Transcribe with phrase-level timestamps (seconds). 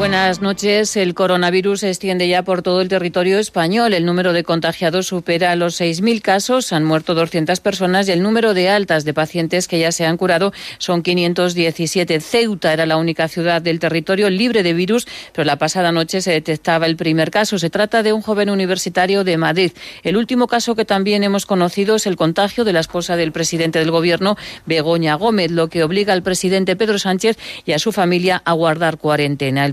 [0.00, 0.96] Buenas noches.
[0.96, 3.92] El coronavirus se extiende ya por todo el territorio español.
[3.92, 8.54] El número de contagiados supera los 6.000 casos, han muerto 200 personas y el número
[8.54, 12.18] de altas de pacientes que ya se han curado son 517.
[12.20, 16.32] Ceuta era la única ciudad del territorio libre de virus, pero la pasada noche se
[16.32, 17.58] detectaba el primer caso.
[17.58, 19.72] Se trata de un joven universitario de Madrid.
[20.02, 23.80] El último caso que también hemos conocido es el contagio de la esposa del presidente
[23.80, 28.40] del Gobierno, Begoña Gómez, lo que obliga al presidente Pedro Sánchez y a su familia
[28.46, 29.66] a guardar cuarentena.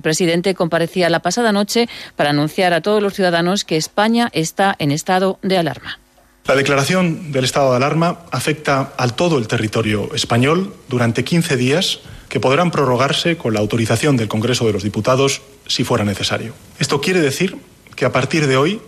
[0.55, 5.39] Comparecía la pasada noche para anunciar a todos los ciudadanos que España está en estado
[5.41, 5.99] de alarma.
[6.47, 11.99] La declaración del estado de alarma afecta a todo el territorio español durante 15 días
[12.29, 16.53] que podrán prorrogarse con la autorización del Congreso de los Diputados si fuera necesario.
[16.79, 17.57] Esto quiere decir
[17.95, 18.81] que a partir de hoy,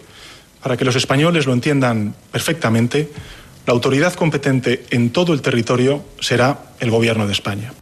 [0.62, 3.12] para que los españoles lo entiendan perfectamente,
[3.66, 7.74] la autoridad competente en todo el territorio será el Gobierno de España.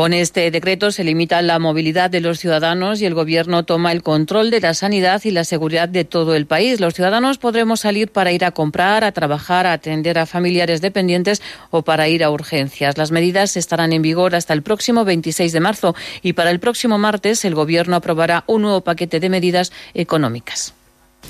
[0.00, 4.02] Con este decreto se limita la movilidad de los ciudadanos y el Gobierno toma el
[4.02, 6.80] control de la sanidad y la seguridad de todo el país.
[6.80, 11.42] Los ciudadanos podremos salir para ir a comprar, a trabajar, a atender a familiares dependientes
[11.68, 12.96] o para ir a urgencias.
[12.96, 16.96] Las medidas estarán en vigor hasta el próximo 26 de marzo y para el próximo
[16.96, 20.79] martes el Gobierno aprobará un nuevo paquete de medidas económicas.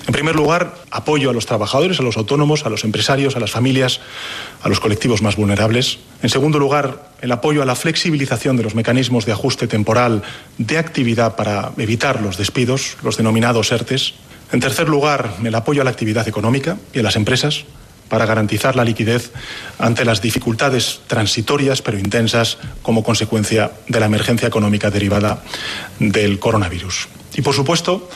[0.06, 3.50] En primer lugar, apoyo a los trabajadores, a los autónomos, a los empresarios, a las
[3.50, 4.00] familias,
[4.62, 5.98] a los colectivos más vulnerables.
[6.22, 10.22] En segundo lugar, el apoyo a la flexibilización de los mecanismos de ajuste temporal
[10.58, 14.14] de actividad para evitar los despidos, los denominados ERTES.
[14.52, 17.64] En tercer lugar, el apoyo a la actividad económica y a las empresas
[18.08, 19.30] para garantizar la liquidez
[19.78, 25.44] ante las dificultades transitorias pero intensas como consecuencia de la emergencia económica derivada
[26.00, 27.08] del coronavirus.
[27.36, 28.08] Y, por supuesto,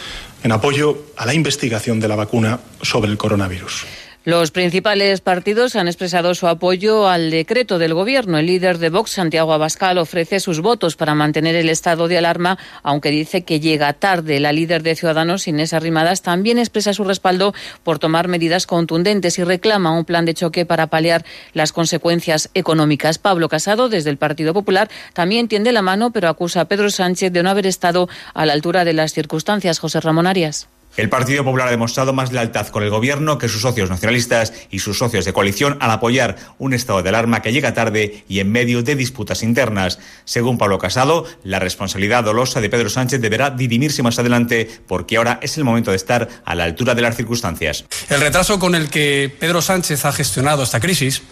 [0.44, 3.86] en apoyo a la investigación de la vacuna sobre el coronavirus.
[4.26, 8.38] Los principales partidos han expresado su apoyo al decreto del Gobierno.
[8.38, 12.56] El líder de Vox, Santiago Abascal, ofrece sus votos para mantener el estado de alarma,
[12.82, 14.40] aunque dice que llega tarde.
[14.40, 17.52] La líder de Ciudadanos, Inés Arrimadas, también expresa su respaldo
[17.82, 23.18] por tomar medidas contundentes y reclama un plan de choque para paliar las consecuencias económicas.
[23.18, 27.30] Pablo Casado, desde el Partido Popular, también tiende la mano, pero acusa a Pedro Sánchez
[27.30, 29.78] de no haber estado a la altura de las circunstancias.
[29.80, 30.66] José Ramón Arias.
[30.96, 34.78] El Partido Popular ha demostrado más lealtad con el gobierno que sus socios nacionalistas y
[34.78, 38.52] sus socios de coalición al apoyar un estado de alarma que llega tarde y en
[38.52, 39.98] medio de disputas internas.
[40.24, 45.40] Según Pablo Casado, la responsabilidad dolosa de Pedro Sánchez deberá dirimirse más adelante porque ahora
[45.42, 47.84] es el momento de estar a la altura de las circunstancias.
[48.08, 51.22] El retraso con el que Pedro Sánchez ha gestionado esta crisis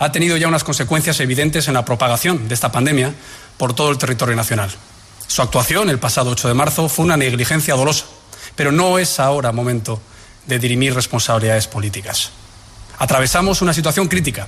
[0.00, 3.12] ha tenido ya unas consecuencias evidentes en la propagación de esta pandemia
[3.56, 4.70] por todo el territorio nacional.
[5.28, 8.06] Su actuación el pasado 8 de marzo fue una negligencia dolosa
[8.56, 10.00] pero no es ahora momento
[10.46, 12.30] de dirimir responsabilidades políticas.
[12.98, 14.46] Atravesamos una situación crítica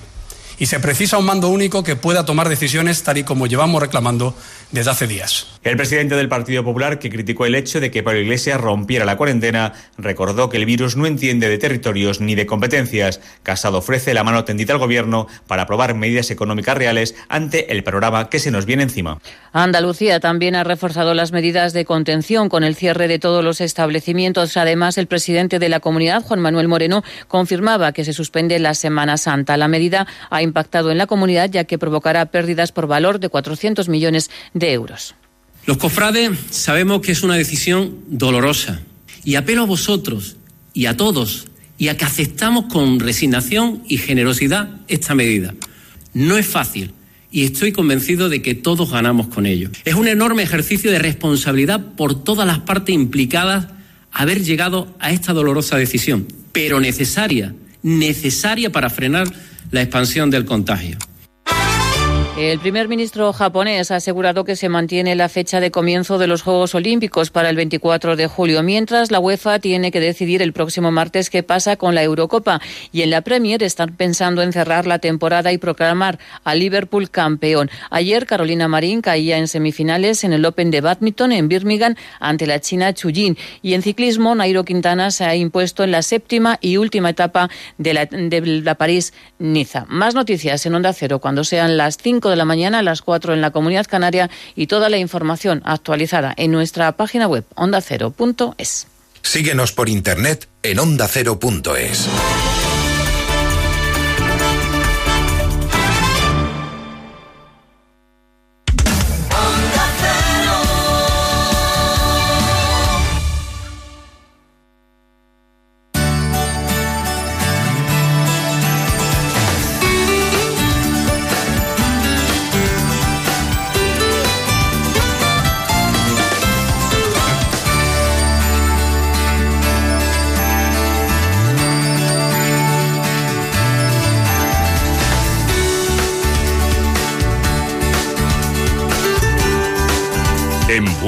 [0.59, 4.37] y se precisa un mando único que pueda tomar decisiones tal y como llevamos reclamando
[4.75, 5.47] desde hace días.
[5.63, 9.17] El presidente del Partido Popular, que criticó el hecho de que Pablo Iglesias rompiera la
[9.17, 13.21] cuarentena, recordó que el virus no entiende de territorios ni de competencias.
[13.45, 18.29] Casado ofrece la mano tendida al Gobierno para aprobar medidas económicas reales ante el programa
[18.29, 19.21] que se nos viene encima.
[19.53, 24.57] Andalucía también ha reforzado las medidas de contención con el cierre de todos los establecimientos.
[24.57, 29.19] Además, el presidente de la comunidad, Juan Manuel Moreno, confirmaba que se suspende la Semana
[29.19, 29.57] Santa.
[29.57, 33.89] La medida ha impactado en la comunidad ya que provocará pérdidas por valor de 400
[33.89, 35.15] millones de euros.
[35.67, 38.81] Los cofrades sabemos que es una decisión dolorosa
[39.25, 40.37] y apelo a vosotros
[40.75, 41.47] y a todos
[41.79, 45.55] y a que aceptamos con resignación y generosidad esta medida.
[46.13, 46.93] No es fácil
[47.31, 49.71] y estoy convencido de que todos ganamos con ello.
[49.85, 53.67] Es un enorme ejercicio de responsabilidad por todas las partes implicadas
[54.13, 59.29] haber llegado a esta dolorosa decisión, pero necesaria, necesaria para frenar
[59.73, 60.97] la expansión del contagio.
[62.37, 66.43] El primer ministro japonés ha asegurado que se mantiene la fecha de comienzo de los
[66.43, 70.91] Juegos Olímpicos para el 24 de julio, mientras la UEFA tiene que decidir el próximo
[70.91, 72.61] martes qué pasa con la Eurocopa.
[72.91, 77.71] Y en la Premier están pensando en cerrar la temporada y proclamar a Liverpool campeón.
[77.91, 82.61] Ayer Carolina Marín caía en semifinales en el Open de Badminton en Birmingham ante la
[82.61, 83.39] China Chujin.
[83.63, 87.49] Y en ciclismo, Nairo Quintana se ha impuesto en la séptima y última etapa
[87.79, 89.87] de la, de la París-Niza.
[89.89, 93.35] Más noticias en Onda Cero cuando sean las 5 de la mañana a las 4
[93.35, 98.87] en la Comunidad Canaria y toda la información actualizada en nuestra página web ondacero.es.
[99.23, 102.09] Síguenos por internet en ondacero.es.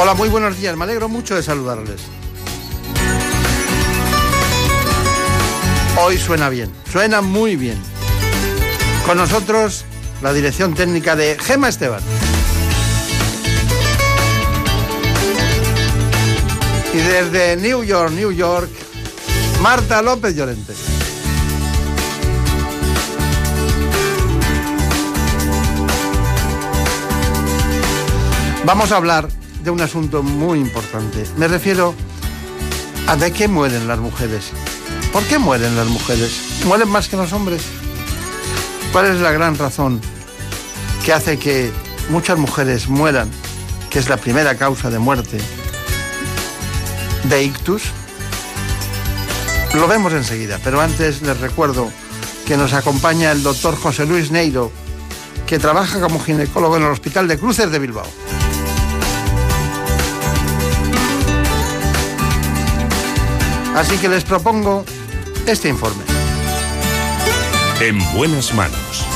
[0.00, 0.76] Hola, muy buenos días.
[0.76, 2.00] Me alegro mucho de saludarles.
[6.00, 7.76] Hoy suena bien, suena muy bien.
[9.04, 9.84] Con nosotros
[10.22, 12.00] la dirección técnica de Gema Esteban.
[16.94, 18.70] Y desde New York, New York,
[19.60, 20.74] Marta López Llorente.
[28.64, 29.28] Vamos a hablar
[29.68, 31.26] de un asunto muy importante.
[31.36, 31.94] Me refiero
[33.06, 34.50] a de qué mueren las mujeres.
[35.12, 36.62] ¿Por qué mueren las mujeres?
[36.64, 37.60] ¿Mueren más que los hombres?
[38.92, 40.00] ¿Cuál es la gran razón
[41.04, 41.70] que hace que
[42.08, 43.30] muchas mujeres mueran,
[43.90, 45.36] que es la primera causa de muerte
[47.24, 47.82] de ictus?
[49.74, 51.90] Lo vemos enseguida, pero antes les recuerdo
[52.46, 54.72] que nos acompaña el doctor José Luis Neiro,
[55.46, 58.06] que trabaja como ginecólogo en el Hospital de Cruces de Bilbao.
[63.78, 64.84] Así que les propongo
[65.46, 66.02] este informe.
[67.80, 69.06] En buenas manos.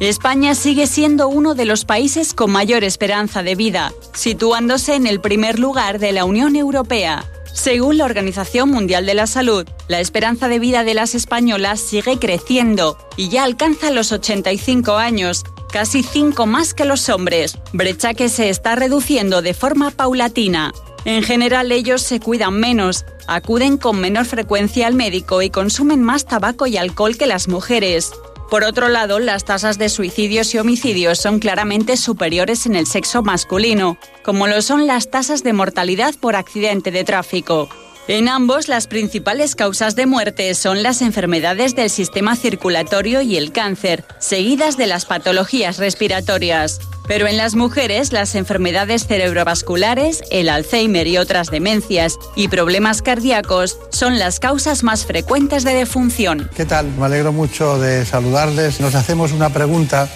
[0.00, 5.20] España sigue siendo uno de los países con mayor esperanza de vida, situándose en el
[5.20, 7.26] primer lugar de la Unión Europea.
[7.52, 12.18] Según la Organización Mundial de la Salud, la esperanza de vida de las españolas sigue
[12.18, 18.30] creciendo y ya alcanza los 85 años, casi 5 más que los hombres, brecha que
[18.30, 20.72] se está reduciendo de forma paulatina.
[21.06, 26.24] En general ellos se cuidan menos, acuden con menor frecuencia al médico y consumen más
[26.24, 28.10] tabaco y alcohol que las mujeres.
[28.50, 33.22] Por otro lado, las tasas de suicidios y homicidios son claramente superiores en el sexo
[33.22, 37.68] masculino, como lo son las tasas de mortalidad por accidente de tráfico.
[38.08, 43.50] En ambos, las principales causas de muerte son las enfermedades del sistema circulatorio y el
[43.50, 46.78] cáncer, seguidas de las patologías respiratorias.
[47.08, 53.76] Pero en las mujeres, las enfermedades cerebrovasculares, el Alzheimer y otras demencias y problemas cardíacos
[53.90, 56.48] son las causas más frecuentes de defunción.
[56.54, 56.86] ¿Qué tal?
[56.86, 58.80] Me alegro mucho de saludarles.
[58.80, 60.08] Nos hacemos una pregunta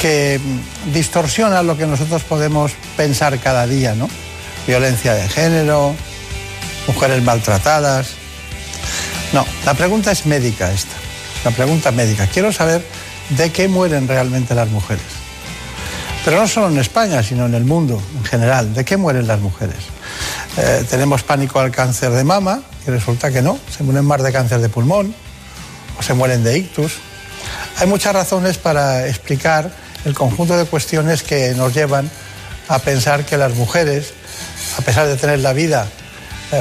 [0.00, 0.40] que
[0.94, 4.08] distorsiona lo que nosotros podemos pensar cada día, ¿no?
[4.66, 5.94] Violencia de género,
[6.86, 8.08] mujeres maltratadas.
[9.32, 10.94] No, la pregunta es médica esta.
[11.44, 12.26] La pregunta médica.
[12.26, 12.84] Quiero saber
[13.30, 15.04] de qué mueren realmente las mujeres.
[16.24, 18.74] Pero no solo en España, sino en el mundo en general.
[18.74, 19.76] ¿De qué mueren las mujeres?
[20.56, 24.32] Eh, tenemos pánico al cáncer de mama, y resulta que no, se mueren más de
[24.32, 25.14] cáncer de pulmón
[25.98, 26.94] o se mueren de ictus.
[27.78, 29.70] Hay muchas razones para explicar
[30.04, 32.10] el conjunto de cuestiones que nos llevan
[32.68, 34.12] a pensar que las mujeres,
[34.78, 35.86] a pesar de tener la vida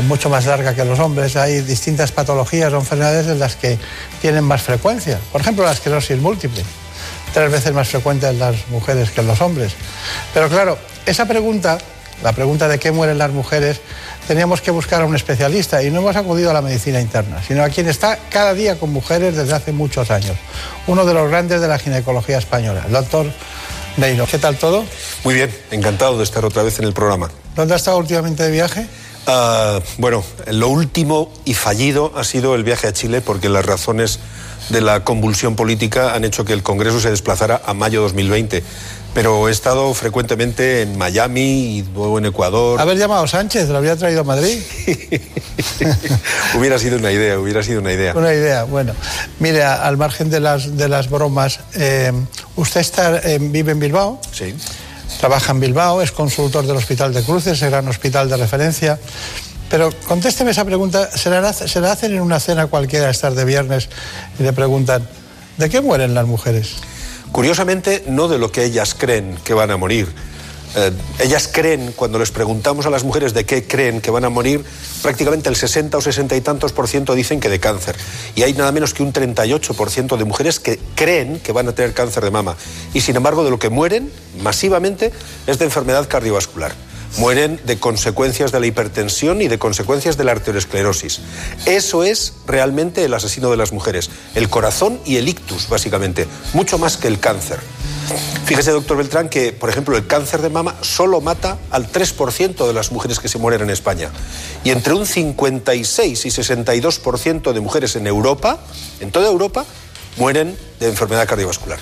[0.03, 3.77] mucho más larga que los hombres, hay distintas patologías o enfermedades en las que
[4.21, 5.19] tienen más frecuencia.
[5.31, 6.63] Por ejemplo, la esclerosis múltiple
[7.35, 9.73] tres veces más frecuente en las mujeres que en los hombres.
[10.33, 11.77] Pero claro, esa pregunta,
[12.23, 13.81] la pregunta de qué mueren las mujeres,
[14.25, 17.61] teníamos que buscar a un especialista y no hemos acudido a la medicina interna, sino
[17.61, 20.37] a quien está cada día con mujeres desde hace muchos años,
[20.87, 23.29] uno de los grandes de la ginecología española, el doctor
[23.97, 24.25] Neiro.
[24.27, 24.85] ¿Qué tal todo?
[25.25, 27.29] Muy bien, encantado de estar otra vez en el programa.
[27.53, 28.87] ¿Dónde ha estado últimamente de viaje?
[29.27, 34.20] Uh, bueno, lo último y fallido ha sido el viaje a Chile porque las razones
[34.70, 38.63] de la convulsión política han hecho que el Congreso se desplazara a mayo 2020.
[39.13, 42.82] Pero he estado frecuentemente en Miami y luego en Ecuador.
[42.82, 44.60] Haber llamado a Sánchez, lo habría traído a Madrid.
[46.60, 48.13] hubiera sido una idea, hubiera sido una idea.
[48.13, 48.94] Una idea, bueno.
[49.39, 52.12] Mire, al margen de las, de las bromas, eh,
[52.58, 54.20] ¿usted está, eh, vive en Bilbao?
[54.34, 54.53] Sí.
[55.19, 59.00] Trabaja en Bilbao, es consultor del Hospital de Cruces, el gran hospital de referencia.
[59.69, 63.45] Pero contésteme esa pregunta, ¿se la, ¿se la hacen en una cena cualquiera estar de
[63.45, 63.89] viernes
[64.39, 65.07] y le preguntan,
[65.57, 66.75] ¿de qué mueren las mujeres?
[67.31, 70.07] Curiosamente, no de lo que ellas creen que van a morir.
[70.75, 74.29] Eh, ellas creen, cuando les preguntamos a las mujeres de qué creen que van a
[74.29, 74.63] morir,
[75.01, 77.96] prácticamente el 60 o 60 y tantos por ciento dicen que de cáncer.
[78.36, 81.67] Y hay nada menos que un 38 por ciento de mujeres que creen que van
[81.67, 82.58] a tener cáncer de mama.
[82.94, 85.12] Y sin embargo, de lo que mueren masivamente
[85.48, 86.74] es de enfermedad cardiovascular
[87.17, 91.22] mueren de consecuencias de la hipertensión y de consecuencias de la arteriosclerosis.
[91.65, 96.77] Eso es realmente el asesino de las mujeres, el corazón y el ictus, básicamente, mucho
[96.77, 97.60] más que el cáncer.
[98.45, 102.74] Fíjese, doctor Beltrán, que, por ejemplo, el cáncer de mama solo mata al 3% de
[102.74, 104.12] las mujeres que se mueren en España.
[104.63, 108.60] Y entre un 56 y 62% de mujeres en Europa,
[109.00, 109.65] en toda Europa,
[110.17, 111.79] mueren de enfermedad cardiovascular.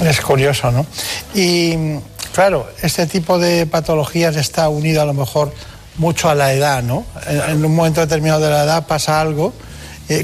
[0.00, 0.86] Es curioso, ¿no?
[1.34, 1.74] Y
[2.38, 5.52] claro, este tipo de patologías está unido a lo mejor
[5.96, 7.04] mucho a la edad, ¿no?
[7.26, 9.52] En, un momento determinado de la edad pasa algo.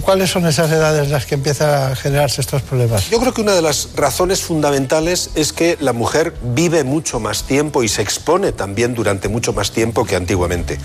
[0.02, 3.10] ¿Cuáles son esas edades las que empiezan a generarse estos problemas?
[3.10, 7.42] Yo creo que una de las razones fundamentales es que la mujer vive mucho más
[7.42, 10.78] tiempo y se expone también durante mucho más tiempo que antiguamente.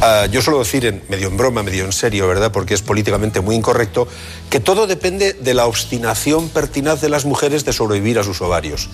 [0.00, 2.50] Uh, yo suelo decir, en, medio en broma, medio en serio, ¿verdad?
[2.50, 4.08] Porque es políticamente muy incorrecto,
[4.48, 8.88] que todo depende de la obstinación pertinaz de las mujeres de sobrevivir a sus ovarios.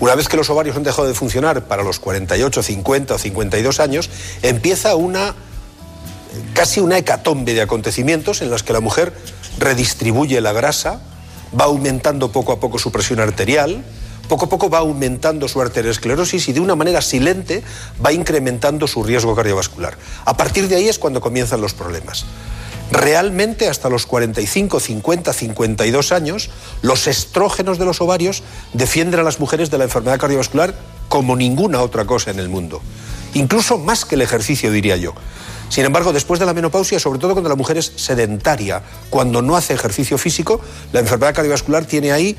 [0.00, 3.80] Una vez que los ovarios han dejado de funcionar para los 48, 50 o 52
[3.80, 4.10] años,
[4.42, 5.34] empieza una
[6.52, 9.12] casi una hecatombe de acontecimientos en las que la mujer
[9.58, 11.00] redistribuye la grasa,
[11.58, 13.84] va aumentando poco a poco su presión arterial,
[14.28, 17.62] poco a poco va aumentando su arteriosclerosis y de una manera silente
[18.04, 19.96] va incrementando su riesgo cardiovascular.
[20.24, 22.24] A partir de ahí es cuando comienzan los problemas.
[22.90, 26.50] Realmente hasta los 45, 50, 52 años,
[26.82, 30.74] los estrógenos de los ovarios defienden a las mujeres de la enfermedad cardiovascular
[31.08, 32.82] como ninguna otra cosa en el mundo.
[33.34, 35.14] Incluso más que el ejercicio, diría yo.
[35.68, 39.56] Sin embargo, después de la menopausia, sobre todo cuando la mujer es sedentaria, cuando no
[39.56, 40.60] hace ejercicio físico,
[40.92, 42.36] la enfermedad cardiovascular tiene ahí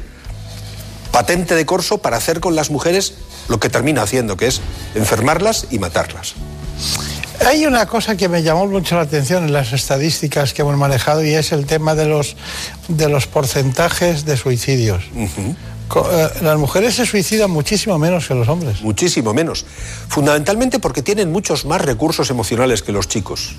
[1.11, 3.15] patente de corso para hacer con las mujeres
[3.47, 4.61] lo que termina haciendo, que es
[4.95, 6.35] enfermarlas y matarlas.
[7.45, 11.23] Hay una cosa que me llamó mucho la atención en las estadísticas que hemos manejado
[11.23, 12.35] y es el tema de los,
[12.87, 15.03] de los porcentajes de suicidios.
[15.13, 15.55] Uh -huh.
[16.41, 18.81] Las mujeres se suicidan muchísimo menos que los hombres.
[18.81, 19.65] Muchísimo menos.
[20.07, 23.55] Fundamentalmente porque tienen muchos más recursos emocionales que los chicos.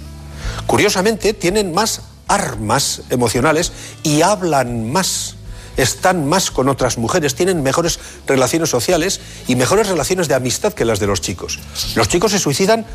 [0.66, 5.37] Curiosamente, tienen más armas emocionales y hablan más
[5.76, 10.85] están más con otras mujeres, tienen mejores relaciones sociales y mejores relaciones de amistad que
[10.85, 11.59] las de los chicos.
[11.95, 12.87] Los chicos se suicidan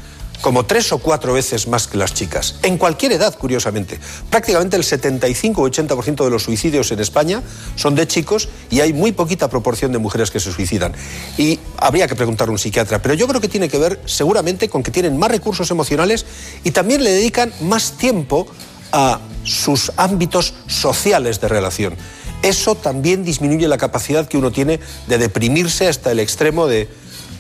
[0.42, 4.00] como tres o cuatro veces más que las chicas, en cualquier edad, curiosamente.
[4.30, 7.44] Prácticamente el 75 o 80% de los suicidios en España
[7.76, 10.94] son de chicos y hay muy poquita proporción de mujeres que se suicidan.
[11.38, 14.70] Y habría que preguntar a un psiquiatra, pero yo creo que tiene que ver seguramente
[14.70, 16.26] con que tienen más recursos emocionales
[16.64, 18.48] y también le dedican más tiempo
[18.92, 21.96] a sus ámbitos sociales de relación.
[22.42, 26.90] Eso también disminuye la capacidad que uno tiene de deprimirse hasta el extremo de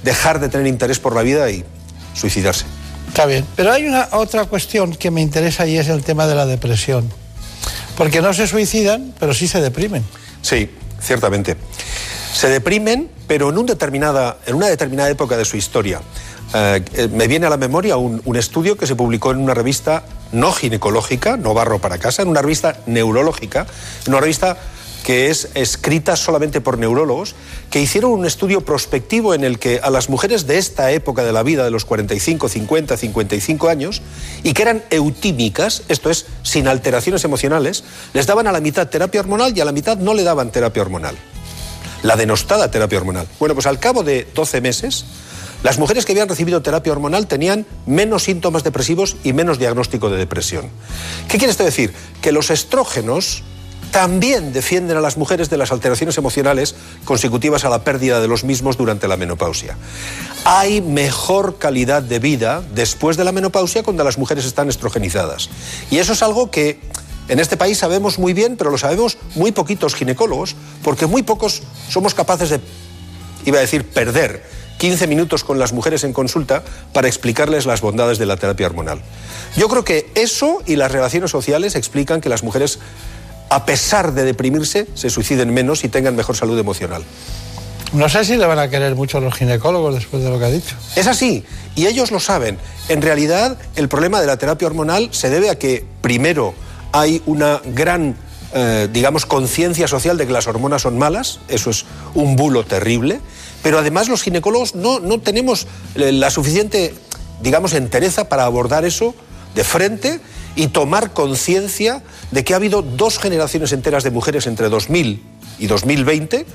[0.03, 1.63] dejar de tener interés por la vida y
[2.13, 2.65] suicidarse.
[3.11, 6.35] Está bien, pero hay una otra cuestión que me interesa y es el tema de
[6.35, 7.11] la depresión.
[7.97, 10.01] Porque no se suicidan, pero sí se deprimen.
[10.41, 10.69] Sí,
[11.01, 11.57] ciertamente.
[12.33, 15.99] Se deprimen, pero en, un determinada, en una determinada época de su historia.
[16.53, 20.03] Eh, me viene a la memoria un, un, estudio que se publicó en una revista
[20.31, 23.67] no ginecológica, no barro para casa, en una revista neurológica,
[24.05, 24.55] en una revista
[25.03, 27.35] que es escrita solamente por neurólogos,
[27.69, 31.33] que hicieron un estudio prospectivo en el que a las mujeres de esta época de
[31.33, 34.01] la vida, de los 45, 50, 55 años,
[34.43, 39.21] y que eran eutímicas, esto es, sin alteraciones emocionales, les daban a la mitad terapia
[39.21, 41.15] hormonal y a la mitad no le daban terapia hormonal.
[42.03, 43.27] La denostada terapia hormonal.
[43.39, 45.05] Bueno, pues al cabo de 12 meses,
[45.63, 50.17] las mujeres que habían recibido terapia hormonal tenían menos síntomas depresivos y menos diagnóstico de
[50.17, 50.69] depresión.
[51.27, 51.93] ¿Qué quiere esto decir?
[52.21, 53.43] Que los estrógenos
[53.91, 58.43] también defienden a las mujeres de las alteraciones emocionales consecutivas a la pérdida de los
[58.43, 59.77] mismos durante la menopausia.
[60.45, 65.49] Hay mejor calidad de vida después de la menopausia cuando las mujeres están estrogenizadas.
[65.91, 66.79] Y eso es algo que
[67.27, 71.61] en este país sabemos muy bien, pero lo sabemos muy poquitos ginecólogos, porque muy pocos
[71.89, 72.61] somos capaces de,
[73.45, 74.43] iba a decir, perder
[74.79, 79.01] 15 minutos con las mujeres en consulta para explicarles las bondades de la terapia hormonal.
[79.55, 82.79] Yo creo que eso y las relaciones sociales explican que las mujeres
[83.51, 87.03] a pesar de deprimirse, se suiciden menos y tengan mejor salud emocional.
[87.91, 90.49] No sé si le van a querer mucho los ginecólogos después de lo que ha
[90.49, 90.77] dicho.
[90.95, 91.43] Es así,
[91.75, 92.57] y ellos lo saben.
[92.87, 96.53] En realidad, el problema de la terapia hormonal se debe a que, primero,
[96.93, 98.15] hay una gran,
[98.53, 103.19] eh, digamos, conciencia social de que las hormonas son malas, eso es un bulo terrible,
[103.61, 106.93] pero además los ginecólogos no, no tenemos la suficiente,
[107.41, 109.13] digamos, entereza para abordar eso
[109.55, 110.19] de frente
[110.55, 115.23] y tomar conciencia de que ha habido dos generaciones enteras de mujeres entre 2000
[115.59, 116.45] y 2020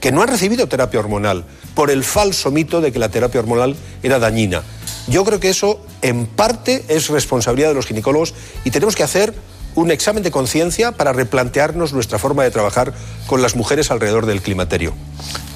[0.00, 1.44] que no han recibido terapia hormonal
[1.74, 4.62] por el falso mito de que la terapia hormonal era dañina.
[5.06, 8.34] Yo creo que eso en parte es responsabilidad de los ginecólogos
[8.64, 9.34] y tenemos que hacer
[9.74, 12.92] un examen de conciencia para replantearnos nuestra forma de trabajar
[13.26, 14.94] con las mujeres alrededor del climaterio.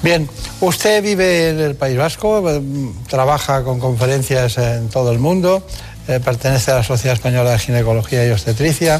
[0.01, 0.29] Bien,
[0.61, 2.61] usted vive en el País Vasco, eh,
[3.07, 5.65] trabaja con conferencias en todo el mundo,
[6.09, 8.99] eh, pertenece a la Sociedad Española de Ginecología y Obstetricia,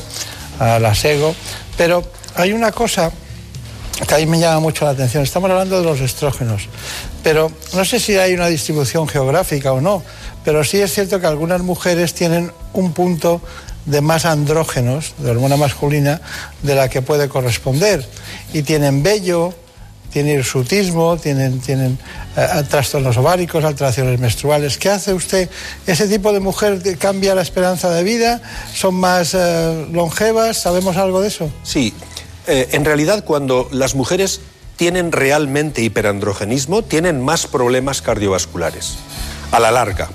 [0.60, 1.34] a la SEGO,
[1.76, 2.04] pero
[2.36, 3.12] hay una cosa
[4.08, 5.24] que a mí me llama mucho la atención.
[5.24, 6.70] Estamos hablando de los estrógenos,
[7.24, 10.04] pero no sé si hay una distribución geográfica o no,
[10.46, 13.42] pero sí es cierto que algunas mujeres tienen un punto
[13.88, 16.22] de más andrógenos, de hormona masculina,
[16.62, 18.06] de la que puede corresponder.
[18.54, 19.56] Y tienen vello,
[20.12, 21.98] tienen hirsutismo, tienen, tienen
[22.36, 24.78] eh, trastornos ováricos, alteraciones menstruales.
[24.78, 25.50] ¿Qué hace usted?
[25.86, 28.42] ¿Ese tipo de mujer cambia la esperanza de vida?
[28.74, 30.58] ¿Son más eh, longevas?
[30.58, 31.52] ¿Sabemos algo de eso?
[31.64, 31.94] Sí,
[32.48, 34.42] eh, en realidad cuando las mujeres
[34.76, 38.96] tienen realmente hiperandrogenismo, tienen más problemas cardiovasculares,
[39.52, 40.10] a la larga.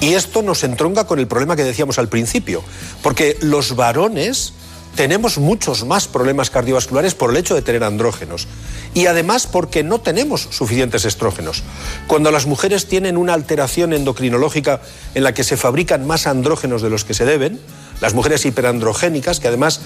[0.00, 2.62] Y esto nos entronca con el problema que decíamos al principio,
[3.02, 4.52] porque los varones
[4.96, 8.48] tenemos muchos más problemas cardiovasculares por el hecho de tener andrógenos
[8.94, 11.62] y además porque no tenemos suficientes estrógenos.
[12.06, 14.80] Cuando las mujeres tienen una alteración endocrinológica
[15.14, 17.60] en la que se fabrican más andrógenos de los que se deben,
[18.00, 19.80] las mujeres hiperandrogénicas que además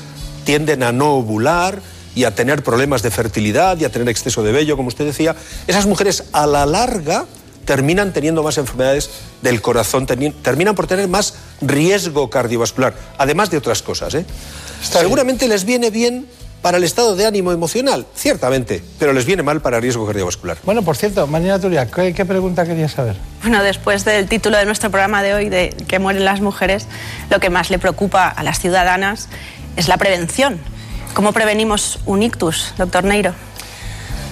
[0.45, 1.83] tienden a no ovular
[2.14, 5.37] y a tener problemas de fertilidad y a tener exceso de vello, como usted decía,
[5.67, 7.26] esas mujeres a la larga
[7.70, 9.10] terminan teniendo más enfermedades
[9.42, 14.12] del corazón, terminan por tener más riesgo cardiovascular, además de otras cosas.
[14.14, 14.24] ¿eh?
[14.82, 16.26] Seguramente les viene bien
[16.62, 20.56] para el estado de ánimo emocional, ciertamente, pero les viene mal para el riesgo cardiovascular.
[20.64, 23.14] Bueno, por cierto, Marina Turia, ¿qué, ¿qué, pregunta querías saber?
[23.42, 26.88] Bueno, después del título de nuestro programa de hoy, de que mueren las mujeres,
[27.30, 29.28] lo que más le preocupa a las ciudadanas
[29.76, 30.58] es la prevención.
[31.14, 33.32] ¿Cómo prevenimos un ictus, doctor Neiro?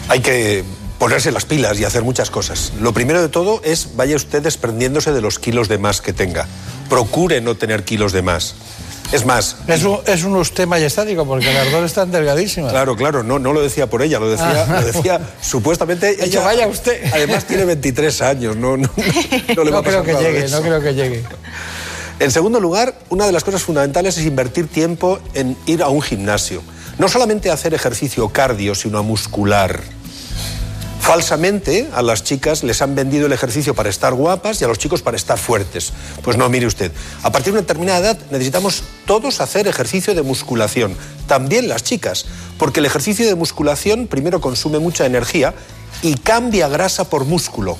[0.09, 0.65] Hay que
[0.99, 2.73] ponerse las pilas y hacer muchas cosas.
[2.81, 6.47] Lo primero de todo es vaya usted desprendiéndose de los kilos de más que tenga.
[6.89, 8.55] Procure no tener kilos de más.
[9.11, 9.57] Es más.
[9.67, 12.73] Es un, es un usted majestático, porque las dos están delgadísimas.
[12.73, 14.81] Claro, claro, no, no lo decía por ella, lo decía, ah.
[14.81, 16.17] lo decía supuestamente.
[16.25, 17.03] Ella, vaya usted.
[17.13, 18.91] Además tiene 23 años, no, no,
[19.57, 21.25] no, le va a creo que llegue, no creo que llegue.
[22.21, 26.03] En segundo lugar, una de las cosas fundamentales es invertir tiempo en ir a un
[26.03, 26.63] gimnasio.
[26.99, 29.81] No solamente hacer ejercicio cardio, sino muscular.
[31.09, 34.77] Falsamente a las chicas les han vendido el ejercicio para estar guapas y a los
[34.77, 35.95] chicos para estar fuertes.
[36.23, 36.93] Pues no, mire usted,
[37.23, 40.95] a partir de una determinada edad necesitamos todos hacer ejercicio de musculación,
[41.27, 42.27] también las chicas,
[42.59, 45.55] porque el ejercicio de musculación primero consume mucha energía
[46.03, 47.79] y cambia grasa por músculo,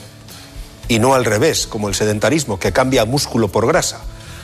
[0.89, 4.01] y no al revés, como el sedentarismo, que cambia músculo por grasa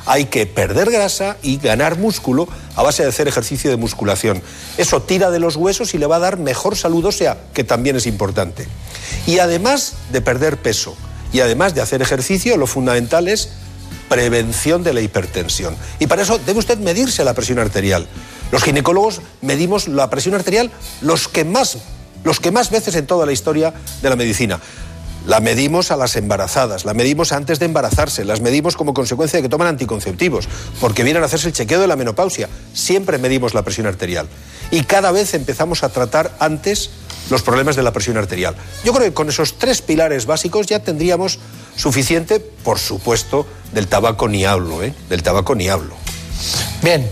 [0.07, 4.43] hay que perder grasa y ganar músculo a base de hacer ejercicio de musculación.
[4.77, 7.97] Eso tira de los huesos y le va a dar mejor salud ósea, que también
[7.97, 8.67] es importante.
[9.27, 10.97] Y además de perder peso
[11.33, 13.51] y además de hacer ejercicio, lo fundamental es
[14.09, 15.77] prevención de la hipertensión.
[15.99, 18.07] Y para eso debe usted medirse la presión arterial.
[18.53, 21.79] Los ginecólogos medimos la presión arterial los que más,
[22.23, 24.61] los que más veces en toda la historia de la medicina.
[25.27, 29.43] La medimos a las embarazadas, la medimos antes de embarazarse, las medimos como consecuencia de
[29.43, 30.49] que toman anticonceptivos,
[30.81, 32.49] porque vienen a hacerse el chequeo de la menopausia.
[32.75, 34.29] Siempre medimos la presión arterial.
[34.71, 36.91] Y cada vez empezamos a tratar antes
[37.31, 38.55] los problemas de la presión arterial.
[38.85, 41.39] Yo creo que con esos tres pilares básicos ya tendríamos
[41.75, 44.93] suficiente, por supuesto, del tabaco ni hablo, ¿eh?
[45.09, 45.95] Del tabaco ni hablo.
[46.83, 47.09] Bien,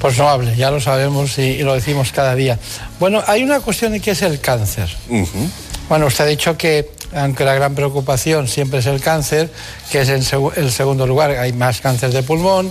[0.00, 2.58] pues no hable, ya lo sabemos y, lo decimos cada día.
[3.00, 4.88] Bueno, hay una cuestión que es el cáncer.
[5.88, 9.50] Bueno, usted ha dicho que aunque la gran preocupación siempre es el cáncer,
[9.90, 10.22] que es en
[10.56, 12.70] el segundo lugar, hay más cáncer de pulmón,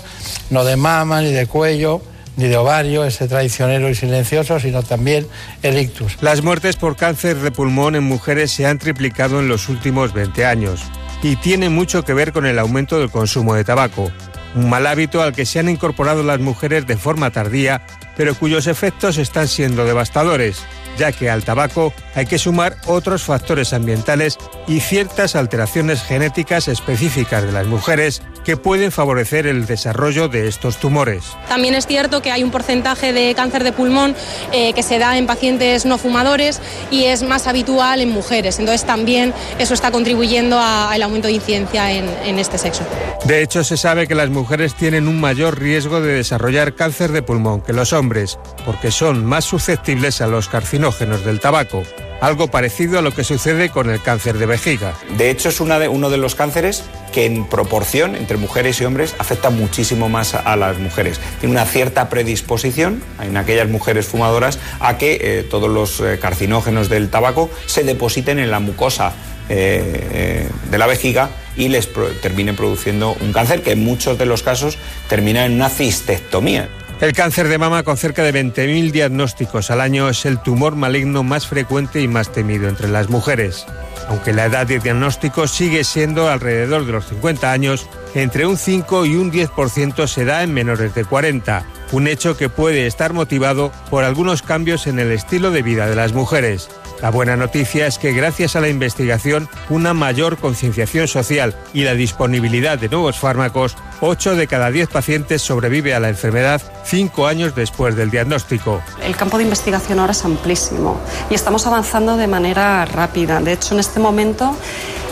[0.51, 2.01] no de mama, ni de cuello,
[2.36, 5.27] ni de ovario, ese traicionero y silencioso, sino también
[5.63, 6.17] el ictus.
[6.21, 10.45] Las muertes por cáncer de pulmón en mujeres se han triplicado en los últimos 20
[10.45, 10.82] años
[11.23, 14.12] y tiene mucho que ver con el aumento del consumo de tabaco,
[14.53, 17.82] un mal hábito al que se han incorporado las mujeres de forma tardía,
[18.15, 20.62] pero cuyos efectos están siendo devastadores
[20.97, 27.43] ya que al tabaco hay que sumar otros factores ambientales y ciertas alteraciones genéticas específicas
[27.43, 31.23] de las mujeres que pueden favorecer el desarrollo de estos tumores.
[31.47, 34.15] También es cierto que hay un porcentaje de cáncer de pulmón
[34.51, 38.60] eh, que se da en pacientes no fumadores y es más habitual en mujeres.
[38.60, 42.83] Entonces también eso está contribuyendo al aumento de incidencia en, en este sexo.
[43.25, 47.21] De hecho, se sabe que las mujeres tienen un mayor riesgo de desarrollar cáncer de
[47.21, 51.84] pulmón que los hombres, porque son más susceptibles a los carcinógenos del tabaco,
[52.21, 54.93] algo parecido a lo que sucede con el cáncer de vejiga.
[55.17, 59.50] De hecho, es uno de los cánceres que en proporción entre mujeres y hombres afecta
[59.50, 61.19] muchísimo más a, las mujeres.
[61.41, 66.88] Tiene una cierta predisposición en aquellas mujeres fumadoras a que eh, todos los eh, carcinógenos
[66.88, 69.12] del tabaco se depositen en la mucosa
[69.50, 71.89] eh, de la vejiga y les
[72.21, 74.78] terminen produciendo un cáncer que en muchos de los casos
[75.10, 76.69] termina en una cistectomía.
[76.99, 81.21] El cáncer de mama con cerca de 20.000 diagnósticos al año es el tumor maligno
[81.21, 83.67] más frecuente y más temido entre las mujeres.
[84.10, 89.05] Aunque la edad de diagnóstico sigue siendo alrededor de los 50 años, entre un 5
[89.05, 93.71] y un 10% se da en menores de 40, un hecho que puede estar motivado
[93.91, 96.67] por algunos cambios en el estilo de vida de las mujeres.
[97.01, 101.93] La buena noticia es que gracias a la investigación, una mayor concienciación social y la
[101.93, 107.55] disponibilidad de nuevos fármacos, 8 de cada 10 pacientes sobrevive a la enfermedad 5 años
[107.55, 108.81] después del diagnóstico.
[109.03, 113.39] El campo de investigación ahora es amplísimo y estamos avanzando de manera rápida.
[113.41, 114.55] De hecho, en este momento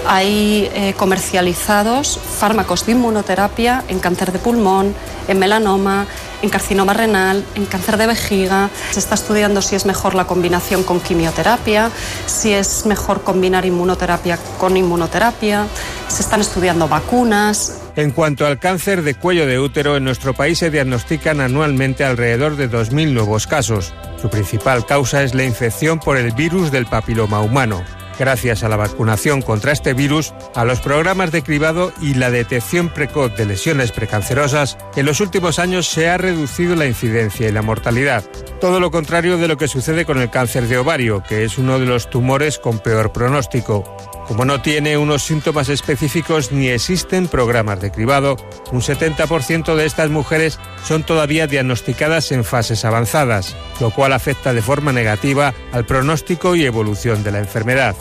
[0.07, 4.93] hay eh, comercializados fármacos de inmunoterapia en cáncer de pulmón,
[5.27, 6.07] en melanoma,
[6.45, 8.69] en carcinoma renal, en cáncer de vejiga.
[8.91, 11.91] Se está estudiando si es mejor la combinación con quimioterapia,
[12.27, 15.65] si es mejor combinar inmunoterapia con inmunoterapia.
[16.07, 17.81] Se están estudiando vacunas.
[17.95, 22.55] En cuanto al cáncer de cuello de útero, en nuestro país se diagnostican anualmente alrededor
[22.57, 23.93] de 2.000 nuevos casos.
[24.21, 27.83] Su principal causa es la infección por el virus del papiloma humano
[28.17, 32.89] gracias a la vacunación contra este virus, a los programas de cribado y la detección
[32.89, 37.61] precoz de lesiones precancerosas, en los últimos años se ha reducido la incidencia y la
[37.61, 38.23] mortalidad.
[38.59, 41.79] Todo lo contrario de lo que sucede con el cáncer de ovario, que es uno
[41.79, 44.14] de los tumores con peor pronóstico.
[44.27, 48.37] Como no tiene unos síntomas específicos ni existen programas de cribado,
[48.71, 54.63] un 70% de estas mujeres son todavía diagnosticadas en fases avanzadas, lo cual afecta de
[54.63, 57.95] forma negativa al pronóstico y evolución de la enfermedad.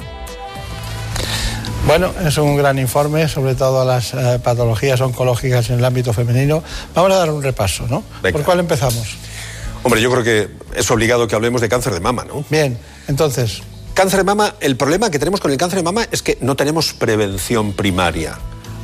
[1.87, 6.63] Bueno, es un gran informe sobre todas las eh, patologías oncológicas en el ámbito femenino.
[6.95, 8.03] Vamos a dar un repaso, ¿no?
[8.23, 9.19] ¿Por cuál empezamos?
[9.83, 12.43] Hombre, yo creo que es obligado que hablemos de cáncer de mama, ¿no?
[12.49, 13.61] Bien, entonces,
[13.95, 16.57] Cáncer de mama, el problema que tenemos con el cáncer de mama es que no
[16.57, 18.37] tenemos prevención primaria.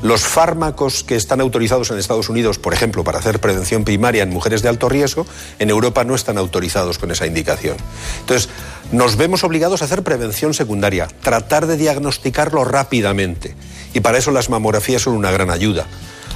[0.02, 4.30] Los fármacos que están autorizados en Estados Unidos, por ejemplo, para hacer prevención primaria en
[4.30, 5.26] mujeres de alto riesgo,
[5.58, 7.76] en Europa no están autorizados con esa indicación.
[8.20, 8.48] Entonces,
[8.92, 13.56] nos vemos obligados a hacer prevención secundaria, tratar de diagnosticarlo rápidamente.
[13.92, 15.88] Y para eso las mamografías son una gran ayuda.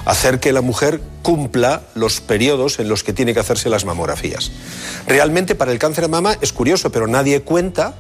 [0.05, 4.51] Hacer que la mujer cumpla los periodos en los que tiene que hacerse las mamografías.
[5.07, 7.95] Realmente para el cáncer de mama es curioso, pero nadie cuenta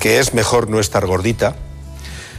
[0.00, 1.54] que es mejor no estar gordita,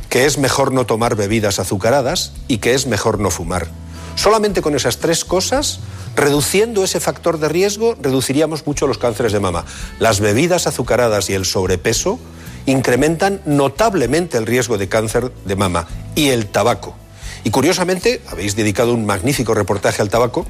[0.10, 3.69] que es mejor no tomar bebidas azucaradas y que es mejor no fumar.
[4.15, 5.80] Solamente con esas tres cosas,
[6.15, 9.63] reduciendo ese factor de riesgo, reduciríamos mucho los cánceres de mama.
[10.00, 12.19] Las bebidas azucaradas y el sobrepeso
[12.65, 16.95] incrementan notablemente el riesgo de cáncer de mama y el tabaco.
[17.43, 20.45] Y curiosamente, habéis dedicado un magnífico reportaje al tabaco,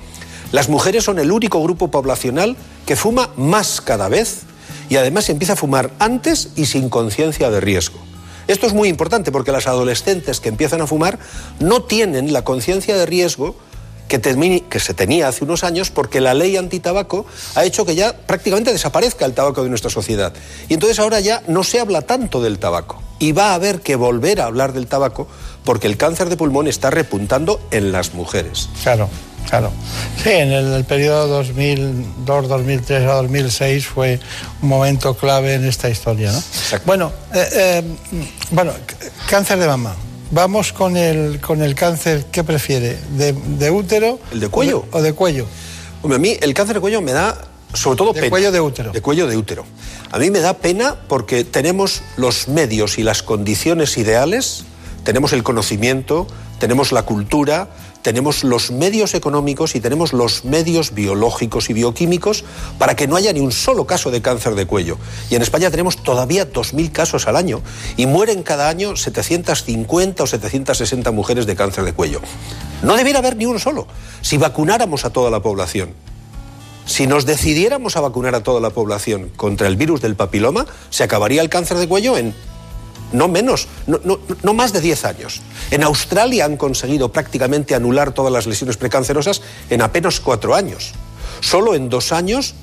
[0.52, 4.42] las mujeres son el único grupo poblacional que fuma más cada vez
[4.92, 7.98] y además empieza a fumar antes y sin conciencia de riesgo.
[8.50, 11.18] Esto es muy importante porque las adolescentes que empiezan a fumar
[11.62, 13.56] no tienen la conciencia de riesgo
[14.10, 17.26] que, que, se tenía hace unos años porque la ley antitabaco
[17.56, 20.34] ha hecho que ya prácticamente desaparezca el tabaco de nuestra sociedad.
[20.68, 23.02] Y entonces ahora ya no se habla tanto del tabaco.
[23.18, 25.26] Y va a haber que volver a hablar del tabaco
[25.64, 28.68] porque el cáncer de pulmón está repuntando en las mujeres.
[28.84, 29.08] Claro.
[29.50, 29.72] Claro.
[30.24, 34.20] Sí, en el, periodo 2002, 2003 a 2006 fue
[34.62, 36.32] un momento clave en esta historia.
[36.32, 36.42] ¿no?
[36.86, 37.84] Bueno, eh, eh,
[38.52, 38.74] bueno,
[39.30, 39.96] cáncer de mama.
[40.32, 42.98] Vamos con el, con el cáncer, ¿qué prefiere?
[43.18, 44.20] ¿De, útero?
[44.32, 44.86] ¿El de cuello?
[44.92, 45.46] O de, cuello.
[46.02, 47.38] Hombre, a mí el cáncer de cuello me da
[47.74, 48.92] sobre todo de cuello de útero.
[48.92, 49.66] De cuello de útero.
[50.12, 54.64] A mí me da pena porque tenemos los medios y las condiciones ideales,
[55.04, 56.28] tenemos el conocimiento,
[56.60, 57.70] tenemos la cultura,
[58.02, 62.44] tenemos los medios económicos y tenemos los medios biológicos y bioquímicos
[62.78, 64.98] para que no haya ni un solo caso de cáncer de cuello.
[65.30, 67.62] Y en España tenemos todavía 2.000 casos al año
[67.98, 72.22] y mueren cada año 750 o 760 mujeres de cáncer de cuello.
[72.82, 73.88] No debiera haber ni uno solo
[74.22, 75.94] si vacunáramos a toda la población.
[76.86, 81.04] Si nos decidiéramos a vacunar a toda la población contra el virus del papiloma, se
[81.04, 82.34] acabaría el cáncer de cuello en
[83.12, 85.42] no menos, no, más de 10 años.
[85.72, 90.94] En Australia han conseguido prácticamente anular todas las lesiones precancerosas en apenas 4 años.
[91.40, 92.54] Solo en dos años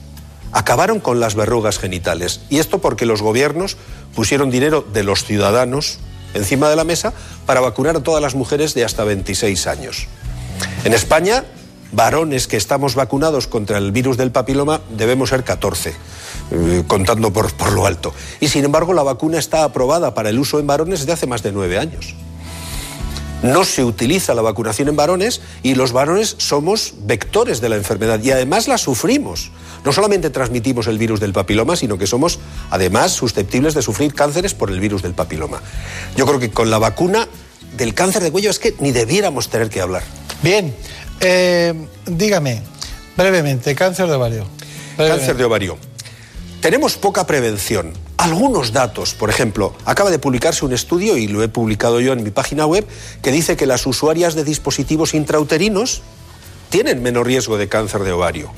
[0.52, 2.40] acabaron con las verrugas genitales.
[2.48, 3.76] Y esto porque los gobiernos
[4.14, 5.98] pusieron dinero de los ciudadanos
[6.34, 7.12] encima de la mesa
[7.46, 10.06] para vacunar a todas las mujeres de hasta 26 años.
[10.84, 11.44] En España,
[11.92, 15.94] varones que estamos vacunados contra el virus del papiloma debemos ser 14.
[16.50, 18.14] Eh, contando por, por lo alto.
[18.40, 21.42] Y sin embargo, la vacuna está aprobada para el uso en varones desde hace más
[21.42, 22.14] de nueve años.
[23.42, 28.20] No se utiliza la vacunación en varones y los varones somos vectores de la enfermedad
[28.22, 29.52] y además la sufrimos.
[29.84, 34.54] No solamente transmitimos el virus del papiloma, sino que somos además susceptibles de sufrir cánceres
[34.54, 35.62] por el virus del papiloma.
[36.16, 37.28] Yo creo que con la vacuna
[37.76, 40.02] del cáncer de cuello es que ni debiéramos tener que hablar.
[40.42, 40.74] Bien,
[41.20, 41.74] eh,
[42.06, 42.62] dígame,
[43.18, 44.46] Brevemente, cáncer de ovario.
[44.96, 45.76] Cáncer de ovario.
[46.60, 47.92] Tenemos poca prevención.
[48.16, 52.24] Algunos datos, por ejemplo, acaba de publicarse un estudio, y lo he publicado yo en
[52.24, 52.84] mi página web,
[53.22, 56.02] que dice que las usuarias de dispositivos intrauterinos
[56.68, 58.50] tienen menos riesgo de cáncer de ovario.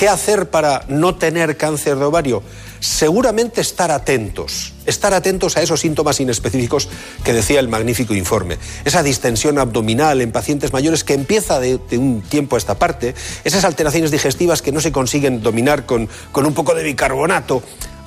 [0.00, 2.42] ¿Qué hacer para no tener cáncer de ovario?
[2.80, 6.88] Seguramente estar atentos, estar atentos a esos síntomas inespecíficos
[7.22, 8.56] que decía el magnífico informe.
[8.86, 13.64] Esa distensión abdominal en pacientes mayores que empieza de, un tiempo a esta parte, esas
[13.66, 17.62] alteraciones digestivas que no se consiguen dominar con, con un poco de bicarbonato.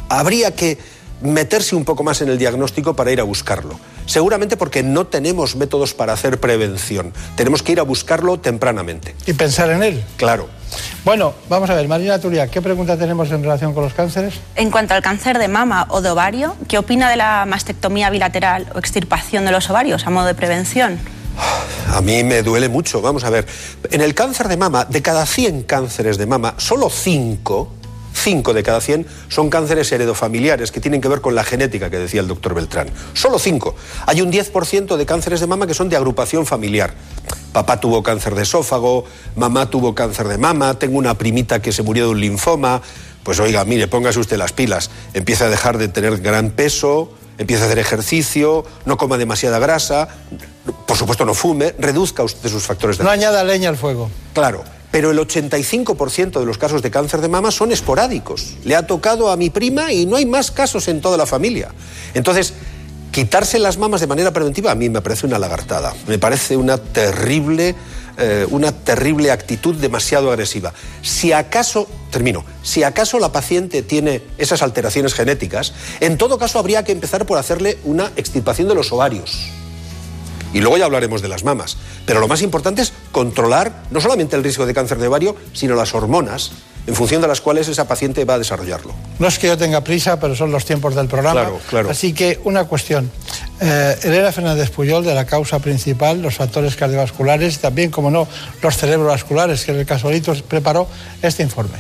[0.10, 0.80] Habría que
[1.22, 3.80] meterse un poco más en el diagnóstico para ir a buscarlo.
[4.06, 7.14] Seguramente porque no tenemos métodos para hacer prevención.
[7.36, 9.16] Tenemos que ir a buscarlo tempranamente.
[9.26, 10.04] Y pensar en él.
[10.18, 10.50] Claro.
[11.06, 14.36] Bueno, vamos a ver, Marina Turia, ¿qué pregunta tenemos en relación con los cánceres?
[14.56, 18.68] En cuanto al cáncer de mama o de ovario, ¿qué opina de la mastectomía bilateral
[18.74, 21.00] o extirpación de los ovarios a modo de prevención?
[21.90, 23.02] A mí me duele mucho.
[23.02, 23.46] Vamos a ver,
[23.92, 27.83] en el cáncer de mama, de cada 100 cánceres de mama, solo 5
[28.14, 31.98] 5 de cada 100 son cánceres heredofamiliares que tienen que ver con la genética que
[31.98, 32.90] decía el doctor Beltrán.
[33.14, 33.76] Solo 5.
[34.06, 36.94] Hay un 10% de cánceres de mama que son de agrupación familiar.
[37.52, 41.84] Papá tuvo cáncer de esófago, mamá tuvo cáncer de mama, tengo una primita que se
[41.84, 42.82] murió de un linfoma.
[43.24, 44.90] Pues oiga, mire, póngase usted las pilas.
[45.14, 50.10] Empieza a dejar de tener gran peso, empieza a hacer ejercicio, no coma demasiada grasa,
[50.86, 54.10] por supuesto no fume, reduzca usted sus factores de No añada leña al fuego.
[54.34, 58.58] Claro, pero el 85% de los casos de cáncer de mama son esporádicos.
[58.64, 61.70] Le ha tocado a mi prima y no hay más casos en toda la familia.
[62.14, 62.54] Entonces,
[63.12, 65.96] quitarse las mamas de manera preventiva a mí me parece una lagartada.
[66.06, 67.74] Me parece una terrible,
[68.20, 70.74] eh, una terrible actitud demasiado agresiva.
[71.02, 76.84] Si acaso, termino, si acaso la paciente tiene esas alteraciones genéticas, en todo caso habría
[76.84, 79.50] que empezar por hacerle una extirpación de los ovarios
[80.54, 81.78] y luego ya hablaremos de las mamas.
[82.06, 85.76] Pero lo más importante es controlar no solamente el riesgo de cáncer de ovario, sino
[85.76, 86.52] las hormonas
[86.86, 88.94] en función de las cuales esa paciente va a desarrollarlo.
[89.20, 91.42] No es que yo tenga prisa, pero son los tiempos del programa.
[91.42, 91.90] Claro, claro.
[91.90, 93.10] Así que una cuestión.
[93.62, 98.28] Eh, Elena Fernández Puyol, de la causa principal, los factores cardiovasculares y también, como no,
[98.62, 100.88] los cerebrovasculares, que en el casolito preparó
[101.22, 101.78] este informe.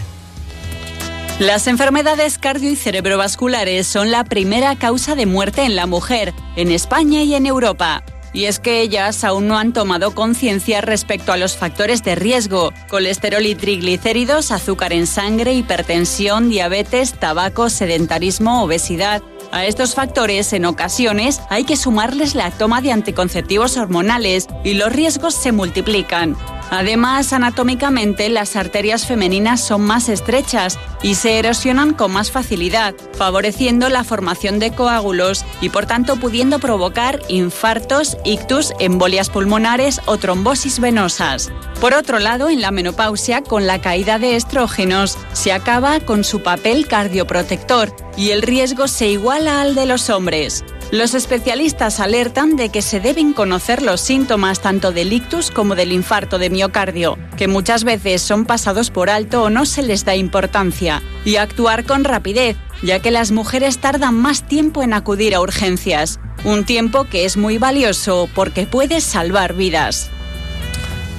[1.39, 6.71] Las enfermedades cardio y cerebrovasculares son la primera causa de muerte en la mujer, en
[6.71, 8.03] España y en Europa.
[8.33, 12.73] Y es que ellas aún no han tomado conciencia respecto a los factores de riesgo,
[12.89, 19.21] colesterol y triglicéridos, azúcar en sangre, hipertensión, diabetes, tabaco, sedentarismo, obesidad.
[19.53, 24.91] A estos factores, en ocasiones, hay que sumarles la toma de anticonceptivos hormonales y los
[24.91, 26.35] riesgos se multiplican.
[26.71, 33.89] Además, anatómicamente, las arterias femeninas son más estrechas y se erosionan con más facilidad, favoreciendo
[33.89, 40.79] la formación de coágulos y por tanto pudiendo provocar infartos, ictus, embolias pulmonares o trombosis
[40.79, 41.51] venosas.
[41.79, 46.41] Por otro lado, en la menopausia, con la caída de estrógenos, se acaba con su
[46.41, 50.63] papel cardioprotector y el riesgo se iguala al de los hombres.
[50.91, 55.91] Los especialistas alertan de que se deben conocer los síntomas tanto del ictus como del
[55.91, 60.15] infarto de miocardio, que muchas veces son pasados por alto o no se les da
[60.15, 65.41] importancia, y actuar con rapidez, ya que las mujeres tardan más tiempo en acudir a
[65.41, 70.09] urgencias, un tiempo que es muy valioso porque puede salvar vidas.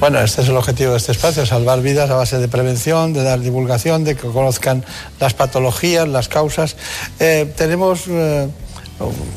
[0.04, 3.22] Bueno, este es el objetivo de este espacio, salvar vidas a base de prevención, de
[3.22, 4.84] dar divulgación, de que conozcan
[5.18, 6.76] las patologías, las causas.
[7.20, 8.46] Eh, tenemos eh,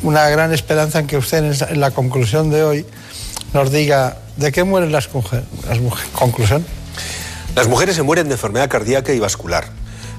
[0.04, 2.86] una gran esperanza en que usted en la conclusión de hoy
[3.54, 5.46] nos diga de qué mueren las, mujeres.
[6.12, 6.66] Conclusión.
[7.56, 9.70] Las mujeres se mueren de enfermedad cardíaca y vascular.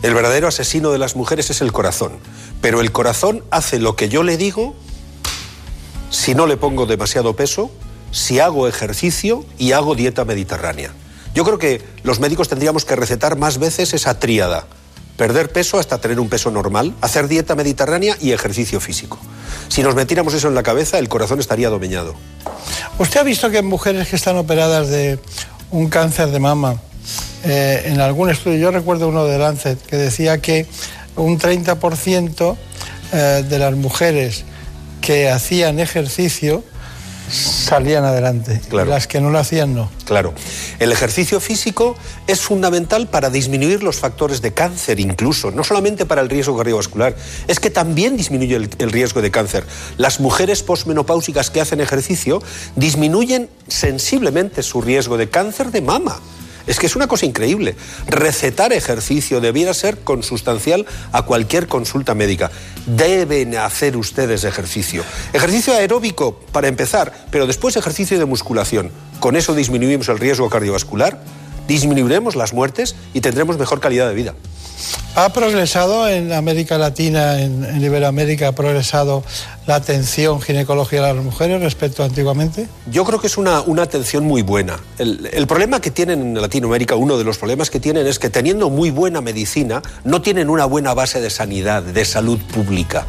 [0.02, 2.12] El verdadero asesino de las mujeres es el corazón.
[2.62, 4.74] Pero el corazón hace lo que yo le digo
[6.08, 7.70] si no le pongo demasiado peso,
[8.10, 10.92] si hago ejercicio y hago dieta mediterránea.
[11.34, 14.66] Yo creo que los médicos tendríamos que recetar más veces esa tríada
[15.18, 19.18] perder peso hasta tener un peso normal, hacer dieta mediterránea y ejercicio físico.
[19.68, 22.14] Si nos metiéramos eso en la cabeza, el corazón estaría domeñado.
[22.98, 25.18] ¿Usted ha visto que en mujeres que están operadas de
[25.72, 26.80] un cáncer de mama,
[27.44, 30.66] eh, en algún estudio, yo recuerdo uno de Lancet, que decía que
[31.16, 32.56] un 30%
[33.12, 34.44] eh, de las mujeres
[35.00, 36.62] que hacían ejercicio
[37.30, 38.60] salían adelante.
[38.70, 39.90] Las que no lo hacían, no.
[40.04, 40.34] Claro.
[40.78, 46.20] El ejercicio físico es fundamental para disminuir los factores de cáncer, incluso, no solamente para
[46.20, 49.64] el riesgo cardiovascular, es que también disminuye el, el riesgo de cáncer.
[49.96, 52.42] Las mujeres posmenopáusicas que hacen ejercicio
[52.76, 56.20] disminuyen sensiblemente su riesgo de cáncer de mama.
[56.68, 57.74] Es que es una cosa increíble.
[58.06, 62.50] Recetar ejercicio debiera ser consustancial a cualquier consulta médica.
[62.86, 65.02] Deben hacer ustedes ejercicio.
[65.32, 68.92] Ejercicio aeróbico para empezar, pero después ejercicio de musculación.
[69.18, 71.18] Con eso disminuimos el riesgo cardiovascular
[71.68, 74.34] disminuiremos las muertes y tendremos mejor calidad de vida.
[75.14, 79.24] ¿Ha progresado en América Latina, en, Iberoamérica, ha progresado
[79.66, 82.68] la atención ginecológica a las mujeres respecto a antiguamente?
[82.90, 84.78] Yo creo que es una, una atención muy buena.
[84.98, 88.30] El, el, problema que tienen en Latinoamérica, uno de los problemas que tienen es que
[88.30, 93.04] teniendo muy buena medicina, no tienen una buena base de sanidad, de salud pública.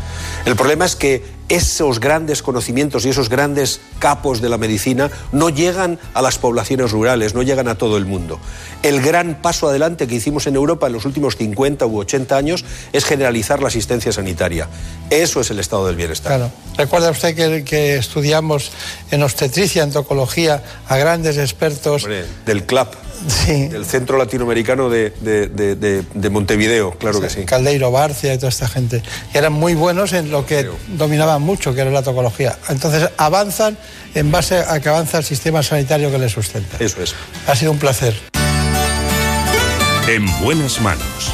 [0.45, 5.49] El problema es que esos grandes conocimientos y esos grandes capos de la medicina no
[5.49, 8.39] llegan a las poblaciones rurales, no llegan a todo el mundo.
[8.83, 12.65] El gran paso adelante que hicimos en Europa en los últimos 50 u 80 años
[12.93, 14.69] es generalizar la asistencia sanitaria.
[15.09, 16.37] Eso es el estado del bienestar.
[16.37, 16.51] Claro.
[16.77, 18.71] Recuerda usted que, que estudiamos
[19.11, 22.03] en obstetricia, en tocología, a grandes expertos.
[22.03, 23.08] Hombre, del CLAP.
[23.27, 23.67] Sí.
[23.67, 27.45] Del Centro Latinoamericano de, de, de, de Montevideo, claro sí, que sí.
[27.45, 29.03] Caldeiro Barcia y toda esta gente.
[29.33, 32.57] Y eran muy buenos en lo que dominaban mucho, que era la tocología.
[32.69, 33.77] Entonces avanzan
[34.15, 36.77] en base a que avanza el sistema sanitario que les sustenta.
[36.79, 37.13] Eso es.
[37.47, 38.15] Ha sido un placer.
[40.07, 41.33] En buenas manos.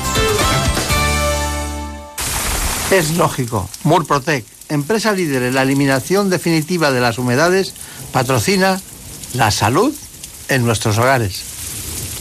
[2.92, 3.70] Es lógico.
[3.84, 7.74] Murprotec, empresa líder en la eliminación definitiva de las humedades,
[8.12, 8.80] patrocina
[9.34, 9.94] la salud
[10.50, 11.55] en nuestros hogares.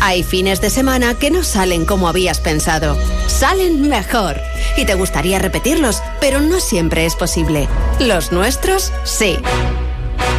[0.00, 2.98] Hay fines de semana que no salen como habías pensado.
[3.26, 4.40] Salen mejor.
[4.76, 7.68] Y te gustaría repetirlos, pero no siempre es posible.
[7.98, 9.36] Los nuestros, sí.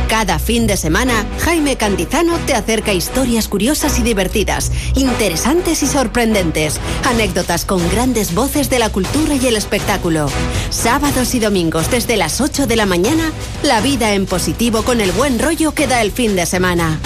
[0.07, 6.79] Cada fin de semana, Jaime Cantizano te acerca historias curiosas y divertidas, interesantes y sorprendentes,
[7.03, 10.29] anécdotas con grandes voces de la cultura y el espectáculo.
[10.69, 15.11] Sábados y domingos desde las 8 de la mañana, la vida en positivo con el
[15.11, 16.99] buen rollo que da el fin de semana.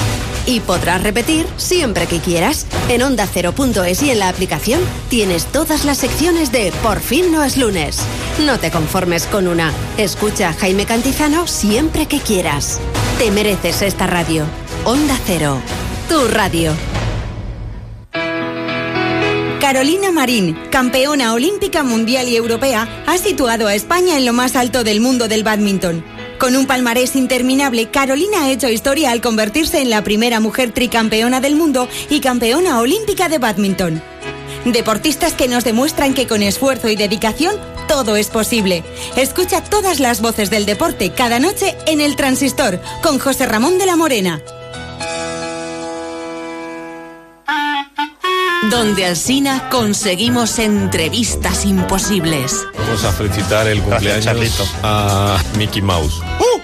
[0.45, 2.65] Y podrás repetir siempre que quieras.
[2.89, 7.57] En onda0.es y en la aplicación tienes todas las secciones de Por fin no es
[7.57, 7.99] lunes.
[8.45, 9.71] No te conformes con una.
[9.97, 12.79] Escucha a Jaime Cantizano siempre que quieras.
[13.19, 14.45] Te mereces esta radio.
[14.85, 15.61] Onda Cero.
[16.09, 16.73] Tu radio.
[19.61, 24.83] Carolina Marín, campeona olímpica mundial y europea, ha situado a España en lo más alto
[24.83, 26.03] del mundo del badminton.
[26.41, 31.39] Con un palmarés interminable, Carolina ha hecho historia al convertirse en la primera mujer tricampeona
[31.39, 34.01] del mundo y campeona olímpica de badminton.
[34.65, 37.55] Deportistas que nos demuestran que con esfuerzo y dedicación
[37.87, 38.83] todo es posible.
[39.15, 43.85] Escucha todas las voces del deporte cada noche en El Transistor con José Ramón de
[43.85, 44.41] la Morena.
[48.69, 52.67] Donde Alsina conseguimos entrevistas imposibles.
[52.77, 56.21] Vamos a felicitar el cumpleaños a Mickey Mouse.
[56.39, 56.61] ¡Uh!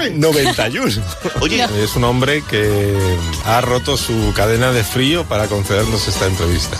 [0.00, 0.10] ¿Cuánto cumple?
[0.10, 1.02] 91.
[1.40, 1.66] Oye.
[1.82, 6.78] Es un hombre que ha roto su cadena de frío para concedernos esta entrevista.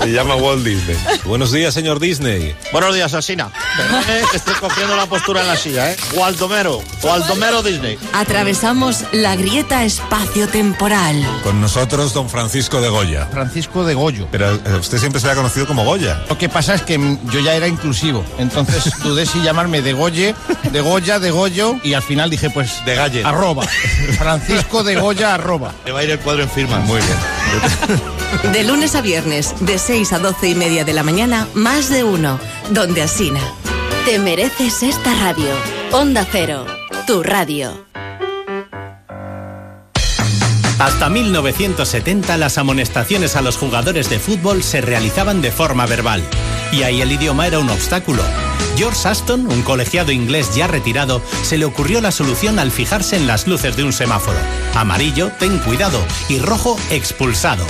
[0.00, 0.96] Se llama Walt Disney.
[1.24, 2.54] Buenos días, señor Disney.
[2.72, 3.50] Buenos días, Asina.
[3.76, 5.96] Perdone que estoy cogiendo la postura en la silla, ¿eh?
[6.14, 6.82] Waldomero.
[7.02, 7.98] Waldomero Disney.
[8.12, 11.22] Atravesamos la grieta espacio-temporal.
[11.42, 13.26] Con nosotros, don Francisco de Goya.
[13.26, 14.26] Francisco de Goyo.
[14.30, 16.24] Pero eh, usted siempre se ha conocido como Goya.
[16.28, 16.98] Lo que pasa es que
[17.30, 18.24] yo ya era inclusivo.
[18.38, 20.34] Entonces dudé si llamarme de Goye,
[20.72, 21.76] de Goya, de Goyo.
[21.90, 22.84] Y al final dije, pues.
[22.84, 23.24] De Galle.
[23.24, 23.64] Arroba.
[24.18, 25.74] Francisco de Goya, arroba.
[25.84, 26.78] Le va a ir el cuadro en firma.
[26.78, 28.52] Muy bien.
[28.52, 32.04] De lunes a viernes, de 6 a 12 y media de la mañana, más de
[32.04, 32.38] uno.
[32.70, 33.40] Donde Asina.
[34.04, 35.48] Te mereces esta radio.
[35.90, 36.64] Onda Cero.
[37.08, 37.72] Tu radio.
[40.78, 46.22] Hasta 1970 las amonestaciones a los jugadores de fútbol se realizaban de forma verbal.
[46.70, 48.22] Y ahí el idioma era un obstáculo.
[48.76, 53.26] George Aston, un colegiado inglés ya retirado, se le ocurrió la solución al fijarse en
[53.26, 54.38] las luces de un semáforo.
[54.74, 57.64] Amarillo, ten cuidado, y rojo, expulsado.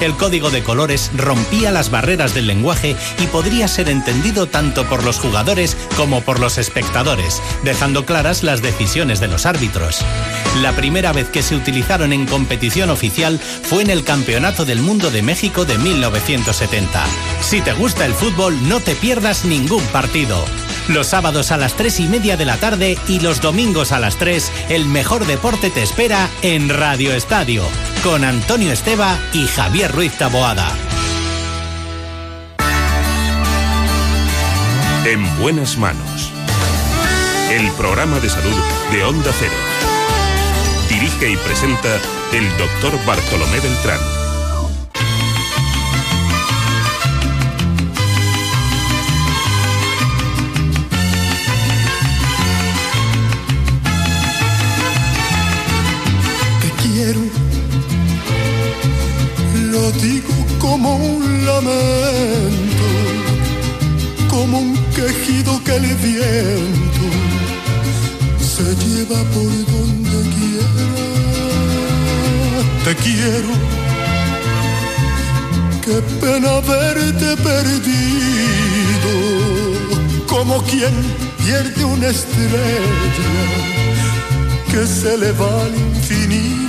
[0.00, 5.04] El código de colores rompía las barreras del lenguaje y podría ser entendido tanto por
[5.04, 10.04] los jugadores como por los espectadores, dejando claras las decisiones de los árbitros.
[10.60, 15.10] La primera vez que se utilizaron en competición oficial fue en el Campeonato del Mundo
[15.10, 17.04] de México de 1970.
[17.40, 20.44] Si te gusta el fútbol, no te pierdas ningún partido.
[20.88, 24.16] Los sábados a las 3 y media de la tarde y los domingos a las
[24.18, 27.64] 3, el mejor deporte te espera en Radio Estadio,
[28.04, 30.68] con Antonio Esteba y Javier Ruiz Taboada.
[35.04, 36.30] En buenas manos.
[37.50, 38.56] El programa de salud
[38.92, 39.54] de Onda Cero.
[40.88, 41.96] Dirige y presenta
[42.32, 44.15] el doctor Bartolomé Beltrán.
[65.76, 67.06] El viento
[68.40, 70.86] se lleva por donde quiera.
[72.84, 73.52] Te quiero,
[75.84, 79.14] qué pena verte perdido,
[80.26, 80.94] como quien
[81.44, 82.86] pierde una estrella
[84.70, 86.65] que se le va al infinito.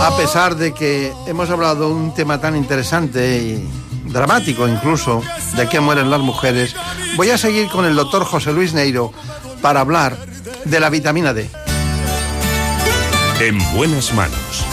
[0.00, 5.22] A pesar de que hemos hablado de un tema tan interesante y dramático incluso,
[5.56, 6.74] de que mueren las mujeres,
[7.16, 9.12] voy a seguir con el doctor José Luis Neiro
[9.60, 10.16] para hablar
[10.64, 11.50] de la vitamina D.
[13.40, 14.64] En buenas manos.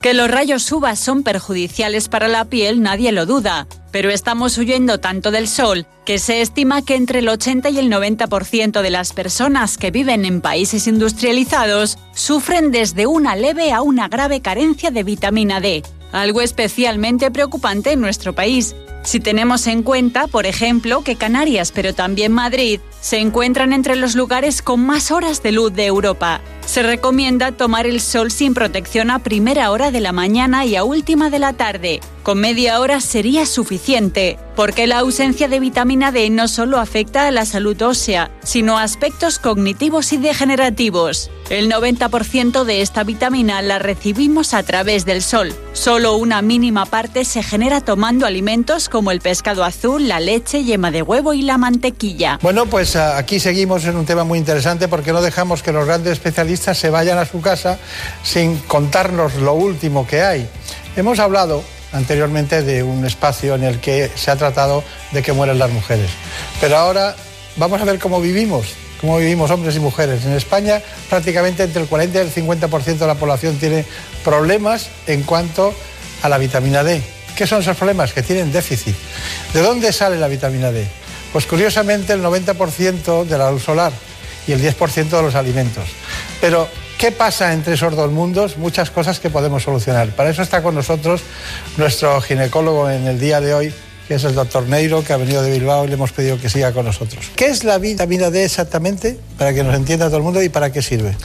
[0.00, 4.98] Que los rayos UVA son perjudiciales para la piel nadie lo duda, pero estamos huyendo
[4.98, 9.12] tanto del sol que se estima que entre el 80 y el 90% de las
[9.12, 15.02] personas que viven en países industrializados sufren desde una leve a una grave carencia de
[15.02, 15.82] vitamina D,
[16.12, 18.74] algo especialmente preocupante en nuestro país.
[19.02, 24.14] Si tenemos en cuenta, por ejemplo, que Canarias, pero también Madrid, se encuentran entre los
[24.14, 26.40] lugares con más horas de luz de Europa.
[26.66, 30.84] Se recomienda tomar el sol sin protección a primera hora de la mañana y a
[30.84, 32.00] última de la tarde.
[32.24, 37.30] Con media hora sería suficiente, porque la ausencia de vitamina D no solo afecta a
[37.30, 41.30] la salud ósea, sino a aspectos cognitivos y degenerativos.
[41.50, 45.54] El 90% de esta vitamina la recibimos a través del sol.
[45.74, 50.90] Solo una mínima parte se genera tomando alimentos como el pescado azul, la leche, yema
[50.90, 52.38] de huevo y la mantequilla.
[52.40, 55.84] Bueno, pues ah, aquí seguimos en un tema muy interesante porque no dejamos que los
[55.84, 57.78] grandes especialistas se vayan a su casa
[58.22, 60.48] sin contarnos lo último que hay.
[60.96, 65.58] Hemos hablado anteriormente de un espacio en el que se ha tratado de que mueren
[65.58, 66.10] las mujeres.
[66.60, 67.14] Pero ahora
[67.56, 68.66] vamos a ver cómo vivimos,
[69.00, 70.24] cómo vivimos hombres y mujeres.
[70.24, 73.84] En España prácticamente entre el 40 y el 50% de la población tiene
[74.24, 75.74] problemas en cuanto
[76.22, 77.02] a la vitamina D.
[77.36, 78.12] ¿Qué son esos problemas?
[78.12, 78.94] Que tienen déficit.
[79.52, 80.86] ¿De dónde sale la vitamina D?
[81.32, 83.92] Pues curiosamente el 90% de la luz solar
[84.46, 85.84] y el 10% de los alimentos.
[86.44, 86.68] Pero
[86.98, 88.56] ¿Qué pasa entre esos dos mundos?
[88.56, 90.08] Muchas cosas que podemos solucionar.
[90.10, 91.22] Para eso está con nosotros
[91.76, 93.74] nuestro ginecólogo en el día de hoy,
[94.06, 96.48] que es el doctor Neiro, que ha venido de Bilbao y le hemos pedido que
[96.48, 97.30] siga con nosotros.
[97.34, 99.18] ¿Qué es la vitamina D exactamente?
[99.36, 101.16] Para que nos entienda todo el mundo y para qué sirve.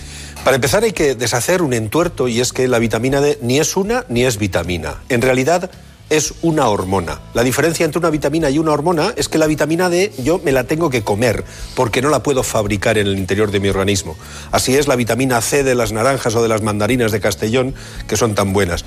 [0.43, 3.77] Para empezar hay que deshacer un entuerto y es que la vitamina D ni es
[3.77, 4.95] una ni es vitamina.
[5.09, 5.69] En realidad
[6.09, 7.19] es una hormona.
[7.33, 10.51] La diferencia entre una vitamina y una hormona es que la vitamina D yo me
[10.51, 11.43] la tengo que comer
[11.75, 14.17] porque no la puedo fabricar en el interior de mi organismo.
[14.51, 17.75] Así es la vitamina C de las naranjas o de las mandarinas de Castellón
[18.07, 18.85] que son tan buenas.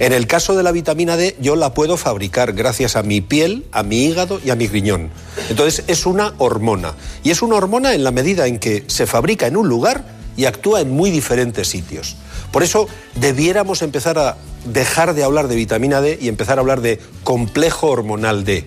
[0.00, 3.64] En el caso de la vitamina D yo la puedo fabricar gracias a mi piel,
[3.72, 5.10] a mi hígado y a mi riñón.
[5.48, 6.94] Entonces es una hormona.
[7.24, 10.04] Y es una hormona en la medida en que se fabrica en un lugar
[10.36, 12.16] y actúa en muy diferentes sitios.
[12.52, 16.80] Por eso debiéramos empezar a dejar de hablar de vitamina D y empezar a hablar
[16.80, 18.64] de complejo hormonal D.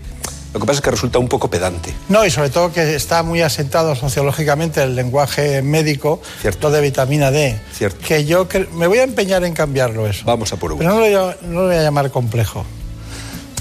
[0.54, 1.94] Lo que pasa es que resulta un poco pedante.
[2.10, 6.68] No, y sobre todo que está muy asentado sociológicamente el lenguaje médico, Cierto.
[6.68, 7.58] lo de vitamina D.
[7.74, 8.06] Cierto.
[8.06, 10.26] Que yo me voy a empeñar en cambiarlo eso.
[10.26, 10.80] Vamos a por uno.
[10.80, 12.66] Pero no lo, no lo voy a llamar complejo.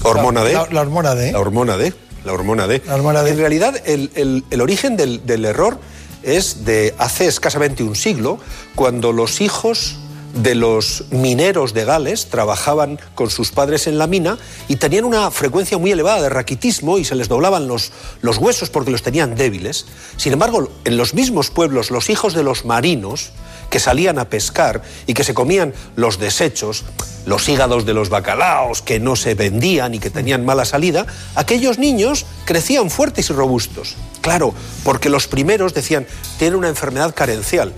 [0.03, 0.53] ¿Hormona D?
[0.53, 1.31] La, la, hormona D.
[1.31, 1.93] La hormona D.
[2.25, 2.81] La hormona D.
[2.85, 3.31] La hormona D.
[3.31, 5.79] En realidad, el, el, el origen del, del error
[6.23, 8.37] es de hace escasamente un siglo,
[8.75, 9.97] cuando los hijos
[10.33, 15.29] de los mineros de Gales trabajaban con sus padres en la mina y tenían una
[15.31, 19.35] frecuencia muy elevada de raquitismo y se les doblaban los, los, huesos porque los tenían
[19.35, 19.85] débiles.
[20.17, 23.31] Sin embargo, en los mismos pueblos, los hijos de los marinos
[23.69, 26.83] que salían a pescar y que se comían los desechos,
[27.25, 31.05] los hígados de los bacalaos que no se vendían y que tenían mala salida,
[31.35, 33.95] aquellos niños crecían fuertes y robustos.
[34.21, 34.53] Claro,
[34.83, 36.05] porque los primeros decían,
[36.37, 37.73] tienen una enfermedad carencial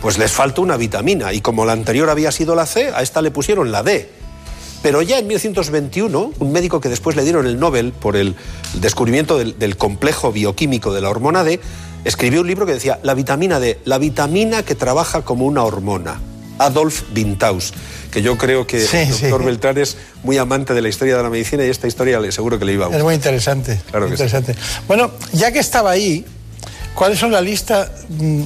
[0.00, 3.22] pues les falta una vitamina y como la anterior había sido la C, a esta
[3.22, 4.08] le pusieron la D.
[4.82, 8.36] Pero ya en 1921, un médico que después le dieron el Nobel por el
[8.74, 11.60] descubrimiento del, del, complejo bioquímico de la hormona D,
[12.04, 16.20] escribió un libro que decía La vitamina D, la vitamina que trabaja como una hormona.
[16.58, 17.74] Adolf Bintaus,
[18.10, 19.46] que yo creo que Sí, el doctor sí.
[19.46, 22.58] Beltrán es muy amante de la historia de la medicina y esta historia le seguro
[22.58, 23.04] que le iba a Es gustar.
[23.04, 23.80] muy interesante.
[23.90, 24.22] Claro muy que sí.
[24.22, 24.58] interesante.
[24.88, 26.24] Bueno, ya que estaba ahí,
[26.96, 27.92] ¿cuáles son la lista?
[28.08, 28.42] Mm,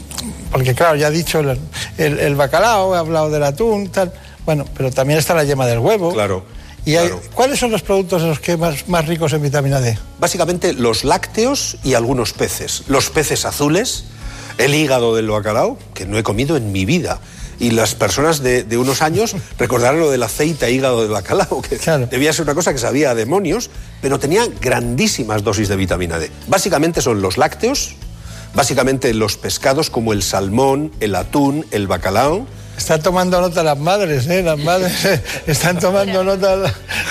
[0.53, 1.59] Porque claro, ya he dicho el,
[1.97, 4.13] el- el bacalao, he hablado del atún, tal.
[4.45, 6.13] Bueno, pero también está la yema del huevo.
[6.13, 6.45] Claro.
[6.85, 7.23] ¿Y hay- claro.
[7.35, 9.97] cuáles son los productos en los que más, más ricos en vitamina D?
[10.19, 12.83] Básicamente los lácteos y algunos peces.
[12.89, 14.05] Los peces azules,
[14.59, 17.21] el hígado del bacalao, que no he comido en mi vida.
[17.61, 21.77] Y las personas de, de unos años recordarán lo del aceite hígado de bacalao, que
[22.11, 23.69] debía ser una cosa que sabía a demonios,
[24.01, 26.31] pero tenía grandísimas dosis de vitamina D.
[26.49, 27.95] Básicamente son los lácteos,
[28.55, 32.47] básicamente los pescados como el salmón, el atún, el bacalao.
[32.77, 34.43] Están tomando nota las madres, ¿eh?
[34.43, 35.05] Las madres
[35.47, 36.57] están tomando nota,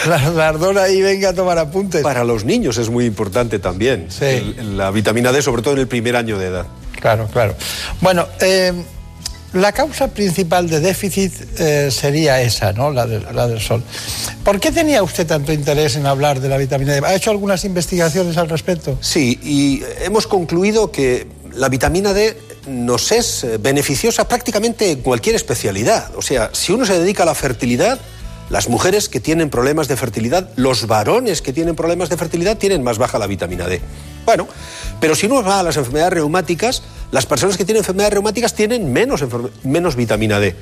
[0.07, 2.01] la, la ardora ahí venga a tomar apuntes.
[2.01, 4.07] Para los niños es muy importante también.
[4.09, 4.25] Sí.
[4.25, 6.65] El- la vitamina D, sobre todo en el primer año de edad.
[6.99, 7.55] Claro, claro.
[8.01, 8.73] Bueno, eh,
[9.53, 12.91] la causa principal de déficit eh, sería esa, ¿no?
[12.91, 13.83] La, de- la del sol.
[14.43, 17.01] ¿Por qué tenía usted tanto interés en hablar de la vitamina D?
[17.05, 18.97] ¿Ha hecho algunas investigaciones al respecto?
[19.01, 22.37] Sí, y hemos concluido que la vitamina D
[22.67, 26.11] nos es eh, beneficiosa prácticamente en cualquier especialidad.
[26.15, 27.99] O sea, si uno se dedica a la fertilidad,
[28.49, 32.83] las mujeres que tienen problemas de fertilidad, los varones que tienen problemas de fertilidad tienen
[32.83, 33.81] más baja la vitamina D.
[34.25, 34.47] Bueno,
[34.99, 38.91] pero si uno va a las enfermedades reumáticas, las personas que tienen enfermedades reumáticas tienen
[38.91, 39.23] menos,
[39.63, 40.55] menos vitamina D.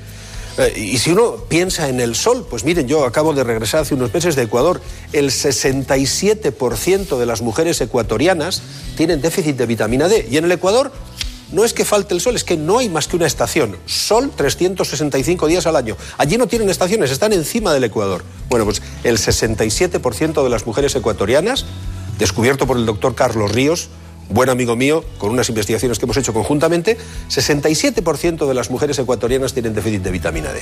[0.58, 3.94] Eh, y si uno piensa en el sol, pues miren, yo acabo de regresar hace
[3.94, 4.80] unos meses de Ecuador,
[5.12, 8.62] el 67% de las mujeres ecuatorianas
[8.96, 10.26] tienen déficit de vitamina D.
[10.30, 10.92] Y en el Ecuador
[11.52, 13.76] no es que falte el sol, es que no hay más que una estación.
[13.86, 15.96] Sol 365 días al año.
[16.18, 18.24] Allí no tienen estaciones, están encima del Ecuador.
[18.48, 21.64] Bueno, pues el 67% de las mujeres ecuatorianas,
[22.18, 23.88] descubierto por el doctor Carlos Ríos,
[24.28, 26.98] buen amigo mío, con unas investigaciones que hemos hecho conjuntamente,
[27.30, 30.60] 67% de las mujeres ecuatorianas tienen déficit de vitamina D.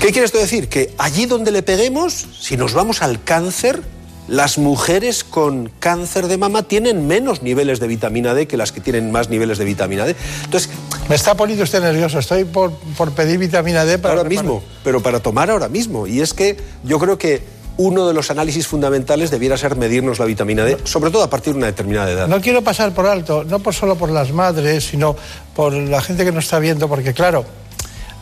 [0.00, 0.68] ¿Qué quiere esto decir?
[0.68, 3.82] Que allí donde le peguemos, si nos vamos al cáncer,
[4.28, 8.80] las mujeres con cáncer de mama tienen menos niveles de vitamina D que las que
[8.80, 10.16] tienen más niveles de vitamina D.
[10.44, 10.70] Entonces,
[11.08, 12.18] Me está poniendo usted nervioso.
[12.18, 14.16] Estoy por, por pedir vitamina D para...
[14.16, 16.06] ahora mismo, pero para tomar ahora mismo.
[16.06, 17.42] Y es que yo creo que
[17.76, 21.52] uno de los análisis fundamentales debiera ser medirnos la vitamina D, sobre todo a partir
[21.52, 22.26] de una determinada edad.
[22.26, 25.14] No quiero pasar por alto, no por solo por las madres, sino
[25.54, 27.44] por la gente que nos está viendo, porque claro,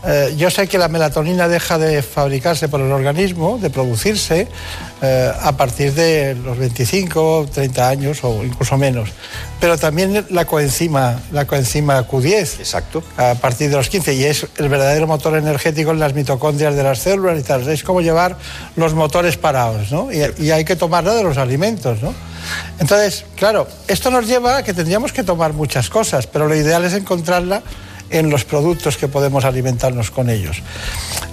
[0.07, 4.49] eh, yo sé que la melatonina deja de fabricarse por el organismo, de producirse,
[5.01, 9.11] eh, a partir de los 25, 30 años o incluso menos.
[9.61, 12.59] Pero también la coenzima, la coenzima Q10.
[12.59, 13.03] Exacto.
[13.17, 14.15] A partir de los 15.
[14.15, 17.67] Y es el verdadero motor energético en las mitocondrias de las células y tal.
[17.69, 18.37] Es como llevar
[18.77, 20.13] los motores parados, ¿no?
[20.13, 22.13] Y, y hay que tomarla de los alimentos, ¿no?
[22.79, 26.85] Entonces, claro, esto nos lleva a que tendríamos que tomar muchas cosas, pero lo ideal
[26.85, 27.63] es encontrarla
[28.11, 30.59] en los productos que podemos alimentarnos con ellos.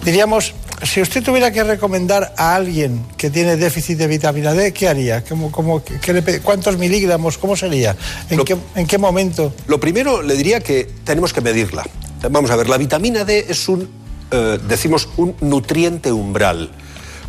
[0.03, 0.53] Diríamos,
[0.83, 5.23] si usted tuviera que recomendar a alguien que tiene déficit de vitamina D, ¿qué haría?
[5.23, 7.37] ¿Cómo, cómo- qué le pe- ¿Cuántos miligramos?
[7.37, 7.95] ¿Cómo sería?
[8.29, 9.53] ¿En, qué, ¿En qué momento?
[9.67, 11.83] Lo primero le diría que tenemos que medirla.
[12.29, 13.89] Vamos a ver, la vitamina D es un,
[14.31, 16.71] eh, decimos, un nutriente umbral.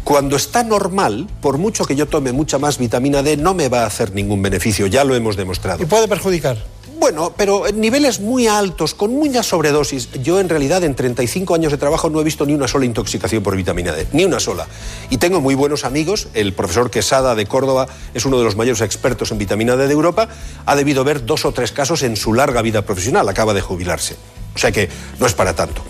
[0.05, 3.83] Cuando está normal, por mucho que yo tome mucha más vitamina D, no me va
[3.85, 5.83] a hacer ningún beneficio, ya lo hemos demostrado.
[5.83, 6.57] ¿Y puede perjudicar?
[7.03, 10.09] Bueno, pero en niveles muy altos, con mucha sobredosis.
[10.23, 13.43] Yo en realidad en 35 años de trabajo no he visto ni una sola intoxicación
[13.43, 14.69] por vitamina D, ni una sola.
[15.11, 18.83] Y tengo muy buenos amigos, el profesor Quesada de Córdoba es uno de los mayores
[18.83, 20.29] expertos en vitamina D de Europa,
[20.65, 24.15] ha debido ver dos o tres casos en su larga vida profesional, acaba de jubilarse.
[24.55, 24.89] O sea que
[25.19, 25.83] no es para tanto.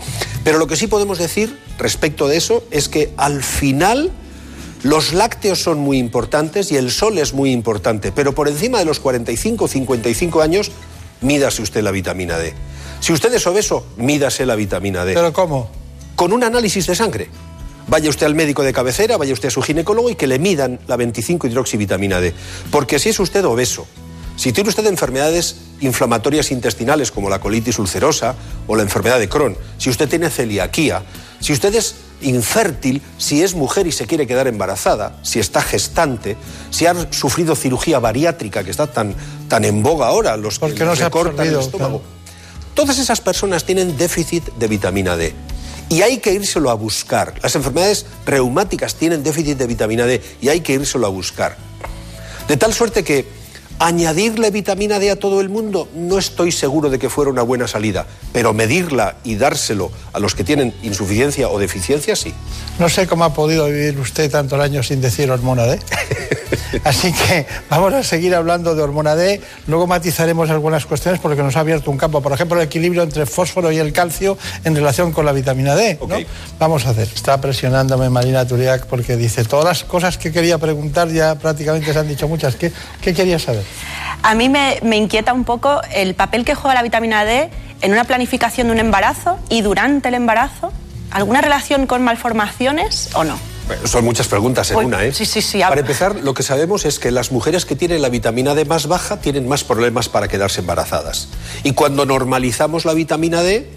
[0.43, 4.09] Pero lo que sí podemos decir respecto de eso es que al final
[4.81, 8.85] los lácteos son muy importantes y el sol es muy importante, pero por encima de
[8.85, 10.71] los 45 o 55 años,
[11.23, 12.53] mídase usted la vitamina D.
[12.99, 15.13] Si usted es obeso, mídase la vitamina D.
[15.13, 15.69] ¿Pero cómo?
[16.15, 17.29] Con un análisis de sangre.
[17.87, 20.79] Vaya usted al médico de cabecera, vaya usted a su ginecólogo y que le midan
[20.87, 22.33] la 25 hidroxivitamina D.
[22.71, 23.87] Porque si es usted obeso,
[24.35, 28.35] si tiene usted enfermedades inflamatorias intestinales como la colitis ulcerosa
[28.67, 31.03] o la enfermedad de Crohn, si usted tiene celiaquía,
[31.39, 36.37] si usted es infértil, si es mujer y se quiere quedar embarazada, si está gestante,
[36.69, 39.15] si ha sufrido cirugía bariátrica que está tan,
[39.47, 42.01] tan en boga ahora, los que no se ha recortan el estómago.
[42.73, 45.33] Todas esas personas tienen déficit de vitamina D.
[45.89, 47.35] Y hay que írselo a buscar.
[47.43, 51.55] Las enfermedades reumáticas tienen déficit de vitamina D y hay que írselo a buscar.
[52.47, 53.42] De tal suerte que
[53.79, 57.67] añadirle vitamina D a todo el mundo no estoy seguro de que fuera una buena
[57.67, 62.33] salida, pero medirla y dárselo a los que tienen insuficiencia o deficiencia sí.
[62.79, 65.79] No sé cómo ha podido vivir usted tantos años sin decir hormona D.
[66.83, 69.41] Así que vamos a seguir hablando de hormona D.
[69.67, 72.21] Luego matizaremos algunas cuestiones porque nos ha abierto un campo.
[72.21, 75.75] Por ejemplo, el equilibrio entre el fósforo y el calcio en relación con la vitamina
[75.75, 75.99] D.
[76.07, 76.15] ¿no?
[76.59, 77.07] Vamos a hacer.
[77.13, 81.99] Está presionándome Marina Turiak porque dice todas las cosas que quería preguntar ya prácticamente se
[81.99, 82.55] han dicho muchas.
[82.55, 82.71] ¿Qué,
[83.01, 83.62] qué quería saber?
[84.21, 87.49] A mí me, me inquieta un poco el papel que juega la vitamina D
[87.81, 90.71] en una planificación de un embarazo y durante el embarazo.
[91.11, 93.37] ¿Alguna relación con malformaciones o no?
[93.67, 95.13] Bueno, Son muchas preguntas en Uy, una, ¿eh?
[95.13, 98.09] sí, sí, sí, Para empezar, lo que sabemos es que las mujeres que tienen la
[98.09, 101.29] vitamina D más baja tienen más problemas para quedarse embarazadas.
[101.63, 103.69] Y cuando normalizamos la vitamina D,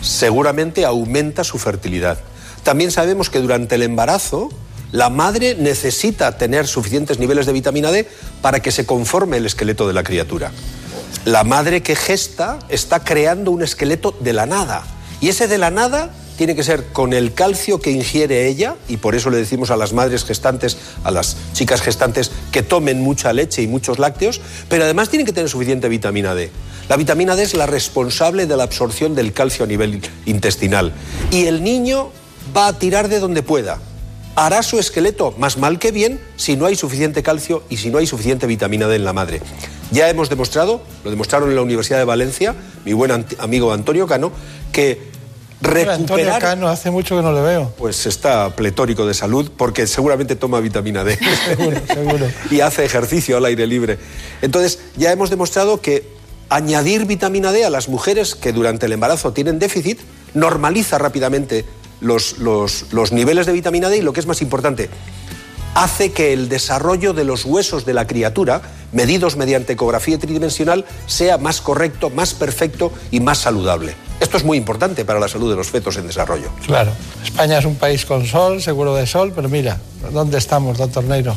[0.00, 2.18] seguramente aumenta su fertilidad.
[2.62, 4.50] También sabemos que durante el embarazo,
[4.92, 8.06] la madre necesita tener suficientes niveles de vitamina D
[8.42, 10.52] para que se conforme el esqueleto de la criatura.
[11.24, 14.84] La madre que gesta está creando un esqueleto de la nada.
[15.20, 18.98] Y ese de la nada tiene que ser con el calcio que ingiere ella, y
[18.98, 23.32] por eso le decimos a las madres gestantes, a las chicas gestantes, que tomen mucha
[23.32, 26.50] leche y muchos lácteos, pero además tienen que tener suficiente vitamina D.
[26.88, 30.92] La vitamina D es la responsable de la absorción del calcio a nivel intestinal.
[31.30, 32.10] Y el niño
[32.54, 33.78] va a tirar de donde pueda.
[34.34, 37.98] Hará su esqueleto más mal que bien si no hay suficiente calcio y si no
[37.98, 39.40] hay suficiente vitamina D en la madre.
[39.90, 42.54] Ya hemos demostrado, lo demostraron en la Universidad de Valencia,
[42.84, 44.32] mi buen amigo Antonio Cano,
[44.72, 45.12] que
[45.62, 46.40] Antonio recuperar...
[46.40, 47.72] Cano, hace mucho que no le veo.
[47.76, 51.18] Pues está pletórico de salud porque seguramente toma vitamina D.
[51.46, 52.26] Seguro, seguro.
[52.50, 53.98] y hace ejercicio al aire libre.
[54.40, 56.06] Entonces, ya hemos demostrado que
[56.48, 60.00] añadir vitamina D a las mujeres que durante el embarazo tienen déficit
[60.34, 61.64] normaliza rápidamente
[62.02, 64.90] los, los- los niveles de vitamina D y lo que es más importante,
[65.74, 68.60] hace que el desarrollo de los huesos de la criatura,
[68.92, 73.94] medidos mediante ecografía tridimensional, sea más correcto, más perfecto y más saludable.
[74.20, 76.48] Esto es muy importante para la salud de los fetos en desarrollo.
[76.66, 76.92] Claro.
[77.24, 79.78] España es un país con sol, seguro de sol, pero mira,
[80.12, 81.34] ¿dónde estamos, doctor Neiro?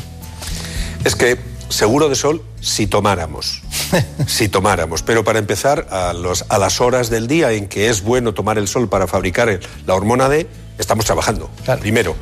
[1.04, 1.38] Es que
[1.70, 3.62] seguro de sol si tomáramos.
[4.26, 5.02] si tomáramos.
[5.02, 8.58] Pero para empezar, a, los- a las horas del día en que es bueno tomar
[8.58, 10.46] el sol para fabricar el- la hormona D,
[10.78, 11.50] estamos trabajando.
[11.80, 12.14] Primero.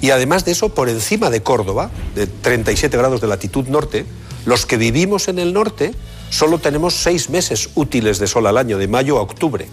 [0.00, 4.04] Y además de eso, por encima de Córdoba, de 37 grados de latitud norte,
[4.44, 5.94] los que vivimos en el norte
[6.30, 9.66] solo tenemos seis meses útiles de sol al año, de mayo a octubre.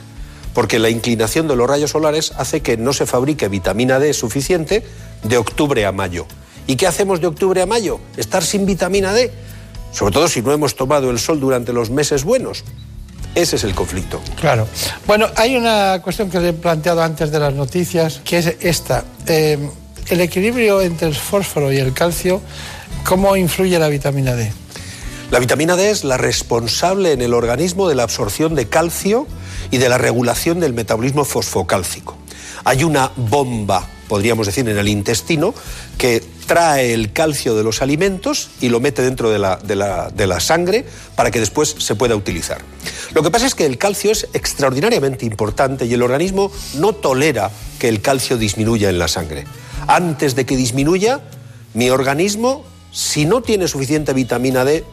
[0.54, 4.86] Porque la inclinación de los rayos solares hace que no se fabrique vitamina D suficiente
[5.24, 6.26] de octubre a mayo.
[6.68, 8.00] ¿Y qué hacemos de octubre a mayo?
[8.18, 9.32] Estar sin vitamina D.
[9.92, 12.64] Sobre todo si no hemos tomado el sol durante los meses buenos.
[13.36, 14.22] Ese es el conflicto.
[14.40, 14.68] Claro.
[15.08, 19.06] Bueno, hay una cuestión que le he planteado antes de las noticias, que es esta.
[19.26, 19.58] Eh,
[20.10, 22.42] el equilibrio entre el fósforo y el calcio,
[23.06, 24.52] ¿cómo influye la vitamina D?
[25.32, 29.28] La vitamina D es la responsable en el organismo de la absorción de calcio
[29.72, 32.18] y de la regulación del metabolismo fosfocálcico.
[32.66, 35.54] Hay una bomba, podríamos decir, en el intestino
[35.98, 40.10] que trae el calcio de los alimentos y lo mete dentro de la, de la-
[40.10, 40.84] de la sangre
[41.16, 42.60] para que después se pueda utilizar.
[43.14, 47.52] Lo que pasa es que el calcio es extraordinariamente importante y el organismo no tolera
[47.80, 49.46] que el calcio disminuya en la sangre.
[49.88, 51.22] Antes de que disminuya,
[51.74, 54.84] mi organismo, si no tiene suficiente vitamina D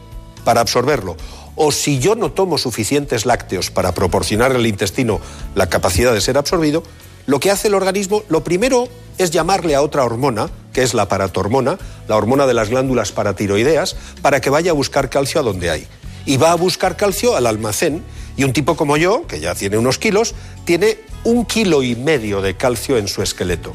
[0.45, 1.17] para absorberlo,
[1.57, 5.19] o si yo no tomo suficientes lácteos para proporcionar al intestino
[5.55, 6.83] la capacidad de ser absorbido,
[7.29, 11.07] lo que hace el organismo, lo primero es llamarle a otra hormona, que es la
[11.07, 11.77] paratormona,
[12.07, 15.85] la hormona de las glándulas paratiroideas, para que vaya a buscar calcio a donde hay.
[16.25, 18.03] Y va a buscar calcio al almacén.
[18.35, 20.33] Y un tipo como yo, que ya tiene unos kilos,
[20.65, 23.73] tiene un kilo y medio de calcio en su esqueleto.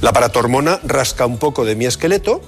[0.00, 2.42] La paratormona rasca un poco de mi esqueleto,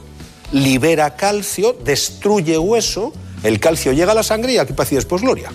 [0.53, 3.13] libera calcio, destruye hueso,
[3.43, 5.51] el calcio llega a la sangre y aquí pasa después gloria.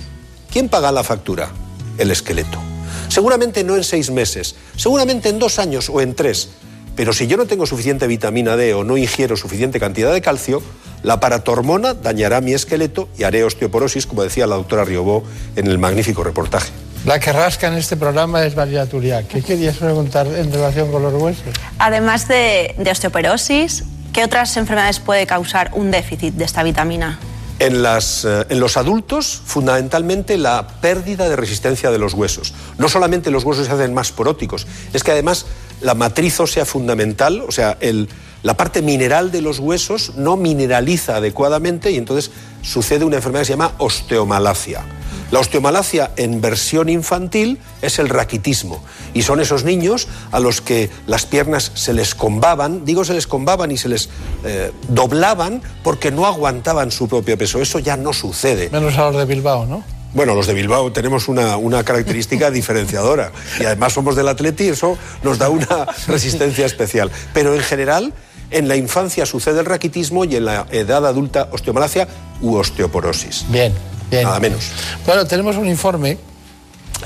[0.51, 1.49] ¿Quién paga la factura?
[1.97, 2.74] El esqueleto.
[3.07, 6.49] Seguramente no en seis meses, seguramente en dos años o en tres.
[6.95, 10.61] Pero si yo no tengo suficiente vitamina D o no ingiero suficiente cantidad de calcio,
[11.03, 15.23] la paratormona dañará mi esqueleto y haré osteoporosis, como decía la doctora Riobó
[15.55, 16.71] en el magnífico reportaje.
[17.05, 18.87] La que rasca en este programa es María.
[19.27, 21.43] ¿Qué querías preguntar en relación con los huesos?
[21.77, 27.19] Además de, de osteoporosis, ¿qué otras enfermedades puede causar un déficit de esta vitamina?
[27.57, 32.53] En, las, eh, en los adultos, fundamentalmente la pérdida de resistencia de los huesos.
[32.77, 35.45] No solamente los huesos se hacen más poróticos, es que además
[35.81, 38.09] la matriz ósea fundamental, o sea, el-
[38.43, 42.29] la parte mineral de los huesos no mineraliza adecuadamente y entonces
[42.61, 44.83] sucede una enfermedad que se llama osteomalacia.
[45.31, 50.89] La osteomalacia en versión infantil es el raquitismo y son esos niños a los que
[51.07, 54.09] las piernas se les combaban, digo se les combaban y se les
[54.43, 57.61] eh, doblaban porque no aguantaban su propio peso.
[57.61, 58.69] Eso ya no sucede.
[58.69, 59.83] Menos a los de Bilbao, ¿no?
[60.13, 64.69] Bueno, los de Bilbao tenemos una, una característica diferenciadora y además somos del Atleti y
[64.69, 67.11] eso nos da una resistencia especial.
[67.33, 68.13] Pero en general,
[68.51, 72.07] en la infancia sucede el raquitismo y en la edad adulta osteomalacia
[72.41, 73.45] u osteoporosis.
[73.49, 73.73] Bien,
[74.09, 74.23] bien.
[74.23, 74.71] Nada menos.
[75.05, 76.17] Bueno, tenemos un informe,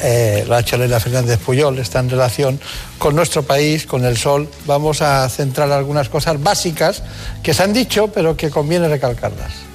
[0.02, 2.60] eh, Elena Fernández Puyol, está en relación
[2.97, 4.50] con nuestro país, con el sol.
[4.66, 7.04] Vamos a centrar algunas cosas básicas
[7.43, 9.68] que se han dicho, pero que conviene recalcarlas.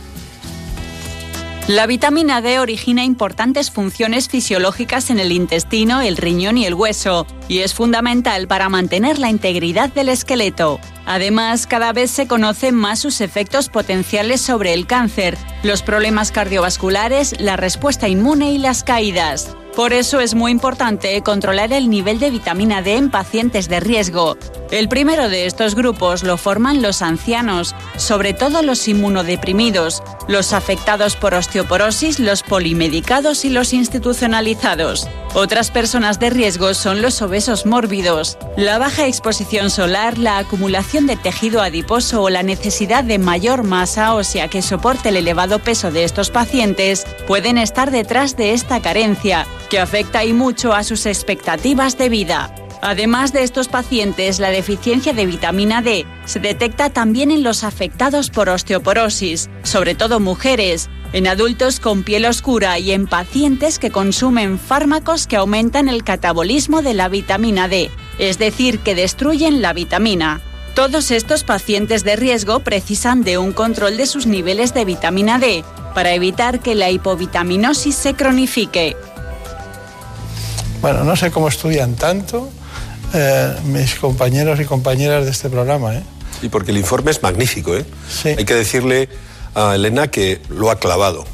[1.67, 7.27] La vitamina D origina importantes funciones fisiológicas en el intestino, el riñón y el hueso,
[7.49, 10.79] y es fundamental para mantener la integridad del esqueleto.
[11.07, 17.41] Además, cada vez se conocen más sus efectos potenciales sobre el cáncer, los problemas cardiovasculares,
[17.41, 19.57] la respuesta inmune y las caídas.
[19.75, 24.37] Por eso es muy importante controlar el nivel de vitamina D en pacientes de riesgo.
[24.71, 31.17] El primero de estos grupos lo forman los ancianos, sobre todo los inmunodeprimidos, los afectados
[31.17, 35.09] por osteoporosis, los polimedicados y los institucionalizados.
[35.35, 38.39] Otras personas de riesgo son los obesos mórbidos.
[38.57, 44.15] La baja exposición solar, la acumulación de tejido adiposo o la necesidad de mayor masa
[44.15, 49.47] ósea que soporte el elevado peso de estos pacientes pueden estar detrás de esta carencia,
[49.71, 52.64] que afecta y mucho a sus expectativas de vida.
[52.87, 58.29] Además de estos pacientes, la deficiencia de vitamina D se detecta también en los afectados
[58.29, 64.59] por osteoporosis, sobre todo mujeres, en adultos con piel oscura y en pacientes que consumen
[64.59, 70.43] fármacos que aumentan el catabolismo de la vitamina D, es decir, que destruyen la vitamina.
[70.75, 75.65] Todos estos pacientes de riesgo precisan de un control de sus niveles de vitamina D
[75.95, 78.95] para evitar que la hipovitaminosis se cronifique.
[80.83, 82.51] Bueno, no sé cómo estudian tanto
[83.15, 85.95] eh, mis compañeros y compañeras de este programa.
[85.95, 86.03] ¿eh?
[86.43, 87.77] Y porque el informe es magnífico.
[87.77, 87.85] ¿eh?
[88.25, 89.09] Hay que decirle
[89.55, 91.25] a Elena que lo ha clavado.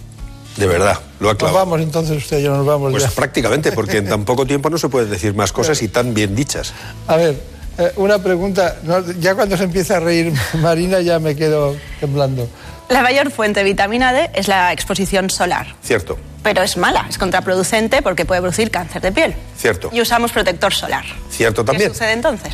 [0.57, 1.59] De verdad, lo ha clavado.
[1.59, 2.93] Nos vamos entonces usted y yo nos vamos.
[2.93, 6.13] Pues prácticamente, porque en tan poco tiempo no se pueden decir más cosas y tan
[6.13, 6.75] bien dichas.
[7.07, 7.41] A ver,
[7.79, 8.77] eh, una pregunta.
[9.19, 12.49] ya cuando se empieza a reír Marina ya me quedo temblando.
[12.91, 15.77] La mayor fuente de vitamina D es la exposición solar.
[15.81, 16.19] Cierto.
[16.43, 19.35] Pero es mala, es contraproducente porque puede producir cáncer de piel.
[19.57, 19.91] Cierto.
[19.93, 21.05] Y usamos protector solar.
[21.31, 21.91] Cierto también.
[21.91, 22.53] ¿Qué sucede entonces?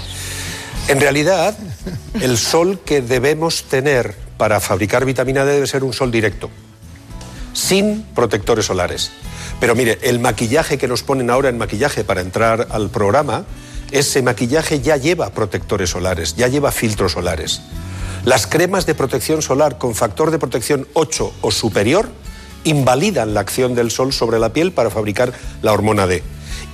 [0.89, 1.57] En realidad,
[2.20, 6.51] el sol que debemos tener para fabricar vitamina D debe ser un sol directo,
[7.55, 9.12] sin protectores solares.
[9.59, 13.47] Pero mire, el maquillaje que nos ponen ahora en maquillaje para entrar al programa,
[13.91, 17.62] ese maquillaje ya lleva protectores solares, ya lleva filtros solares.
[18.26, 22.08] Las cremas de protección solar con factor de protección 8 o superior
[22.64, 26.24] invalidan la acción del sol sobre la piel para fabricar la hormona D.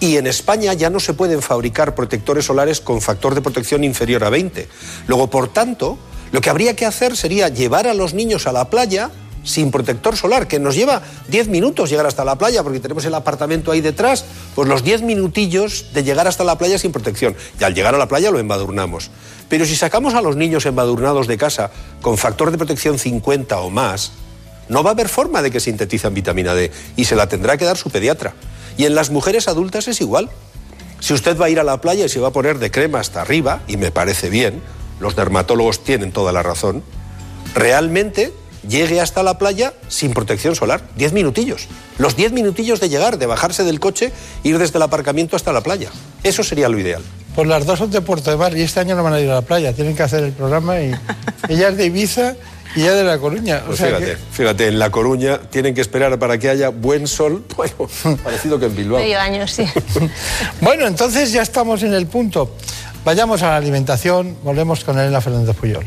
[0.01, 4.25] Y en España ya no se pueden fabricar protectores solares con factor de protección inferior
[4.25, 4.67] a 20.
[5.09, 5.99] Luego, por tanto,
[6.33, 9.11] lo que habría que hacer sería llevar a los niños a la playa
[9.45, 13.15] sin protector solar, que nos lleva 10 minutos llegar hasta la playa, porque tenemos el
[13.15, 14.25] apartamento ahí detrás,
[14.55, 17.37] pues los 10 minutillos de llegar hasta la playa sin protección.
[17.61, 19.11] Y al llegar a la playa lo embadurnamos.
[19.53, 23.69] Pero si sacamos a los niños embadurnados de casa con factor de protección 50 o
[23.69, 24.13] más,
[24.71, 27.67] no va a haber forma de que sintetizan vitamina D y se la tendrá que
[27.67, 28.33] dar su pediatra.
[28.79, 30.31] Y en las mujeres adultas es igual.
[31.01, 33.01] Si usted va a ir a la playa y se va a poner de crema
[33.01, 34.63] hasta arriba, y me parece bien,
[35.01, 36.83] los dermatólogos tienen toda la razón,
[37.55, 38.33] realmente
[38.67, 40.81] llegue hasta la playa sin protección solar.
[40.97, 41.69] Diez minutillos.
[41.99, 44.13] Los diez minutillos de llegar, de bajarse del coche,
[44.45, 45.91] ir desde el aparcamiento hasta la playa.
[46.23, 47.03] Eso sería lo ideal.
[47.35, 49.31] Pues las dos son de Puerto de Mar y este año no van a ir
[49.31, 50.95] a la playa, tienen que hacer el programa y
[51.49, 52.35] ella es de Ibiza
[52.77, 53.63] y ella de La Coruña.
[53.67, 57.89] Pues fíjate, fíjate, en La Coruña tienen que esperar para que haya buen sol, bueno,
[58.23, 59.01] parecido que en Bilbao.
[59.01, 59.65] Medio año, sí.
[60.61, 62.55] bueno, entonces ya estamos en el punto.
[63.05, 65.85] Vayamos a la alimentación, volvemos con Elena Fernández Puyol.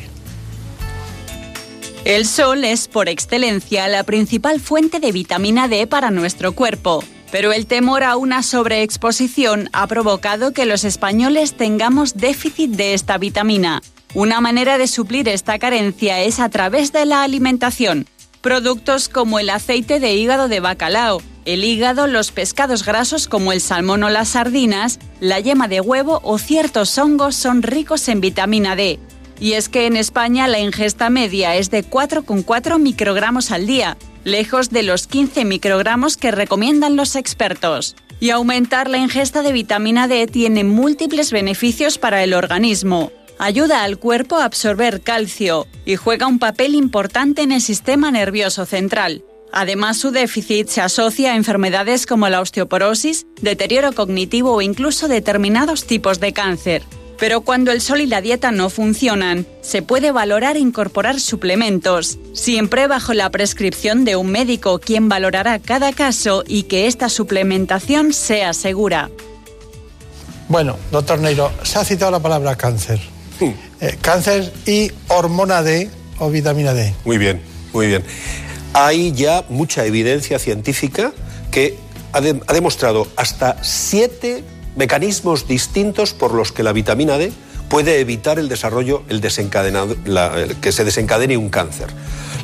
[2.03, 7.03] El sol es por excelencia la principal fuente de vitamina D para nuestro cuerpo,
[7.35, 13.17] pero el temor a una sobreexposición ha provocado que los españoles tengamos déficit de esta
[13.17, 13.81] vitamina.
[14.13, 18.07] Una manera de suplir esta carencia es a través de la alimentación.
[18.39, 23.59] Productos como el aceite de hígado de bacalao, el hígado, los pescados grasos como el
[23.59, 28.77] salmón o las sardinas, la yema de huevo o ciertos hongos son ricos en vitamina
[28.77, 28.97] D,
[29.39, 34.69] y es que en España la ingesta media es de 4,4 microgramos al día, lejos
[34.69, 37.95] de los 15 microgramos que recomiendan los expertos.
[38.19, 43.11] Y aumentar la ingesta de vitamina D tiene múltiples beneficios para el organismo.
[43.37, 48.65] Ayuda al cuerpo a absorber calcio y juega un papel importante en el sistema nervioso
[48.65, 49.23] central.
[49.51, 55.85] Además, su déficit se asocia a enfermedades como la osteoporosis, deterioro cognitivo o incluso determinados
[55.85, 56.83] tipos de cáncer.
[57.17, 62.87] Pero cuando el sol y la dieta no funcionan, se puede valorar incorporar suplementos, siempre
[62.87, 68.53] bajo la prescripción de un médico quien valorará cada caso y que esta suplementación sea
[68.53, 69.09] segura.
[70.49, 72.99] Bueno, doctor Neiro, se ha citado la palabra cáncer.
[73.39, 75.89] Eh, cáncer y hormona D
[76.19, 76.93] o vitamina D.
[77.05, 77.41] Muy bien,
[77.73, 78.03] muy bien.
[78.73, 81.13] Hay ya mucha evidencia científica
[81.49, 81.77] que
[82.13, 84.43] ha, ha demostrado hasta siete
[84.75, 87.31] mecanismos distintos por los que la vitamina D
[87.69, 89.95] puede evitar el desarrollo, el desencadenado,
[90.61, 91.87] que se desencadene un cáncer.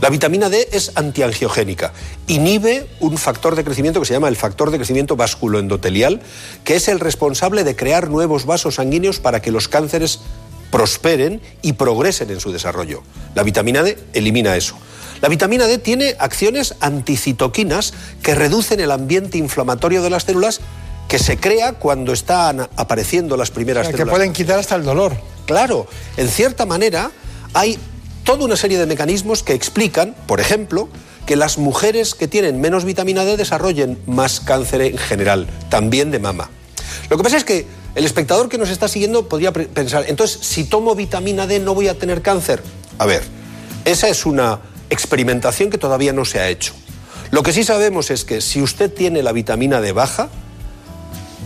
[0.01, 1.93] La vitamina D es antiangiogénica,
[2.27, 6.21] inhibe un factor de crecimiento que se llama el factor de crecimiento vasculoendotelial,
[6.63, 10.21] que es el responsable de crear nuevos vasos sanguíneos para que los cánceres
[10.71, 13.03] prosperen y progresen en su desarrollo.
[13.35, 14.75] La vitamina D elimina eso.
[15.21, 20.61] La vitamina D tiene acciones anticitoquinas que reducen el ambiente inflamatorio de las células
[21.11, 24.07] que se crea cuando están apareciendo las primeras o sea, células.
[24.07, 25.11] Que pueden quitar hasta el dolor.
[25.45, 25.85] Claro,
[26.15, 27.11] en cierta manera
[27.53, 27.77] hay
[28.23, 30.87] toda una serie de mecanismos que explican, por ejemplo,
[31.25, 36.19] que las mujeres que tienen menos vitamina D desarrollen más cáncer en general, también de
[36.19, 36.49] mama.
[37.09, 40.63] Lo que pasa es que el espectador que nos está siguiendo podría pensar, entonces, si
[40.63, 42.63] tomo vitamina D no voy a tener cáncer.
[42.99, 43.21] A ver,
[43.83, 46.71] esa es una experimentación que todavía no se ha hecho.
[47.31, 50.29] Lo que sí sabemos es que si usted tiene la vitamina D baja,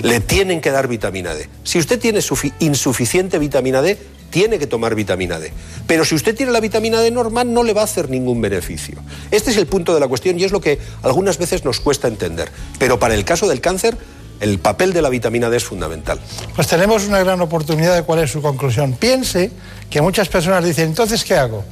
[0.02, 1.50] le tienen que dar vitamina D.
[1.64, 2.20] Si usted tiene
[2.60, 3.98] insuficiente vitamina D,
[4.30, 5.52] tiene que tomar vitamina D.
[5.88, 8.98] Pero si usted tiene la vitamina D normal, no le va a hacer ningún beneficio.
[9.32, 12.08] Este es el punto de la cuestión y es lo que algunas veces nos cuesta
[12.08, 12.52] entender.
[12.78, 13.98] Pero para el caso del cáncer,
[14.40, 16.20] el papel de la vitamina D es fundamental.
[16.56, 18.94] Pues tenemos una gran oportunidad de cuál es su conclusión.
[18.94, 19.52] Piense
[19.90, 21.64] que muchas personas dicen, entonces, ¿qué hago?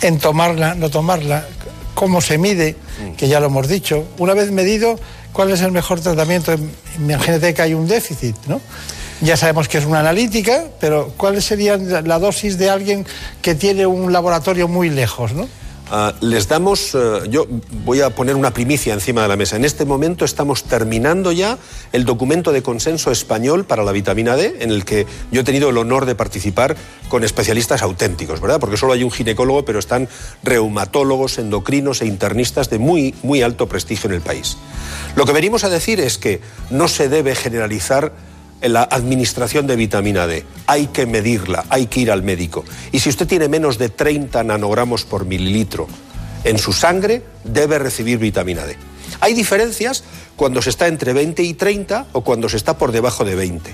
[0.00, 1.46] En tomarla, no tomarla,
[1.94, 3.12] cómo se mide, mm.
[3.14, 4.04] que ya lo hemos dicho.
[4.18, 4.98] Una vez medido,
[5.32, 6.54] ¿cuál es el mejor tratamiento?
[6.98, 8.60] Imagínate que hay un déficit, ¿no?
[9.20, 13.06] Ya sabemos que es una analítica, pero ¿cuál sería la dosis de alguien
[13.40, 15.48] que tiene un laboratorio muy lejos, ¿no?
[15.94, 17.46] Ah, les damos, eh, yo
[17.84, 19.56] voy a poner una primicia encima de la mesa.
[19.56, 21.58] En este momento estamos terminando ya
[21.92, 25.68] el documento de consenso español para la vitamina D, en el que yo he tenido
[25.68, 26.78] el honor de participar
[27.10, 28.58] con especialistas auténticos, ¿verdad?
[28.58, 30.08] Porque solo hay un ginecólogo, pero están
[30.42, 34.56] reumatólogos, endocrinos e internistas de muy, muy alto prestigio en el país.
[35.14, 36.40] Lo que venimos a decir es que
[36.70, 38.12] no se debe generalizar
[38.62, 40.44] la administración de vitamina D.
[40.66, 42.64] Hay que medirla, hay que ir al médico.
[42.92, 45.88] Y si usted tiene menos de 30 nanogramos por mililitro
[46.44, 48.76] en su sangre, debe recibir vitamina D.
[49.20, 50.04] Hay diferencias
[50.36, 53.72] cuando se está entre 20 y 30 o cuando se está por debajo de 20.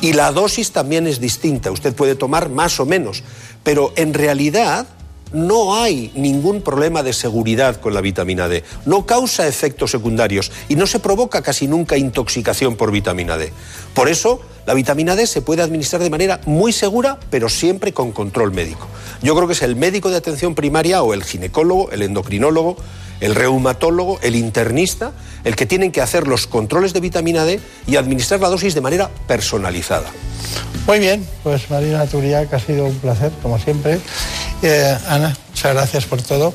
[0.00, 1.70] Y la dosis también es distinta.
[1.70, 3.22] Usted puede tomar más o menos,
[3.62, 4.86] pero en realidad
[5.32, 8.64] no hay ningún problema de seguridad con la vitamina D.
[8.86, 13.52] No causa efectos secundarios y no se provoca casi nunca intoxicación por vitamina D.
[13.94, 18.12] Por eso, la vitamina D se puede administrar de manera muy segura, pero siempre con
[18.12, 18.86] control médico.
[19.22, 22.76] Yo creo que es el médico de atención primaria o el ginecólogo, el endocrinólogo,
[23.20, 25.12] el reumatólogo, el internista,
[25.44, 28.80] el que tienen que hacer los controles de vitamina D y administrar la dosis de
[28.80, 30.10] manera personalizada.
[30.86, 34.00] Muy bien, pues Marina Turiac, ha sido un placer, como siempre.
[34.62, 36.54] Eh, Ana, muchas gracias por todo.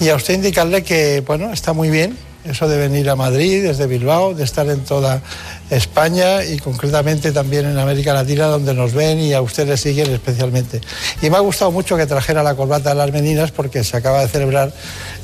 [0.00, 2.16] Y a usted indicarle que, bueno, está muy bien
[2.48, 5.22] eso de venir a Madrid, desde Bilbao, de estar en toda
[5.70, 10.80] España y concretamente también en América Latina, donde nos ven y a ustedes siguen especialmente.
[11.22, 14.20] Y me ha gustado mucho que trajera la corbata de las meninas porque se acaba
[14.20, 14.72] de celebrar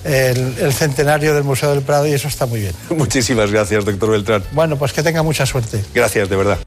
[0.05, 2.75] el, el, centenario del Museo del Prado y eso está muy bien.
[2.91, 4.45] Muchísimas gracias, doctor Beltrán.
[4.53, 5.83] Bueno, pues que tenga mucha suerte.
[5.95, 6.59] Gracias, de verdad.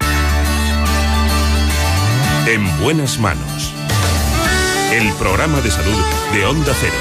[2.47, 3.73] En buenas manos.
[4.93, 6.01] El programa de salud
[6.33, 6.95] de Onda Cero.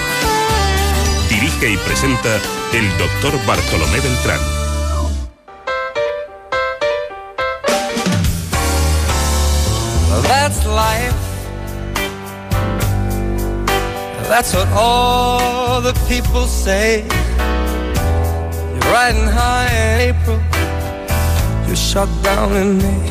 [1.31, 2.41] Dirige y presenta
[2.73, 4.41] el doctor Bartolomé Beltrán.
[10.23, 11.15] That's life.
[14.29, 17.05] That's what all the people say.
[18.73, 20.41] You're riding high in April.
[21.67, 23.11] You're shut down in May.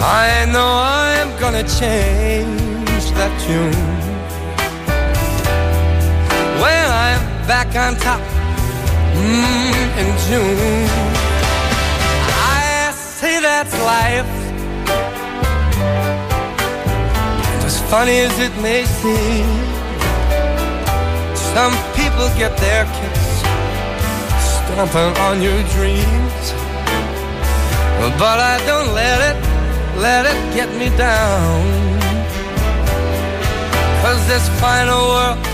[0.00, 3.72] I know I'm gonna change that tune.
[6.60, 8.20] When I'm back on top
[9.12, 10.88] mm, in June,
[12.56, 14.32] I say that's life.
[17.64, 19.46] As funny as it may seem,
[21.52, 23.28] some people get their kicks
[24.48, 26.44] stomping on your dreams.
[28.18, 29.36] But I don't let it
[29.98, 31.84] let it get me down.
[34.26, 35.53] this final world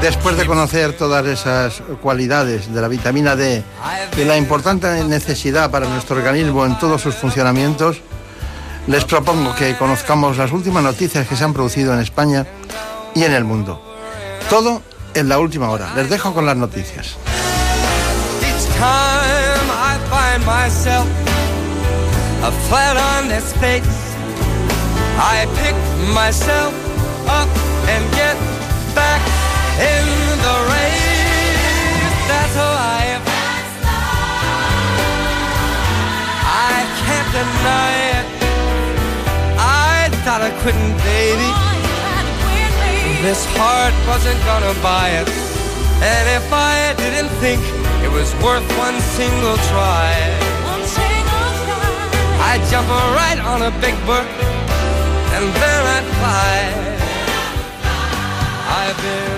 [0.00, 3.64] Después de conocer todas esas cualidades de la vitamina D
[4.16, 8.00] y la importante necesidad para nuestro organismo en todos sus funcionamientos,
[8.86, 12.46] les propongo que conozcamos las últimas noticias que se han producido en España
[13.14, 13.82] y en el mundo.
[14.48, 14.82] Todo
[15.14, 15.92] en la última hora.
[15.96, 17.16] Les dejo con las noticias.
[29.78, 30.04] In
[30.42, 32.14] the race.
[32.26, 33.22] That's who I am.
[36.66, 36.74] I
[37.06, 38.26] can't deny it.
[39.58, 41.50] I thought I couldn't, baby.
[43.22, 45.28] This heart wasn't gonna buy it.
[46.02, 47.60] And if I didn't think
[48.04, 50.14] it was worth one single try.
[52.48, 54.26] I'd jump right on a big bird
[55.34, 56.54] and then I'd fly.
[58.80, 59.37] I've been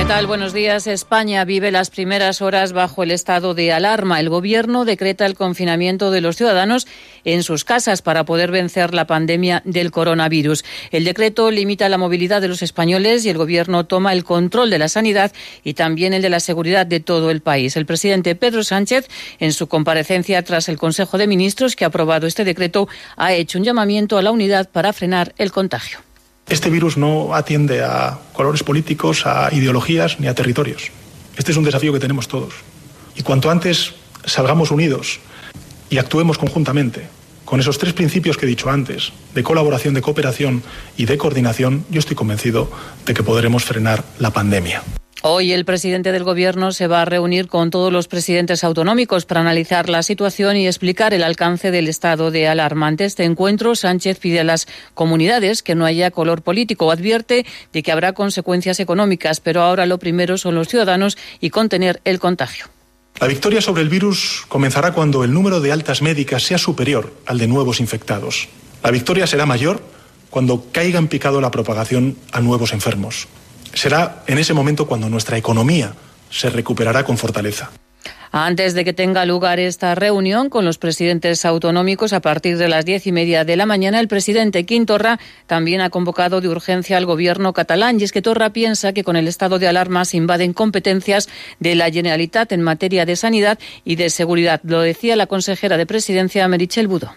[0.00, 0.26] ¿Qué tal?
[0.26, 0.86] Buenos días.
[0.86, 4.18] España vive las primeras horas bajo el estado de alarma.
[4.18, 6.86] El Gobierno decreta el confinamiento de los ciudadanos
[7.24, 10.64] en sus casas para poder vencer la pandemia del coronavirus.
[10.90, 14.78] El decreto limita la movilidad de los españoles y el Gobierno toma el control de
[14.78, 15.32] la sanidad
[15.64, 17.76] y también el de la seguridad de todo el país.
[17.76, 19.06] El presidente Pedro Sánchez,
[19.38, 22.88] en su comparecencia tras el Consejo de Ministros que ha aprobado este decreto,
[23.18, 25.98] ha hecho un llamamiento a la unidad para frenar el contagio.
[26.50, 30.90] Este virus no atiende a colores políticos, a ideologías ni a territorios.
[31.36, 32.54] Este es un desafío que tenemos todos.
[33.14, 33.94] Y cuanto antes
[34.24, 35.20] salgamos unidos
[35.90, 37.06] y actuemos conjuntamente
[37.44, 40.62] con esos tres principios que he dicho antes, de colaboración, de cooperación
[40.96, 42.68] y de coordinación, yo estoy convencido
[43.06, 44.82] de que podremos frenar la pandemia.
[45.22, 49.42] Hoy el presidente del Gobierno se va a reunir con todos los presidentes autonómicos para
[49.42, 52.86] analizar la situación y explicar el alcance del estado de alarma.
[52.86, 56.90] Ante este encuentro, Sánchez pide a las comunidades que no haya color político.
[56.90, 62.00] Advierte de que habrá consecuencias económicas, pero ahora lo primero son los ciudadanos y contener
[62.04, 62.68] el contagio.
[63.20, 67.36] La victoria sobre el virus comenzará cuando el número de altas médicas sea superior al
[67.36, 68.48] de nuevos infectados.
[68.82, 69.82] La victoria será mayor
[70.30, 73.28] cuando caiga en picado la propagación a nuevos enfermos.
[73.74, 75.92] Será en ese momento cuando nuestra economía
[76.30, 77.70] se recuperará con fortaleza.
[78.32, 82.84] Antes de que tenga lugar esta reunión con los presidentes autonómicos a partir de las
[82.84, 85.18] diez y media de la mañana, el presidente Quintorra
[85.48, 87.98] también ha convocado de urgencia al gobierno catalán.
[87.98, 91.74] Y es que Torra piensa que con el estado de alarma se invaden competencias de
[91.74, 94.60] la Generalitat en materia de sanidad y de seguridad.
[94.62, 97.10] Lo decía la consejera de presidencia, Merichel Budó.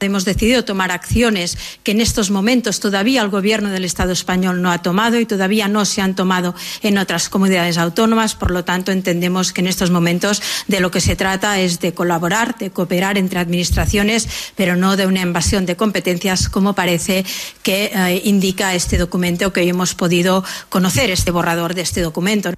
[0.00, 4.70] Hemos decidido tomar acciones que en estos momentos todavía el Gobierno del Estado español no
[4.70, 8.34] ha tomado y todavía no se han tomado en otras comunidades autónomas.
[8.34, 11.94] Por lo tanto, entendemos que en estos momentos de lo que se trata es de
[11.94, 17.24] colaborar, de cooperar entre administraciones, pero no de una invasión de competencias, como parece
[17.62, 22.52] que eh, indica este documento que hoy hemos podido conocer, este borrador de este documento.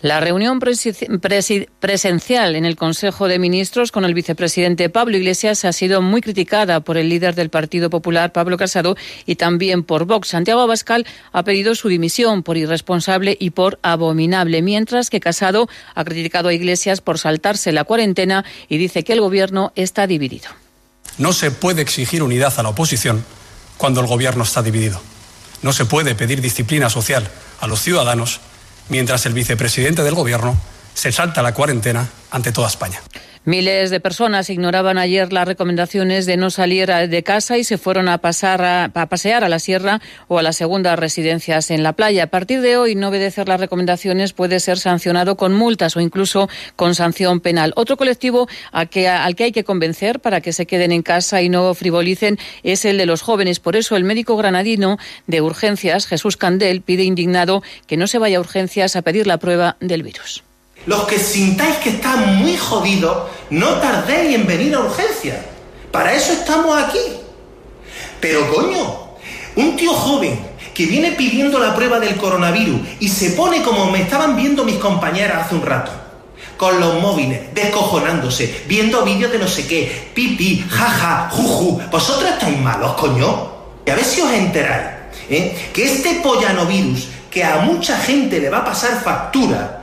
[0.00, 6.02] La reunión presencial en el Consejo de Ministros con el vicepresidente Pablo Iglesias ha sido
[6.02, 8.96] muy criticada por el líder del Partido Popular, Pablo Casado,
[9.26, 10.28] y también por Vox.
[10.28, 16.04] Santiago Abascal ha pedido su dimisión por irresponsable y por abominable, mientras que Casado ha
[16.04, 20.48] criticado a Iglesias por saltarse la cuarentena y dice que el Gobierno está dividido.
[21.18, 23.24] No se puede exigir unidad a la oposición
[23.76, 25.00] cuando el Gobierno está dividido.
[25.62, 27.28] No se puede pedir disciplina social
[27.58, 28.40] a los ciudadanos
[28.88, 30.56] mientras el vicepresidente del Gobierno
[30.98, 33.00] se salta la cuarentena ante toda España.
[33.44, 38.08] Miles de personas ignoraban ayer las recomendaciones de no salir de casa y se fueron
[38.08, 42.24] a, pasar a, pasear a la sierra o a las segundas residencias en la playa.
[42.24, 46.50] A partir de hoy, no obedecer las recomendaciones puede ser sancionado con multas o incluso
[46.74, 47.72] con sanción penal.
[47.76, 51.72] Otro colectivo al que, hay que convencer para que se queden en casa y no
[51.74, 53.60] frivolicen es el de los jóvenes.
[53.60, 58.38] Por eso, el médico granadino de urgencias, Jesús Candel, pide indignado que no se vaya
[58.38, 60.42] a urgencias a pedir la prueba del virus.
[60.88, 65.44] Los que sintáis que está muy jodido, no tardéis en venir a urgencia.
[65.92, 66.98] Para eso estamos aquí.
[68.22, 69.10] Pero coño,
[69.56, 70.40] un tío joven
[70.72, 74.76] que viene pidiendo la prueba del coronavirus y se pone como me estaban viendo mis
[74.76, 75.90] compañeras hace un rato,
[76.56, 81.82] con los móviles, descojonándose, viendo vídeos de no sé qué, pipi, jaja, juju.
[81.90, 83.52] ¿Vosotros estáis malos, coño?
[83.84, 84.86] Y a ver si os enteráis,
[85.28, 85.70] ¿eh?
[85.70, 89.77] que este pollanovirus, que a mucha gente le va a pasar factura,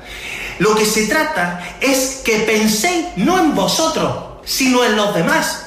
[0.60, 5.66] lo que se trata es que penséis no en vosotros, sino en los demás.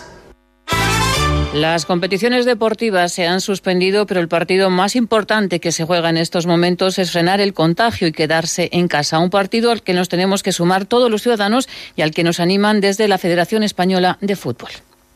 [1.54, 6.18] Las competiciones deportivas se han suspendido, pero el partido más importante que se juega en
[6.18, 9.18] estos momentos es frenar el contagio y quedarse en casa.
[9.18, 12.38] Un partido al que nos tenemos que sumar todos los ciudadanos y al que nos
[12.38, 14.70] animan desde la Federación Española de Fútbol.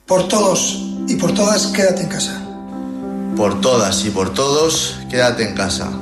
[0.07, 2.43] Por todos y por todas, quédate en casa.
[3.37, 5.93] Por todas y por todos, quédate en casa.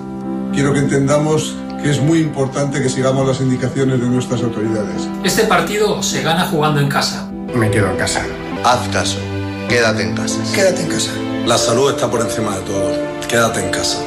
[0.52, 5.08] Quiero que entendamos que es muy importante que sigamos las indicaciones de nuestras autoridades.
[5.24, 7.30] Este partido se gana jugando en casa.
[7.54, 8.24] Me quedo en casa.
[8.64, 9.18] Haz caso.
[9.68, 10.38] Quédate en casa.
[10.54, 11.10] Quédate en casa.
[11.46, 12.92] La salud está por encima de todo.
[13.28, 13.98] Quédate en casa.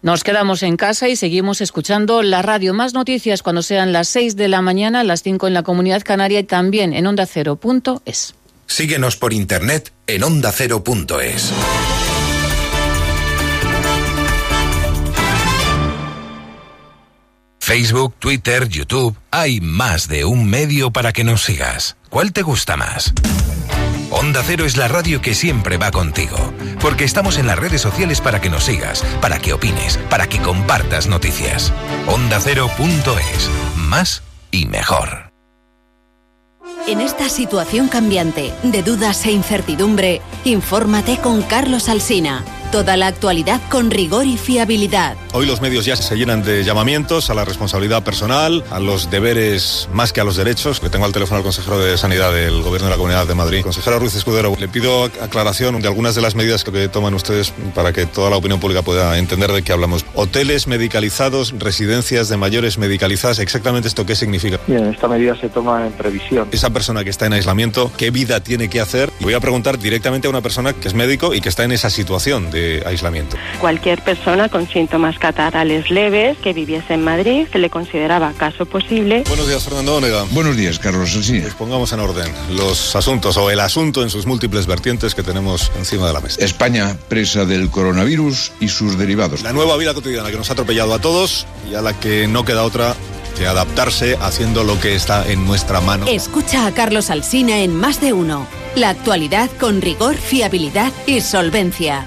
[0.00, 2.72] Nos quedamos en casa y seguimos escuchando la radio.
[2.72, 6.38] Más noticias cuando sean las 6 de la mañana, las 5 en la Comunidad Canaria
[6.40, 8.34] y también en ondacero.es.
[8.66, 11.52] Síguenos por internet en ondacero.es.
[17.68, 21.98] Facebook, Twitter, YouTube, hay más de un medio para que nos sigas.
[22.08, 23.12] ¿Cuál te gusta más?
[24.10, 26.38] Onda Cero es la radio que siempre va contigo,
[26.80, 30.38] porque estamos en las redes sociales para que nos sigas, para que opines, para que
[30.38, 31.70] compartas noticias.
[32.06, 35.30] OndaCero.es, más y mejor.
[36.86, 43.62] En esta situación cambiante, de dudas e incertidumbre, infórmate con Carlos Alsina Toda la actualidad
[43.70, 45.16] con rigor y fiabilidad.
[45.32, 49.88] Hoy los medios ya se llenan de llamamientos a la responsabilidad personal, a los deberes
[49.92, 50.82] más que a los derechos.
[50.82, 53.62] Le tengo al teléfono al consejero de Sanidad del Gobierno de la Comunidad de Madrid.
[53.62, 57.94] Consejero Ruiz Escudero, le pido aclaración de algunas de las medidas que toman ustedes para
[57.94, 60.04] que toda la opinión pública pueda entender de qué hablamos.
[60.14, 64.60] Hoteles medicalizados, residencias de mayores medicalizadas, exactamente esto qué significa.
[64.66, 66.48] Bien, esta medida se toma en previsión.
[66.52, 69.10] Esa persona que está en aislamiento, ¿qué vida tiene que hacer?
[69.20, 71.90] voy a preguntar directamente a una persona que es médico y que está en esa
[71.90, 73.36] situación de aislamiento.
[73.60, 79.24] Cualquier persona con síntomas catarrales leves que viviese en Madrid se le consideraba caso posible.
[79.28, 80.24] Buenos días, Fernando Onega.
[80.30, 81.10] Buenos días, Carlos.
[81.10, 81.40] Sí.
[81.40, 85.70] Pues pongamos en orden los asuntos o el asunto en sus múltiples vertientes que tenemos
[85.76, 86.44] encima de la mesa.
[86.44, 89.42] España, presa del coronavirus y sus derivados.
[89.42, 92.44] La nueva vida cotidiana que nos ha atropellado a todos y a la que no
[92.44, 92.94] queda otra
[93.38, 96.06] que adaptarse haciendo lo que está en nuestra mano.
[96.08, 98.46] Escucha a Carlos Alsina en Más de Uno.
[98.74, 102.06] La actualidad con rigor, fiabilidad y solvencia.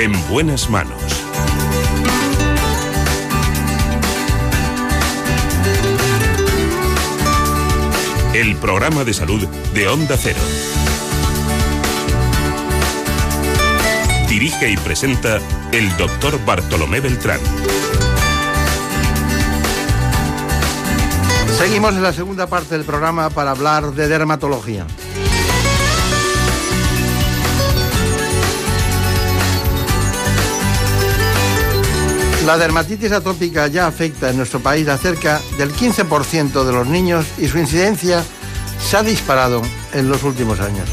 [0.00, 1.02] En buenas manos.
[8.32, 9.44] El programa de salud
[9.74, 10.38] de Onda Cero.
[14.28, 15.40] Dirige y presenta
[15.72, 17.40] el doctor Bartolomé Beltrán.
[21.58, 24.86] Seguimos en la segunda parte del programa para hablar de dermatología.
[32.48, 37.26] La dermatitis atópica ya afecta en nuestro país a cerca del 15% de los niños
[37.36, 38.24] y su incidencia
[38.80, 39.60] se ha disparado
[39.92, 40.88] en los últimos años.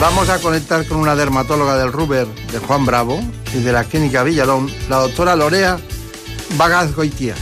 [0.00, 3.20] Vamos a conectar con una dermatóloga del Ruber de Juan Bravo
[3.54, 5.78] y de la Clínica Villalón, la doctora Lorea
[6.56, 7.36] Bagaz Goitia.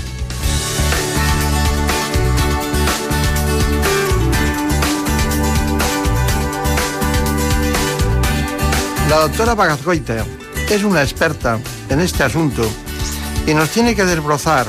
[9.08, 10.26] La doctora Bagazgoita
[10.70, 11.58] es una experta
[11.88, 12.68] en este asunto
[13.46, 14.66] y nos tiene que desbrozar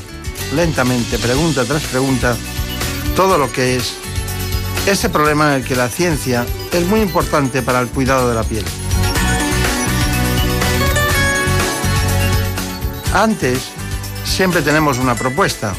[0.55, 2.35] lentamente, pregunta tras pregunta,
[3.15, 3.95] todo lo que es
[4.85, 8.43] este problema en el que la ciencia es muy importante para el cuidado de la
[8.43, 8.63] piel.
[13.13, 13.59] Antes,
[14.23, 15.73] siempre tenemos una propuesta,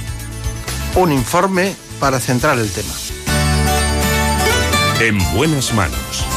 [0.97, 2.93] un informe para centrar el tema.
[5.01, 6.28] En buenas manos.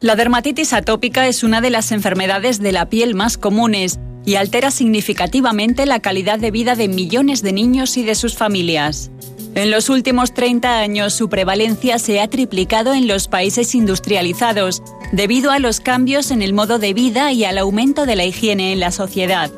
[0.00, 4.70] La dermatitis atópica es una de las enfermedades de la piel más comunes y altera
[4.70, 9.10] significativamente la calidad de vida de millones de niños y de sus familias.
[9.54, 15.50] En los últimos 30 años su prevalencia se ha triplicado en los países industrializados debido
[15.50, 18.80] a los cambios en el modo de vida y al aumento de la higiene en
[18.80, 19.50] la sociedad.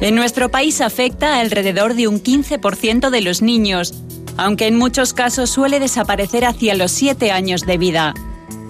[0.00, 3.92] En nuestro país afecta a alrededor de un 15% de los niños,
[4.38, 8.14] aunque en muchos casos suele desaparecer hacia los 7 años de vida.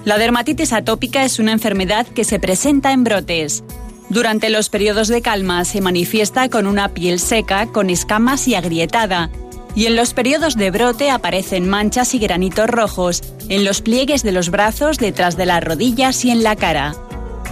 [0.05, 3.64] La dermatitis atópica es una enfermedad que se presenta en brotes.
[4.10, 9.31] Durante los periodos de calma se manifiesta con una piel seca, con escamas y agrietada,
[9.74, 14.32] y en los periodos de brote aparecen manchas y granitos rojos en los pliegues de
[14.32, 16.94] los brazos, detrás de las rodillas y en la cara.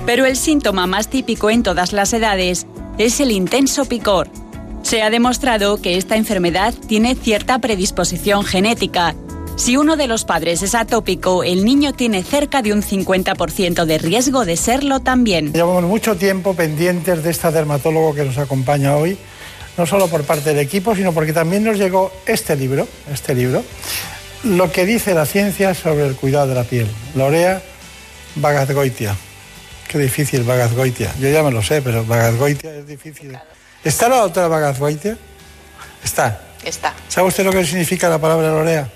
[0.05, 2.67] Pero el síntoma más típico en todas las edades
[2.99, 4.29] es el intenso picor.
[4.83, 9.15] Se ha demostrado que esta enfermedad tiene cierta predisposición genética.
[9.57, 13.99] Si uno de los padres es atópico, el niño tiene cerca de un 50% de
[13.99, 15.53] riesgo de serlo también.
[15.53, 19.17] Llevamos mucho tiempo pendientes de esta dermatólogo que nos acompaña hoy,
[19.77, 23.63] no solo por parte del equipo, sino porque también nos llegó este libro, este libro,
[24.43, 26.89] lo que dice la ciencia sobre el cuidado de la piel.
[27.15, 27.63] Lorea
[28.37, 29.15] Bagazgoitia.
[29.87, 31.15] Qué difícil Bagazgoitia.
[31.21, 33.39] Yo ya me lo sé, pero Bagazgoitia es difícil.
[33.85, 35.17] ¿Está la doctora Bagazgoitia?
[36.03, 36.41] Está.
[36.65, 38.89] Está, ¿Sabe usted lo que significa la palabra Lorea?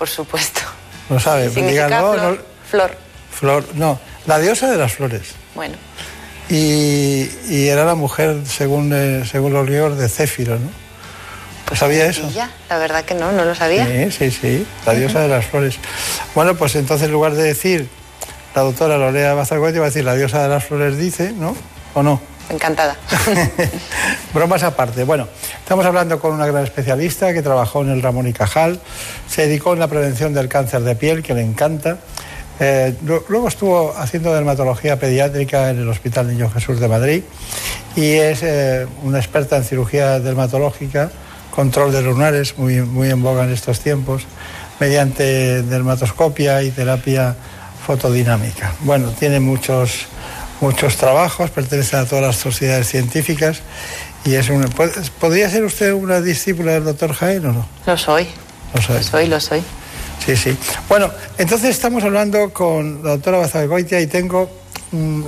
[0.00, 0.62] Por supuesto.
[1.10, 1.42] No sabe.
[1.44, 2.96] pues Significa dígalo, flor, no- flor.
[3.30, 5.32] flor, no, la diosa de las flores.
[5.54, 5.74] Bueno,
[6.48, 11.76] Y, y era la mujer, según, eh, según los griegos, de Céfiro, ¿no?
[11.76, 12.28] ¿Sabía eso?
[12.34, 13.86] ya, la verdad que no, no lo sabía.
[13.86, 15.76] Sí, sí, sí, la diosa de las flores.
[16.34, 17.88] Bueno, pues entonces en lugar de decir
[18.56, 21.54] la doctora Lorea Bazargoiti, va a decir la diosa de las flores dice, ¿no?
[21.94, 22.20] ¿O no?
[22.50, 22.96] Encantada.
[24.34, 25.04] Bromas aparte.
[25.04, 25.28] Bueno,
[25.58, 28.80] estamos hablando con una gran especialista que trabajó en el Ramón y Cajal,
[29.28, 31.98] se dedicó en la prevención del cáncer de piel, que le encanta.
[32.62, 37.22] Eh, luego estuvo haciendo dermatología pediátrica en el Hospital Niño Jesús de Madrid
[37.96, 41.10] y es eh, una experta en cirugía dermatológica,
[41.54, 44.24] control de lunares, muy, muy en boga en estos tiempos,
[44.78, 47.34] mediante dermatoscopia y terapia
[47.86, 48.74] fotodinámica.
[48.80, 50.06] Bueno, tiene muchos,
[50.60, 53.62] muchos trabajos, pertenece a todas las sociedades científicas
[54.24, 54.66] y es una,
[55.18, 57.66] ¿Podría ser usted una discípula del doctor Jaén o no?
[57.86, 58.26] Lo soy.
[58.74, 58.96] Lo soy.
[58.96, 59.62] Lo soy, lo soy.
[60.24, 60.56] Sí, sí.
[60.88, 64.50] Bueno, entonces estamos hablando con la doctora Bazalgoitia y tengo...
[64.92, 65.22] Mm,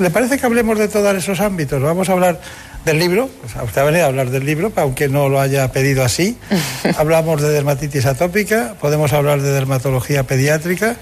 [0.00, 1.82] ¿Le parece que hablemos de todos esos ámbitos?
[1.82, 2.40] Vamos a hablar
[2.84, 6.04] del libro, pues usted ha venido a hablar del libro, aunque no lo haya pedido
[6.04, 6.38] así.
[6.96, 10.96] Hablamos de dermatitis atópica, podemos hablar de dermatología pediátrica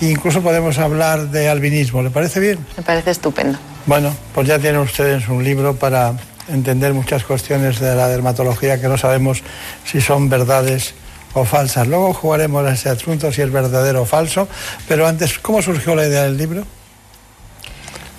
[0.00, 2.02] e incluso podemos hablar de albinismo.
[2.02, 2.58] ¿Le parece bien?
[2.76, 3.58] Me parece estupendo.
[3.86, 6.14] Bueno, pues ya tienen ustedes un libro para
[6.48, 9.42] entender muchas cuestiones de la dermatología que no sabemos
[9.84, 10.94] si son verdades
[11.34, 11.86] o falsas.
[11.86, 14.48] Luego jugaremos a ese asunto si es verdadero o falso,
[14.86, 16.64] pero antes, ¿cómo surgió la idea del libro?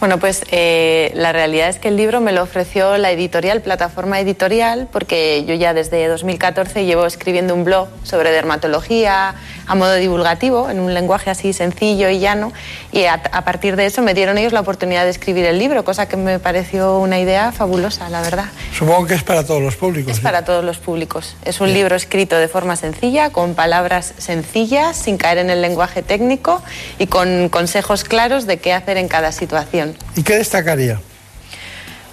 [0.04, 4.20] Bueno, pues eh, la realidad es que el libro me lo ofreció la editorial, plataforma
[4.20, 9.36] editorial, porque yo ya desde 2014 llevo escribiendo un blog sobre dermatología
[9.68, 12.52] a modo divulgativo, en un lenguaje así sencillo y llano,
[12.92, 16.08] y a, partir de eso me dieron ellos la oportunidad de escribir el libro, cosa
[16.08, 18.46] que me pareció una idea fabulosa, la verdad.
[18.78, 20.12] Supongo que es para todos los públicos.
[20.12, 21.36] Es para todos los públicos.
[21.46, 26.02] Es un libro escrito de forma sencilla, con palabras sencillas, sin caer en el lenguaje
[26.02, 26.62] técnico
[27.00, 29.96] y con consejos claros de qué hacer en cada situación.
[30.16, 31.00] ¿Y qué destacaría?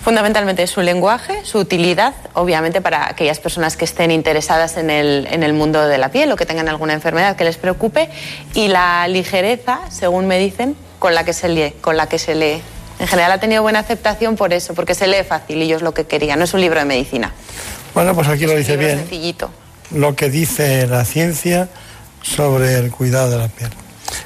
[0.02, 5.42] Fundamentalmente su lenguaje, su utilidad, obviamente para aquellas personas que estén interesadas en el, en
[5.42, 8.08] el, mundo de la piel o que tengan alguna enfermedad que les preocupe,
[8.54, 11.74] y la ligereza, según me dicen, con la que se lee.
[11.82, 12.62] Con la que se lee.
[12.98, 15.82] En general ha tenido buena aceptación por eso, porque se lee fácil y yo es
[15.82, 16.36] lo que quería.
[16.36, 17.32] No es un libro de medicina.
[17.94, 18.98] Bueno, pues aquí lo dice bien.
[18.98, 19.50] Sencillito.
[19.90, 21.68] Lo que dice la ciencia
[22.22, 23.70] sobre el cuidado de la piel.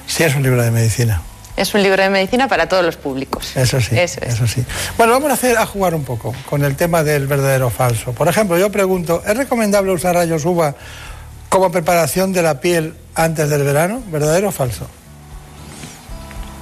[0.06, 1.22] Sí es un libro de medicina.
[1.56, 3.56] Es un libro de medicina para todos los públicos.
[3.56, 4.64] Eso sí, eso, sí.
[4.98, 8.12] Bueno, vamos a hacer a jugar un poco con el tema del verdadero o falso.
[8.12, 10.74] Por ejemplo, yo pregunto, ¿es recomendable usar rayos UVA
[11.48, 14.02] como preparación de la piel antes del verano?
[14.10, 14.88] ¿Verdadero o falso?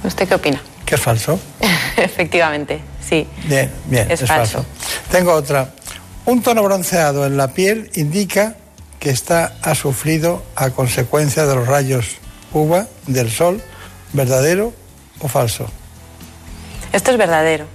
[0.03, 0.61] ¿Usted qué opina?
[0.85, 1.39] Que es falso.
[1.97, 3.27] Efectivamente, sí.
[3.45, 4.63] Bien, bien, es, falso.
[5.09, 5.71] Tengo otra.
[6.25, 8.57] Un tono bronceado en la piel indica
[8.99, 12.17] que está ha sufrido a consecuencia de los rayos
[12.53, 13.59] UVA del sol,
[14.13, 14.73] verdadero
[15.19, 15.67] o falso?
[16.91, 17.65] Esto es verdadero.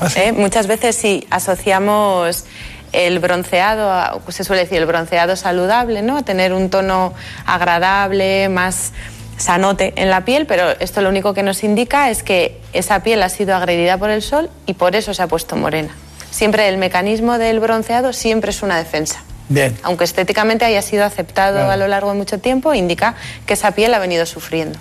[0.00, 0.32] ¿Ah, ¿Eh?
[0.32, 2.44] Muchas veces sí asociamos
[2.92, 6.22] el bronceado, se suele decir el bronceado saludable, ¿no?
[6.24, 7.12] Tener un tono
[7.44, 8.92] agradable, más
[9.36, 13.22] sanote en la piel, pero esto lo único que nos indica es que esa piel
[13.22, 15.94] ha sido agredida por el sol y por eso se ha puesto morena.
[16.30, 19.22] Siempre el mecanismo del bronceado siempre es una defensa.
[19.48, 19.76] Bien.
[19.82, 23.14] Aunque estéticamente haya sido aceptado a lo largo de mucho tiempo, indica
[23.46, 24.78] que esa piel ha venido sufriendo.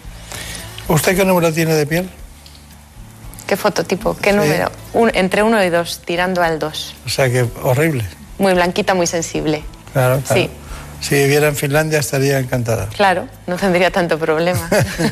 [0.87, 2.09] ¿Usted qué número tiene de piel?
[3.47, 4.15] ¿Qué fototipo?
[4.21, 4.71] ¿Qué número?
[5.13, 6.95] entre uno y dos, tirando al dos.
[7.05, 8.05] O sea que horrible.
[8.37, 9.63] Muy blanquita, muy sensible.
[9.91, 10.41] Claro, claro.
[10.41, 10.49] Sí.
[11.01, 12.87] Si viviera en Finlandia estaría encantada.
[12.87, 14.69] Claro, no tendría tanto problema.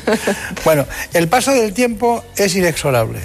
[0.64, 3.19] bueno, el paso del tiempo es inexorable.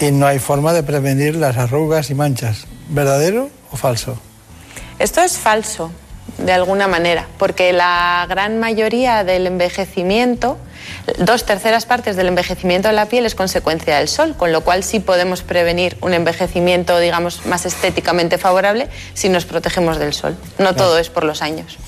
[0.00, 2.66] Y no hay forma de prevenir las arrugas y manchas.
[2.88, 4.18] ¿Verdadero o falso?
[4.98, 5.92] Esto es falso,
[6.38, 10.58] de alguna manera, porque la gran mayoría del envejecimiento
[11.18, 14.82] Dos terceras partes del envejecimiento de la piel es consecuencia del sol, con lo cual
[14.84, 20.36] sí podemos prevenir un envejecimiento, digamos, más estéticamente favorable si nos protegemos del sol.
[20.58, 21.78] No todo es por los años.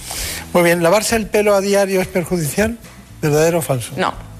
[0.52, 2.78] Muy bien, ¿lavarse el pelo a diario es perjudicial?
[3.20, 3.92] ¿Verdadero o falso?
[3.96, 4.31] No.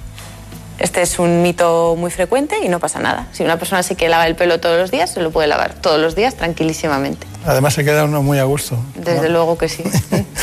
[0.78, 3.28] Este es un mito muy frecuente y no pasa nada.
[3.32, 5.74] Si una persona sí que lava el pelo todos los días, se lo puede lavar
[5.74, 7.26] todos los días tranquilísimamente.
[7.44, 8.76] Además se queda uno muy a gusto.
[8.94, 9.84] Desde luego que sí.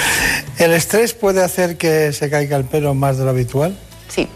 [0.57, 3.77] ¿El estrés puede hacer que se caiga el pelo más de lo habitual?
[4.07, 4.27] Sí.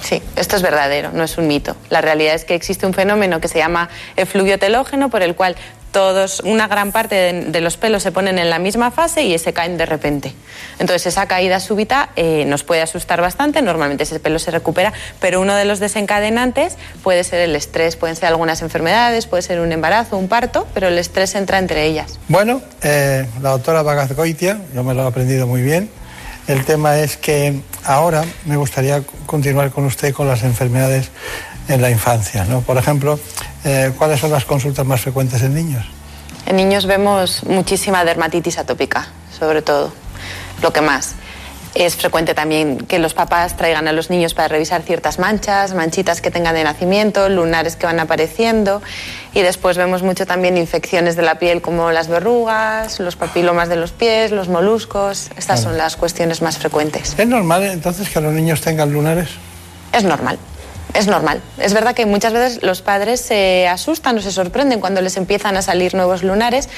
[0.00, 1.76] Sí, esto es verdadero, no es un mito.
[1.90, 5.56] La realidad es que existe un fenómeno que se llama efluvio telógeno, por el cual
[5.92, 9.52] todos, una gran parte de, los pelos se ponen en la misma fase y se
[9.52, 10.34] caen de repente.
[10.78, 15.40] Entonces esa caída súbita eh, nos puede asustar bastante, normalmente ese pelo se recupera, pero
[15.40, 19.72] uno de los desencadenantes puede ser el estrés, pueden ser algunas enfermedades, puede ser un
[19.72, 22.18] embarazo, un parto, pero el estrés entra entre ellas.
[22.28, 25.90] Bueno, eh, la doctora Bagazgoitia, yo me lo he aprendido muy bien,
[26.48, 31.10] el tema es que ahora me gustaría continuar con usted con las enfermedades
[31.68, 32.44] en la infancia.
[32.44, 32.62] ¿no?
[32.62, 33.18] Por ejemplo,
[33.64, 35.84] eh, ¿cuáles son las consultas más frecuentes en niños?
[36.46, 39.08] En niños vemos muchísima dermatitis atópica,
[39.38, 39.92] sobre todo,
[40.62, 41.14] lo que más.
[41.74, 46.22] Es frecuente también que los papás traigan a los niños para revisar ciertas manchas, manchitas
[46.22, 48.82] que tengan de nacimiento, lunares que van apareciendo
[49.34, 53.76] y después vemos mucho también infecciones de la piel como las verrugas, los papilomas de
[53.76, 55.30] los pies, los moluscos.
[55.36, 57.14] Estas son las cuestiones más frecuentes.
[57.18, 59.28] ¿Es normal entonces que los niños tengan lunares?
[59.92, 60.38] Es normal.
[60.94, 61.40] Es normal.
[61.58, 65.56] Es verdad que muchas veces los padres se asustan o se sorprenden cuando les empiezan
[65.56, 66.68] a salir nuevos lunares,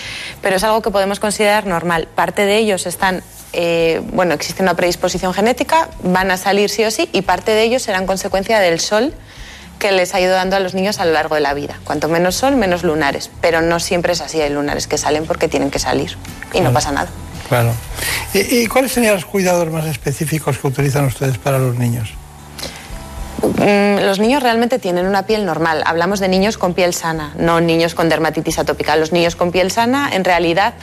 [0.42, 2.08] pero es algo que podemos considerar normal.
[2.14, 3.22] Parte de ellos están
[3.52, 7.62] eh, bueno, existe una predisposición genética, van a salir sí o sí y parte de
[7.62, 9.12] ellos serán consecuencia del sol
[9.80, 11.80] que les ha ido dando a los niños a lo largo de la vida.
[11.84, 13.30] Cuanto menos sol, menos lunares.
[13.40, 16.16] Pero no siempre es así, hay lunares que salen porque tienen que salir
[16.52, 17.08] y no pasa nada.
[17.48, 17.72] Claro.
[18.32, 22.10] ¿Y, cuáles serían los cuidados más específicos que utilizan ustedes para los niños?
[23.43, 25.82] Mm, los niños realmente tienen una piel normal.
[25.86, 28.97] Hablamos de niños con piel sana, no niños con dermatitis atópica.
[28.97, 30.74] Los niños con piel sana, en realidad,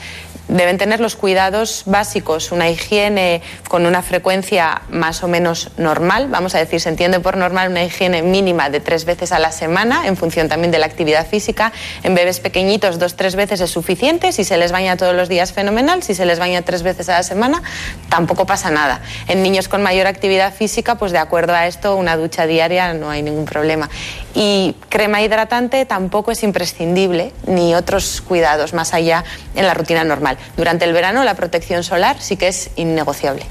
[0.47, 6.55] deben tener los cuidados básicos, una higiene con una frecuencia más o menos normal, vamos
[6.55, 10.07] a decir, se entiende por normal una higiene mínima de tres veces a la semana,
[10.07, 11.71] en función también de la actividad física.
[12.03, 15.53] En bebés pequeñitos, dos, tres veces es suficiente, si se les baña todos los días,
[15.53, 17.61] fenomenal, si se les baña tres veces a la semana,
[18.09, 19.01] tampoco pasa nada.
[19.27, 23.09] En niños con mayor actividad física, pues de acuerdo a esto, una ducha diaria no
[23.09, 23.89] hay ningún problema.
[24.33, 29.23] Y crema hidratante tampoco es imprescindible, ni otros cuidados más allá
[29.55, 30.36] en la rutina normal.
[30.55, 33.43] Durante el verano la protección solar sí que es innegociable.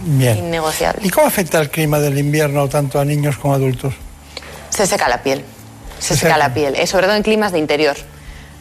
[0.00, 0.38] Bien.
[0.38, 1.06] Innegociable.
[1.06, 3.94] ¿Y cómo afecta el clima del invierno tanto a niños como a adultos?
[4.70, 5.44] Se seca la piel.
[5.98, 7.94] Se, seca, la piel, eh, sobre todo en climas de interior.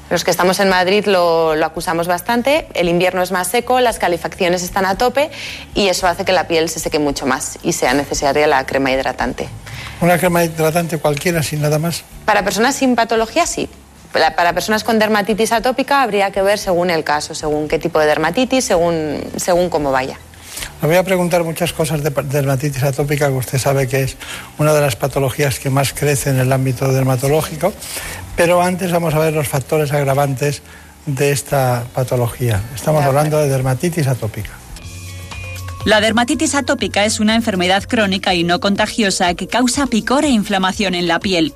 [0.10, 2.68] Los que estamos en Madrid lo, lo, acusamos bastante.
[2.73, 5.30] El invierno es más seco, las calefacciones están a tope
[5.76, 8.91] y eso hace que la piel se seque mucho más y sea necesaria la crema
[8.91, 9.47] hidratante.
[10.01, 12.03] ¿Una crema hidratante cualquiera sin nada más?
[12.26, 13.69] Para personas sin patología sí,
[14.11, 18.07] para personas con dermatitis atópica habría que ver según el caso, según qué tipo de
[18.07, 20.18] dermatitis, según, según cómo vaya.
[20.81, 24.18] Le voy a preguntar muchas cosas de dermatitis atópica, que usted sabe que es
[24.57, 27.73] una de las patologías que más crece en el ámbito dermatológico,
[28.36, 30.61] pero antes vamos a ver los factores agravantes
[31.06, 32.61] de esta patología.
[32.73, 34.52] Estamos hablando de dermatitis atópica.
[35.86, 40.94] La dermatitis atópica es una enfermedad crónica y no contagiosa que causa picor e inflamación
[40.94, 41.53] en la piel.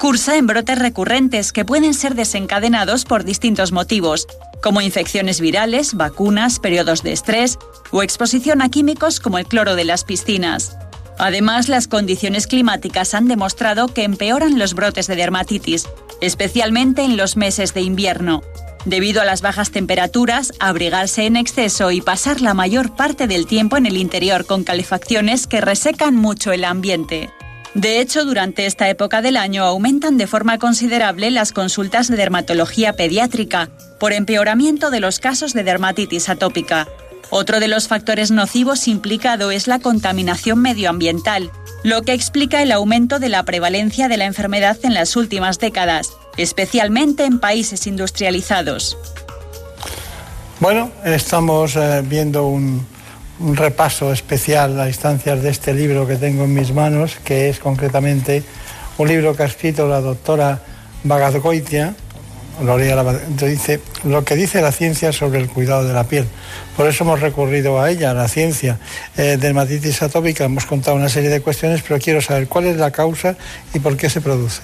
[0.00, 4.26] Cursa en brotes recurrentes que pueden ser desencadenados por distintos motivos,
[4.62, 7.58] como infecciones virales, vacunas, periodos de estrés
[7.90, 10.74] o exposición a químicos como el cloro de las piscinas.
[11.18, 15.86] Además, las condiciones climáticas han demostrado que empeoran los brotes de dermatitis,
[16.22, 18.40] especialmente en los meses de invierno.
[18.86, 23.76] Debido a las bajas temperaturas, abrigarse en exceso y pasar la mayor parte del tiempo
[23.76, 27.28] en el interior con calefacciones que resecan mucho el ambiente.
[27.74, 32.94] De hecho, durante esta época del año aumentan de forma considerable las consultas de dermatología
[32.94, 33.70] pediátrica
[34.00, 36.88] por empeoramiento de los casos de dermatitis atópica.
[37.30, 41.52] Otro de los factores nocivos implicado es la contaminación medioambiental,
[41.84, 46.10] lo que explica el aumento de la prevalencia de la enfermedad en las últimas décadas,
[46.36, 48.98] especialmente en países industrializados.
[50.58, 52.84] Bueno, estamos eh, viendo un,
[53.40, 57.58] un repaso especial a instancias de este libro que tengo en mis manos, que es
[57.58, 58.42] concretamente
[58.98, 60.60] un libro que ha escrito la doctora
[61.04, 61.94] Bagadgoitia,
[62.62, 66.26] lo, dice, lo que dice la ciencia sobre el cuidado de la piel.
[66.76, 68.78] Por eso hemos recurrido a ella, a la ciencia.
[69.16, 72.90] Eh, dermatitis atópica, hemos contado una serie de cuestiones, pero quiero saber cuál es la
[72.90, 73.36] causa
[73.72, 74.62] y por qué se produce.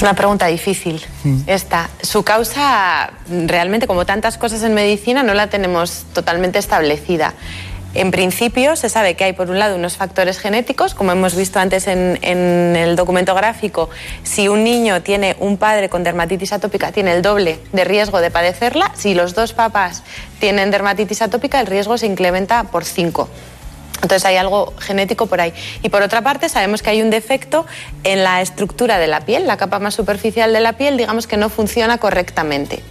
[0.00, 1.40] Es una pregunta difícil mm.
[1.46, 1.90] esta.
[2.00, 7.34] Su causa, realmente, como tantas cosas en medicina, no la tenemos totalmente establecida.
[7.92, 11.58] En principio, se sabe que hay, por un lado, unos factores genéticos, como hemos visto
[11.58, 13.90] antes en, en, el documento gráfico.
[14.22, 18.30] Si un niño tiene un padre con dermatitis atópica, tiene el doble de riesgo de
[18.30, 18.92] padecerla.
[18.94, 20.02] Si los dos papás
[20.38, 23.28] tienen dermatitis atópica, el riesgo se incrementa por cinco.
[24.02, 25.52] Entonces hay algo genético por ahí.
[25.82, 27.66] Y por otra parte, sabemos que hay un defecto
[28.04, 31.36] en la estructura de la piel, la capa más superficial de la piel, digamos que
[31.36, 32.82] no funciona correctamente.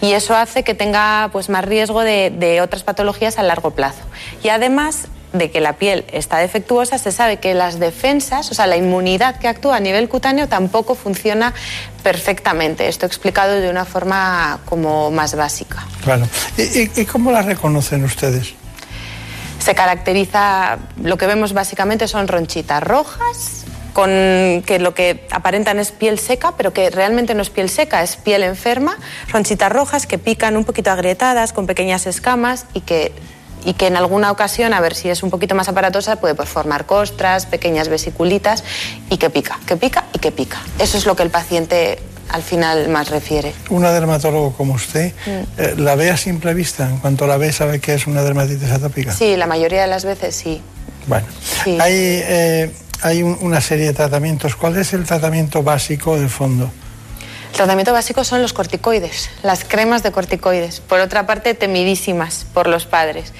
[0.00, 4.02] Y eso hace que tenga pues, más riesgo de, otras patologías a largo plazo.
[4.42, 8.66] Y además de que la piel está defectuosa, se sabe que las defensas, o sea,
[8.66, 11.54] la inmunidad que actúa a nivel cutáneo tampoco funciona
[12.02, 12.88] perfectamente.
[12.88, 15.86] Esto explicado de una forma como más básica.
[16.02, 16.26] Claro.
[16.56, 18.54] y cómo la reconocen ustedes?
[19.60, 24.08] Se caracteriza, lo que vemos básicamente son ronchitas rojas, con
[24.66, 28.16] que lo que aparentan es piel seca, pero que realmente no es piel seca, es
[28.16, 28.96] piel enferma,
[29.28, 33.12] ronchitas rojas que pican un poquito agrietadas, con pequeñas escamas y que,
[33.64, 36.86] y que en alguna ocasión, a ver si es un poquito más aparatosa, puede formar
[36.86, 38.64] costras, pequeñas vesiculitas
[39.10, 40.58] y que pica, que pica y que pica.
[40.78, 41.98] Eso es lo que el paciente
[42.32, 43.52] al final más refiere.
[43.70, 45.30] Una dermatólogo como usted, Mm.
[45.60, 46.88] eh, ¿la ve a simple vista?
[46.88, 49.12] En cuanto la ve, sabe que es una dermatitis atópica.
[49.12, 50.60] Sí, la mayoría de las veces sí.
[51.06, 51.26] Bueno,
[51.64, 51.78] Sí.
[51.80, 54.54] hay, eh, hay un- una serie de tratamientos.
[54.56, 56.70] ¿Cuál es el tratamiento básico de fondo?
[57.50, 60.80] El tratamiento básico son los corticoides, las cremas de corticoides.
[60.80, 63.32] Por otra parte, temidísimas por los padres.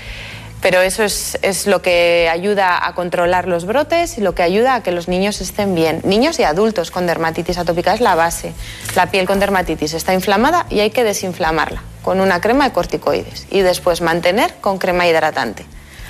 [0.63, 4.75] Pero eso es, es lo que ayuda a controlar los brotes y lo que ayuda
[4.75, 6.01] a que los niños estén bien.
[6.05, 8.53] Niños y adultos con dermatitis atópica es la base.
[8.95, 13.47] La piel con dermatitis está inflamada y hay que desinflamarla con una crema de corticoides
[13.51, 15.65] y después mantener con crema hidratante.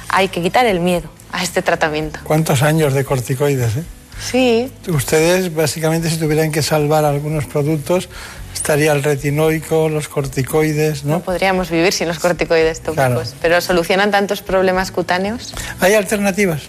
[0.09, 2.18] Hay que quitar el miedo a este tratamiento.
[2.24, 3.77] ¿Cuántos años de corticoides?
[3.77, 3.85] eh?
[4.20, 8.09] Sí, Ustedes, básicamente, si tuvieran que salvar algunos productos,
[8.55, 11.14] estaría el retinoico, los corticoides, ¿no?
[11.14, 13.22] no podríamos vivir sin los corticoides tópicos, Claro.
[13.40, 15.55] pero solucionan tantos problemas cutáneos.
[15.81, 16.62] ¿Hay alternativas?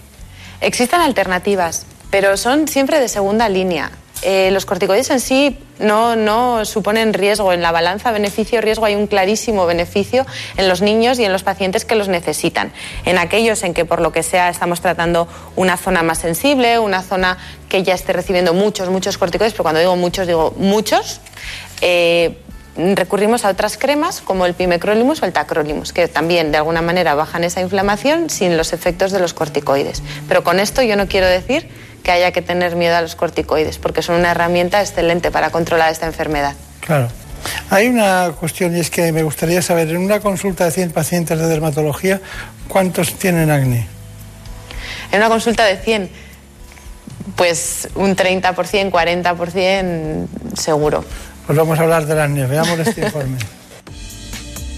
[0.60, 3.90] Existen alternativas, pero son siempre de segunda línea.
[4.22, 7.52] Eh, los corticoides en sí no, no suponen riesgo.
[7.52, 10.24] En la balanza beneficio-riesgo hay un clarísimo beneficio
[10.56, 12.72] en los niños y en los pacientes que los necesitan.
[13.04, 15.26] En aquellos en que por lo que sea estamos tratando
[15.56, 17.36] una zona más sensible, una zona
[17.68, 21.20] que ya esté recibiendo muchos, muchos corticoides, pero cuando digo muchos, digo muchos,
[21.80, 22.38] eh,
[22.76, 27.14] recurrimos a otras cremas como el pimecrolimus o el tacrolimus, que también de alguna manera
[27.14, 30.02] bajan esa inflamación sin los efectos de los corticoides.
[30.28, 31.68] Pero con esto yo no quiero decir
[32.02, 35.90] que haya que tener miedo a los corticoides, porque son una herramienta excelente para controlar
[35.90, 36.54] esta enfermedad.
[36.80, 37.08] Claro.
[37.70, 41.38] Hay una cuestión y es que me gustaría saber, en una consulta de 100 pacientes
[41.38, 42.20] de dermatología,
[42.68, 43.86] ¿cuántos tienen acné?
[45.10, 46.10] En una consulta de 100,
[47.36, 50.26] pues un 30%, 40%
[50.56, 51.04] seguro.
[51.46, 52.46] Pues vamos a hablar del acné.
[52.46, 53.38] Veamos este informe.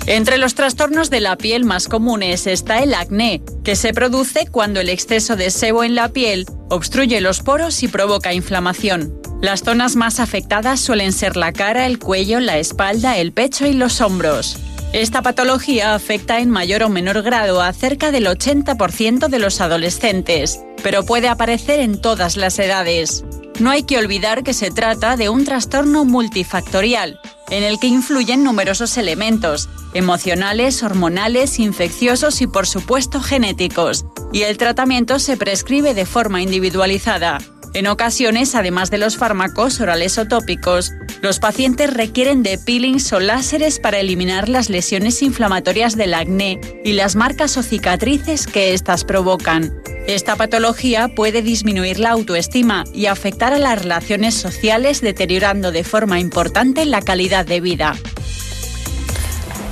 [0.06, 4.80] Entre los trastornos de la piel más comunes está el acné, que se produce cuando
[4.80, 9.18] el exceso de sebo en la piel obstruye los poros y provoca inflamación.
[9.40, 13.72] Las zonas más afectadas suelen ser la cara, el cuello, la espalda, el pecho y
[13.72, 14.58] los hombros.
[14.92, 20.60] Esta patología afecta en mayor o menor grado a cerca del 80% de los adolescentes,
[20.82, 23.24] pero puede aparecer en todas las edades.
[23.58, 28.42] No hay que olvidar que se trata de un trastorno multifactorial, en el que influyen
[28.42, 36.06] numerosos elementos, emocionales, hormonales, infecciosos y por supuesto genéticos, y el tratamiento se prescribe de
[36.06, 37.38] forma individualizada.
[37.74, 40.92] En ocasiones, además de los fármacos orales o tópicos,
[41.22, 46.92] los pacientes requieren de peelings o láseres para eliminar las lesiones inflamatorias del acné y
[46.92, 49.74] las marcas o cicatrices que éstas provocan.
[50.06, 56.20] Esta patología puede disminuir la autoestima y afectar a las relaciones sociales deteriorando de forma
[56.20, 57.94] importante la calidad de vida.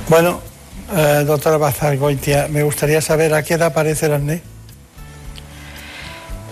[0.09, 0.41] Bueno,
[0.95, 4.41] eh, doctora Bazargoitia, me gustaría saber a qué edad aparece el acné.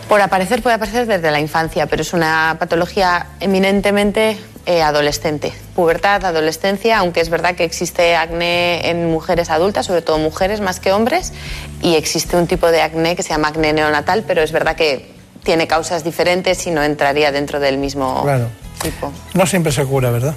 [0.07, 5.53] Por aparecer puede aparecer desde la infancia, pero es una patología eminentemente eh, adolescente.
[5.73, 10.81] Pubertad, adolescencia, aunque es verdad que existe acné en mujeres adultas, sobre todo mujeres más
[10.81, 11.31] que hombres,
[11.81, 15.13] y existe un tipo de acné que se llama acné neonatal, pero es verdad que
[15.43, 18.49] tiene causas diferentes y no entraría dentro del mismo Claro.
[18.81, 19.11] tipo.
[19.33, 20.35] No siempre se cura, ¿verdad?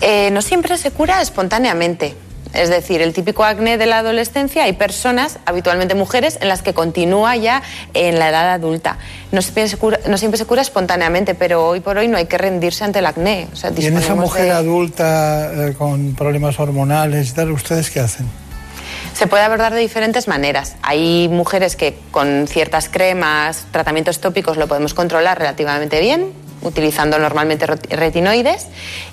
[0.00, 2.14] Eh, no siempre se cura espontáneamente.
[2.54, 6.72] Es decir, el típico acné de la adolescencia, hay personas, habitualmente mujeres, en las que
[6.72, 7.62] continúa ya
[7.92, 8.96] en la edad adulta.
[9.32, 12.24] No siempre se cura, no siempre se cura espontáneamente, pero hoy por hoy no hay
[12.24, 13.48] que rendirse ante el acné.
[13.52, 18.00] O sea, Y en esa mujer de- adulta eh, con problemas hormonales tal, ¿ustedes qué
[18.00, 18.26] hacen?
[19.12, 20.76] Se puede abordar de diferentes maneras.
[20.80, 27.66] Hay mujeres que con ciertas cremas, tratamientos tópicos lo podemos controlar relativamente bien, utilizando normalmente
[27.66, 28.66] retinoides,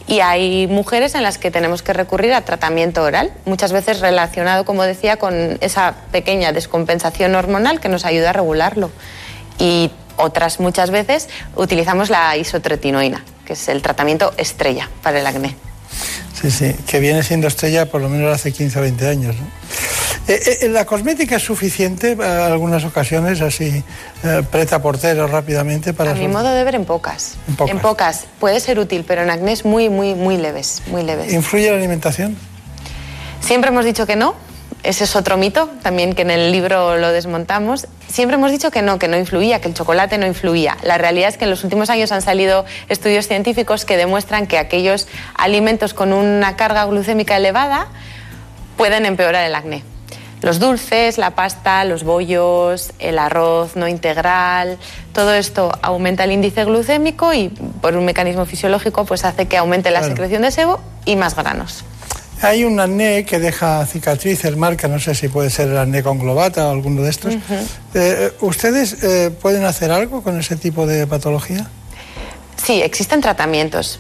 [0.08, 4.66] y hay mujeres en las que tenemos que recurrir a tratamiento oral, muchas veces relacionado,
[4.66, 8.92] como decía, con esa pequeña descompensación hormonal que nos ayuda a regularlo.
[9.60, 15.56] Y otras muchas veces utilizamos la isotretinoína, que es el tratamiento estrella para el acné.
[16.42, 19.36] Sí, sí, que viene siendo estrella por lo menos hace 15 o 20 años.
[19.36, 19.46] ¿no?
[20.28, 23.84] Eh, eh, ¿La cosmética es suficiente en algunas ocasiones, así,
[24.24, 26.12] eh, preta portero rápidamente para...
[26.12, 27.36] A mi modo de ver, en pocas.
[27.68, 28.26] En pocas.
[28.40, 31.32] puede ser útil, pero en acné es muy, muy, muy leves, muy leves.
[31.32, 32.36] ¿Influye la alimentación?
[33.40, 34.34] Siempre hemos dicho que no.
[34.86, 37.88] Ese es otro mito, también que en el libro lo desmontamos.
[38.08, 40.78] Siempre hemos dicho que no, que no influía, que el chocolate no influía.
[40.84, 44.60] La realidad es que en los últimos años han salido estudios científicos que demuestran que
[44.60, 47.88] aquellos alimentos con una carga glucémica elevada
[48.78, 49.84] pueden empeorar el acné.
[50.42, 54.78] Los dulces, la pasta, los bollos, el arroz no integral,
[55.14, 57.50] todo esto aumenta el índice glucémico y
[57.82, 60.14] por un mecanismo fisiológico pues hace que aumente la Claro.
[60.14, 61.84] secreción de sebo y más granos.
[62.46, 66.68] Hay un acné que deja cicatrices, marca, no sé si puede ser el acné conglobata
[66.68, 67.36] o alguno de estos.
[67.96, 71.68] Eh, ¿Ustedes eh, pueden hacer algo con ese tipo de patología?
[72.56, 74.00] Sí, existen tratamientos,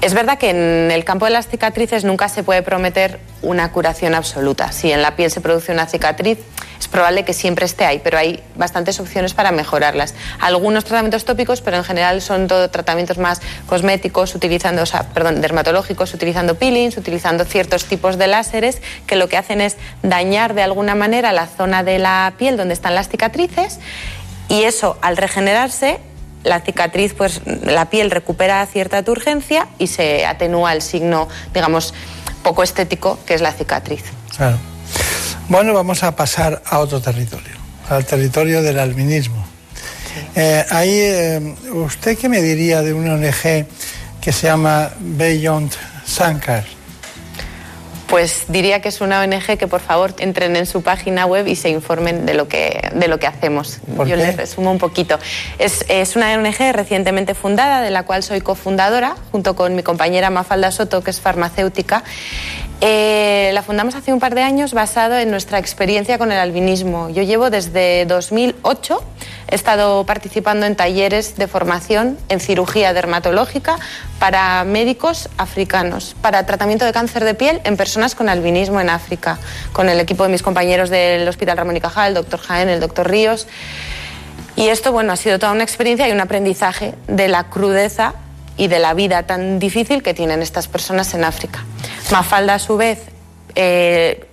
[0.00, 4.14] Es verdad que en el campo de las cicatrices nunca se puede prometer una curación
[4.14, 4.70] absoluta.
[4.70, 6.38] Si en la piel se produce una cicatriz,
[6.78, 10.14] es probable que siempre esté ahí, pero hay bastantes opciones para mejorarlas.
[10.38, 15.40] Algunos tratamientos tópicos, pero en general son todo tratamientos más cosméticos, utilizando, o sea, perdón,
[15.40, 20.62] dermatológicos, utilizando peelings, utilizando ciertos tipos de láseres que lo que hacen es dañar de
[20.62, 23.80] alguna manera la zona de la piel donde están las cicatrices
[24.48, 25.98] y eso al regenerarse
[26.44, 31.94] la cicatriz, pues la piel recupera cierta turgencia y se atenúa el signo, digamos,
[32.42, 34.04] poco estético que es la cicatriz.
[34.36, 34.58] Claro.
[35.48, 37.56] Bueno, vamos a pasar a otro territorio,
[37.88, 39.44] al territorio del albinismo.
[40.34, 43.66] Eh, ahí, eh, ¿usted qué me diría de una ONG
[44.20, 45.72] que se llama Beyond
[46.04, 46.77] Sankar?
[48.08, 51.56] Pues diría que es una ONG que por favor entren en su página web y
[51.56, 53.80] se informen de lo que, de lo que hacemos.
[54.06, 55.18] Yo les resumo un poquito.
[55.58, 60.30] Es, es, una ONG recientemente fundada, de la cual soy cofundadora, junto con mi compañera
[60.30, 62.02] Mafalda Soto, que es farmacéutica.
[62.80, 67.10] Eh, la fundamos hace un par de años basado en nuestra experiencia con el albinismo.
[67.10, 69.02] Yo llevo desde 2008,
[69.48, 73.76] he estado participando en talleres de formación en cirugía dermatológica
[74.20, 79.40] para médicos africanos, para tratamiento de cáncer de piel en personas con albinismo en África,
[79.72, 82.78] con el equipo de mis compañeros del Hospital Ramón y Cajal, el doctor Jaén, el
[82.78, 83.48] doctor Ríos.
[84.54, 88.14] Y esto, bueno, ha sido toda una experiencia y un aprendizaje de la crudeza
[88.56, 91.64] y de la vida tan difícil que tienen estas personas en África.
[92.10, 93.00] Mafalda, a su vez,
[93.54, 94.26] eh,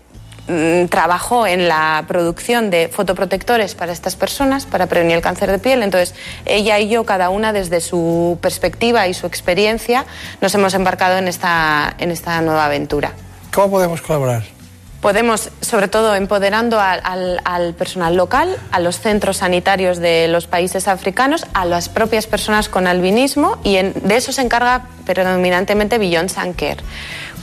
[0.48, 5.60] mm, trabajó en la producción de fotoprotectores para estas personas, para prevenir el cáncer de
[5.60, 5.84] piel.
[5.84, 6.16] Entonces,
[6.46, 10.06] ella y yo, cada una desde su perspectiva y su experiencia,
[10.42, 13.12] nos hemos embarcado en esta, en esta nueva aventura.
[13.54, 14.44] ¿Cómo podemos colaborar?
[15.02, 20.88] Podemos, sobre todo, empoderando al, al, personal local, a los centros sanitarios de los países
[20.88, 26.30] africanos, a las propias personas con albinismo y en, de eso se encarga predominantemente Beyond
[26.30, 26.78] Sanker.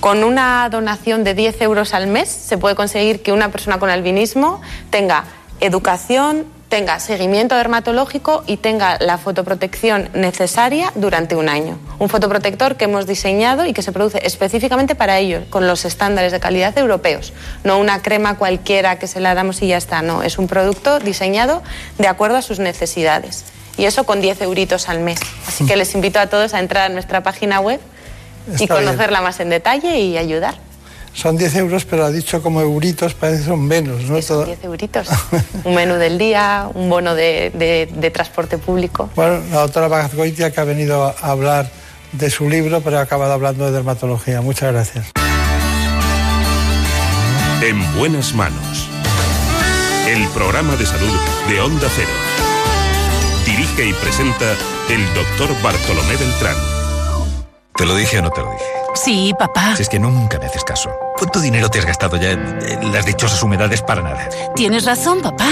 [0.03, 3.89] Con una donación de 10 euros al mes se puede conseguir que una persona con
[3.89, 4.61] albinismo
[4.91, 5.27] tenga
[5.61, 11.79] educación, tenga seguimiento dermatológico y tenga la fotoprotección necesaria durante un año.
[12.01, 16.33] Un fotoprotector que hemos diseñado y que se produce específicamente para ellos, con los estándares
[16.33, 17.33] de calidad europeos.
[17.63, 20.25] No una crema cualquiera que se la damos y ya está, no.
[20.25, 21.63] Es un producto diseñado
[21.99, 23.45] de acuerdo a sus necesidades.
[23.79, 25.21] Y eso con 10 euritos al mes.
[25.47, 27.81] Así que les invito a todos a entrar a nuestra página web
[28.59, 30.55] y conocerla más en detalle y ayudar.
[31.15, 34.17] Son 10 euros, pero ha dicho como euritos, parece que son menos, ¿no?
[34.17, 35.09] Sí, son 10 euritos.
[35.65, 39.11] un menú del día, un bono de, de, de transporte público.
[39.15, 41.71] Bueno, la doctora Bagazgoitia que ha venido a hablar
[42.13, 44.41] de su libro, pero ha acabado hablando de dermatología.
[44.41, 45.07] Muchas gracias.
[47.63, 48.89] En buenas manos.
[50.09, 51.17] El programa de salud
[51.49, 52.11] de Onda Cero.
[53.47, 54.53] Dirige y presenta
[54.89, 56.72] el doctor Bartolomé Beltrán.
[57.77, 58.65] ¿Te lo dije o no te lo dije?
[58.95, 59.75] Sí, papá.
[59.77, 60.91] Si es que nunca me haces caso.
[61.17, 64.29] ¿Cuánto dinero te has gastado ya en las dichosas humedades para nada?
[64.55, 65.49] Tienes razón, papá.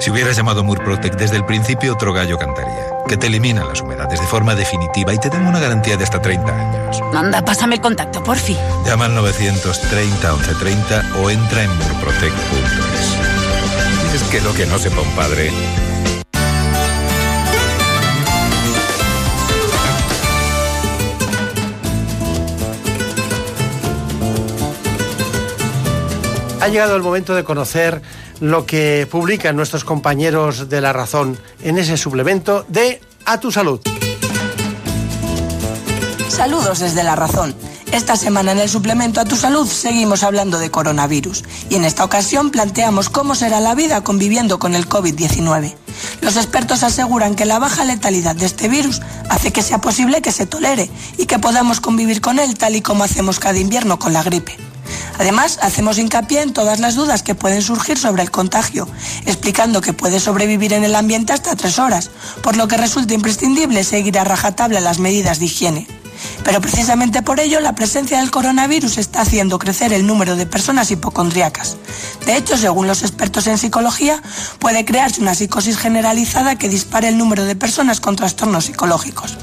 [0.00, 2.86] Si hubieras llamado Murprotec desde el principio, otro gallo cantaría.
[3.06, 6.20] Que te eliminan las humedades de forma definitiva y te dan una garantía de hasta
[6.20, 7.00] 30 años.
[7.14, 8.56] Anda, pásame el contacto, porfi.
[8.84, 13.16] Llama al 930 1130 o entra en murprotec.es.
[14.14, 15.52] Es que lo que no sepa un padre...
[26.60, 28.02] Ha llegado el momento de conocer
[28.40, 33.80] lo que publican nuestros compañeros de La Razón en ese suplemento de A tu Salud.
[36.28, 37.54] Saludos desde La Razón.
[37.92, 42.04] Esta semana en el suplemento A tu Salud seguimos hablando de coronavirus y en esta
[42.04, 45.74] ocasión planteamos cómo será la vida conviviendo con el COVID-19.
[46.20, 49.00] Los expertos aseguran que la baja letalidad de este virus
[49.30, 52.82] hace que sea posible que se tolere y que podamos convivir con él tal y
[52.82, 54.58] como hacemos cada invierno con la gripe.
[55.18, 58.88] Además, hacemos hincapié en todas las dudas que pueden surgir sobre el contagio,
[59.26, 62.10] explicando que puede sobrevivir en el ambiente hasta tres horas,
[62.42, 65.86] por lo que resulta imprescindible seguir a rajatabla las medidas de higiene.
[66.44, 70.90] Pero precisamente por ello la presencia del coronavirus está haciendo crecer el número de personas
[70.90, 71.76] hipocondríacas.
[72.26, 74.22] De hecho, según los expertos en psicología,
[74.58, 79.36] puede crearse una psicosis generalizada que dispare el número de personas con trastornos psicológicos.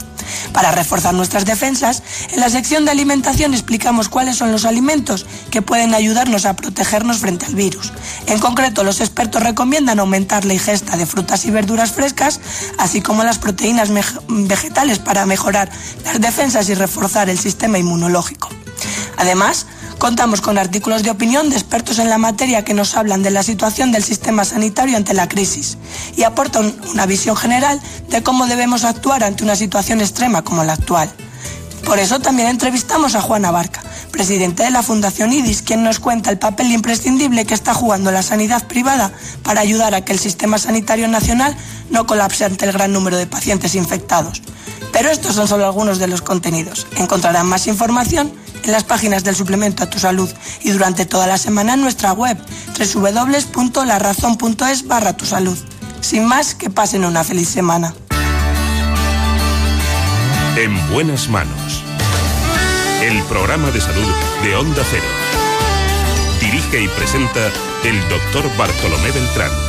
[0.54, 5.62] Para reforzar nuestras defensas, en la sección de alimentación explicamos cuáles son los alimentos que
[5.62, 7.94] pueden ayudarnos a protegernos frente al virus.
[8.28, 12.40] En concreto, los expertos recomiendan aumentar la ingesta de frutas y verduras frescas,
[12.78, 13.90] así como las proteínas
[14.28, 15.70] vegetales para mejorar
[16.06, 18.50] las defensas y reforzar el sistema inmunológico.
[19.18, 19.66] Además,
[20.00, 23.42] Contamos con artículos de opinión de expertos en la materia que nos hablan de la
[23.42, 25.78] situación del sistema sanitario ante la crisis
[26.16, 30.74] y aportan una visión general de cómo debemos actuar ante una situación extrema como la
[30.74, 31.10] actual.
[31.84, 36.30] Por eso también entrevistamos a Juana Barca, presidente de la Fundación IDIS, quien nos cuenta
[36.30, 39.12] el papel imprescindible que está jugando la sanidad privada
[39.42, 41.56] para ayudar a que el sistema sanitario nacional
[41.90, 44.44] no colapse ante el gran número de pacientes infectados.
[44.92, 46.86] Pero estos son solo algunos de los contenidos.
[46.98, 48.32] Encontrarán más información
[48.68, 50.30] en las páginas del suplemento a tu salud
[50.62, 52.38] y durante toda la semana en nuestra web
[52.78, 55.58] www.larazón.es barra tu salud.
[56.02, 57.94] Sin más, que pasen una feliz semana.
[60.58, 61.84] En buenas manos.
[63.02, 64.14] El programa de salud
[64.44, 65.08] de Onda Cero.
[66.42, 67.48] Dirige y presenta
[67.84, 69.67] el doctor Bartolomé Beltrán.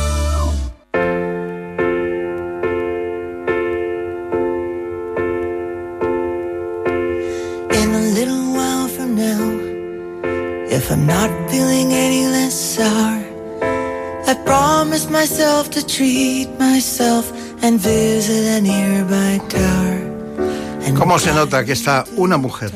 [20.97, 22.71] ¿Cómo se nota que está una mujer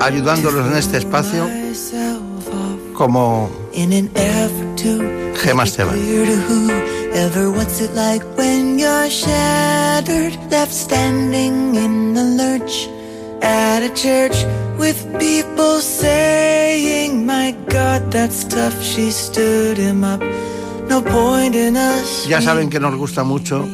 [0.00, 1.46] ayudándolos en este espacio
[2.94, 3.50] como
[5.42, 5.94] Gema Esteban?
[5.94, 12.88] clear to whoever what's it like when you're shattered, left standing in the lurch
[13.42, 14.44] at a church
[14.78, 18.82] with people saying, My God, that's tough.
[18.82, 20.22] She stood him up.
[22.28, 23.66] Ya saben que nos gusta mucho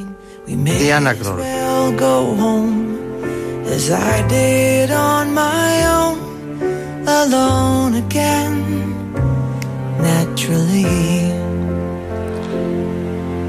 [0.46, 1.40] Diana Kroll.
[1.40, 2.96] I'll go home
[3.66, 6.18] as I did on my own,
[7.06, 8.94] alone again,
[10.00, 11.32] naturally.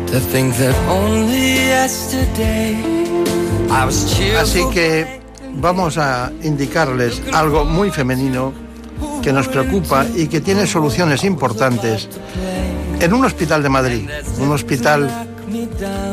[0.07, 2.77] To think that only yesterday
[3.71, 4.05] I was
[4.39, 5.21] Así que
[5.55, 8.53] vamos a indicarles algo muy femenino
[9.23, 12.09] que nos preocupa y que tiene soluciones importantes
[13.03, 14.09] en un hospital de Madrid,
[14.39, 15.27] un hospital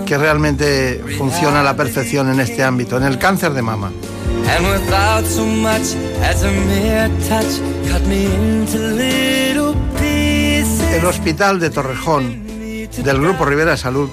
[0.05, 3.93] que realmente funciona a la perfección en este ámbito, en el cáncer de mama.
[10.93, 12.43] El hospital de Torrejón
[13.05, 14.11] del Grupo Rivera Salud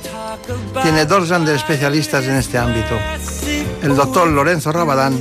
[0.83, 2.95] tiene dos grandes especialistas en este ámbito,
[3.81, 5.17] el doctor Lorenzo Rabadán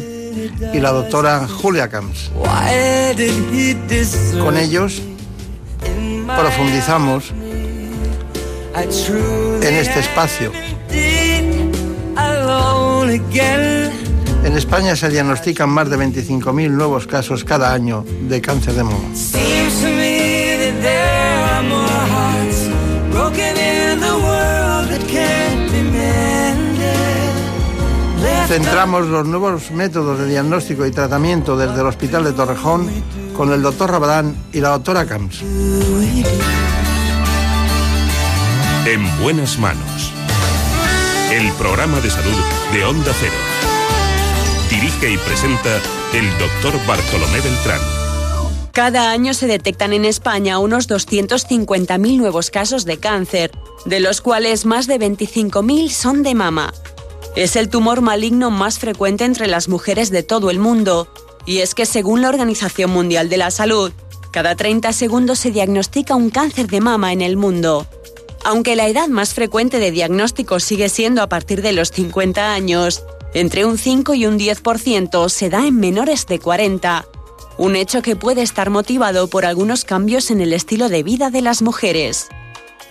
[0.75, 2.31] y la doctora Julia Camps.
[4.43, 5.01] Con ellos
[6.27, 7.33] profundizamos
[8.77, 10.53] en este espacio.
[14.45, 19.09] En España se diagnostican más de 25.000 nuevos casos cada año de cáncer de mama.
[28.47, 32.89] Centramos los nuevos métodos de diagnóstico y tratamiento desde el Hospital de Torrejón
[33.37, 35.43] con el doctor Rabadán y la doctora Camps.
[38.87, 40.13] En buenas manos.
[41.33, 42.39] El programa de salud
[42.73, 43.35] de Onda Cero.
[44.71, 45.83] Dirige y presenta
[46.15, 47.81] el doctor Bartolomé Beltrán.
[48.71, 53.51] Cada año se detectan en España unos 250.000 nuevos casos de cáncer,
[53.87, 56.73] de los cuales más de 25.000 son de mama.
[57.35, 61.09] Es el tumor maligno más frecuente entre las mujeres de todo el mundo,
[61.45, 63.91] y es que según la Organización Mundial de la Salud,
[64.31, 67.89] cada 30 segundos se diagnostica un cáncer de mama en el mundo.
[68.49, 73.03] Aunque la edad más frecuente de diagnóstico sigue siendo a partir de los 50 años,
[73.35, 77.07] entre un 5 y un 10% se da en menores de 40,
[77.59, 81.43] un hecho que puede estar motivado por algunos cambios en el estilo de vida de
[81.43, 82.29] las mujeres.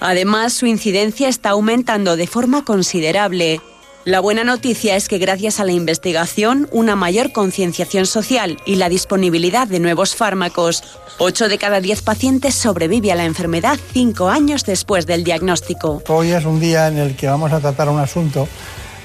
[0.02, 3.62] Además, su incidencia está aumentando de forma considerable.
[4.06, 8.88] La buena noticia es que gracias a la investigación, una mayor concienciación social y la
[8.88, 10.84] disponibilidad de nuevos fármacos,
[11.18, 16.04] 8 de cada 10 pacientes sobrevive a la enfermedad 5 años después del diagnóstico.
[16.08, 18.48] Hoy es un día en el que vamos a tratar un asunto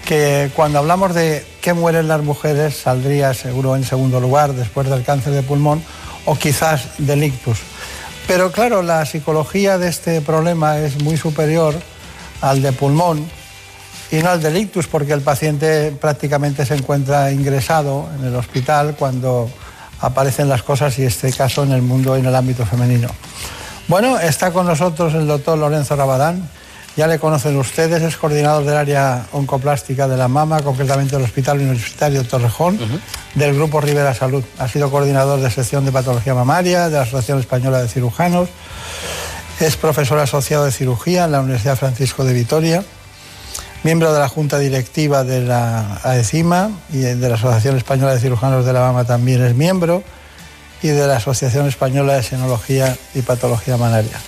[0.04, 5.02] que cuando hablamos de qué mueren las mujeres saldría seguro en segundo lugar después del
[5.02, 5.82] cáncer de pulmón
[6.26, 7.60] o quizás del ictus.
[8.26, 11.74] Pero claro, la psicología de este problema es muy superior
[12.42, 13.39] al de pulmón
[14.10, 18.96] y no al del ictus porque el paciente prácticamente se encuentra ingresado en el hospital
[18.98, 19.48] cuando
[20.00, 23.08] aparecen las cosas y este caso en el mundo y en el ámbito femenino.
[23.86, 26.48] Bueno, está con nosotros el doctor Lorenzo Rabadán.
[26.96, 31.58] Ya le conocen ustedes, es coordinador del área oncoplástica de la mama, concretamente del Hospital
[31.58, 32.78] Universitario Torrejón,
[33.34, 34.44] del Grupo Rivera Salud.
[34.58, 38.48] Ha sido coordinador de sección de patología mamaria de la Asociación Española de Cirujanos.
[39.60, 42.84] Es profesor asociado de cirugía en la Universidad Francisco de Vitoria.
[43.82, 48.66] Miembro de la Junta Directiva de la AECIMA y de la Asociación Española de Cirujanos
[48.66, 50.02] de la Mama también es miembro
[50.82, 54.20] y de la Asociación Española de Senología y Patología Mamaria.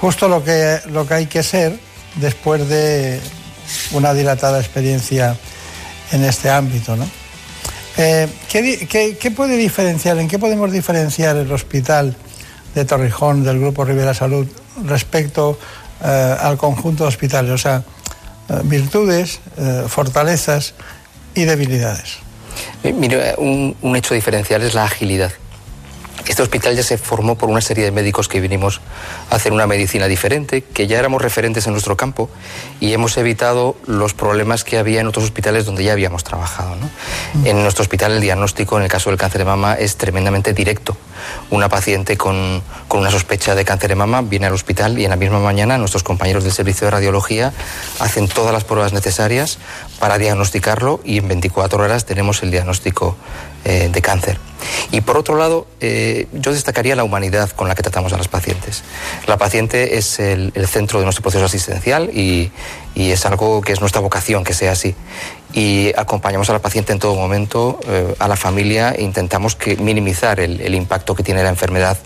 [0.00, 1.78] Justo lo que, lo que hay que ser
[2.16, 3.20] después de
[3.92, 5.36] una dilatada experiencia
[6.10, 6.96] en este ámbito.
[6.96, 7.06] ¿no?
[7.96, 12.16] Eh, ¿qué, puede diferenciar, en qué podemos diferenciar el hospital
[12.74, 14.48] de Torrijón del Grupo Rivera Salud
[14.84, 15.58] respecto
[16.04, 17.52] eh, al conjunto de hospitales?
[17.52, 17.84] O sea,
[18.64, 20.74] virtudes, eh, fortalezas
[21.34, 22.18] y debilidades.
[22.82, 25.32] Eh, Mire, un, un hecho diferencial es la agilidad.
[26.26, 28.80] Este hospital ya se formó por una serie de médicos que vinimos
[29.30, 32.28] a hacer una medicina diferente, que ya éramos referentes en nuestro campo
[32.80, 36.74] y hemos evitado los problemas que había en otros hospitales donde ya habíamos trabajado.
[36.76, 36.90] ¿no?
[37.44, 40.96] En nuestro hospital el diagnóstico en el caso del cáncer de mama es tremendamente directo.
[41.50, 45.10] Una paciente con, con una sospecha de cáncer de mama viene al hospital y en
[45.10, 47.52] la misma mañana nuestros compañeros del servicio de radiología
[47.98, 49.58] hacen todas las pruebas necesarias
[49.98, 53.16] para diagnosticarlo y en 24 horas tenemos el diagnóstico
[53.64, 54.38] eh, de cáncer.
[54.92, 58.28] Y por otro lado, eh, yo destacaría la humanidad con la que tratamos a las
[58.28, 58.84] pacientes.
[59.26, 62.52] La paciente es el, el centro de nuestro proceso asistencial y,
[62.94, 64.94] y, es algo que es nuestra vocación, que sea así.
[65.56, 70.38] Y acompañamos a la paciente en todo momento, eh, a la familia, e intentamos minimizar
[70.38, 71.96] el, impacto que tiene la enfermedad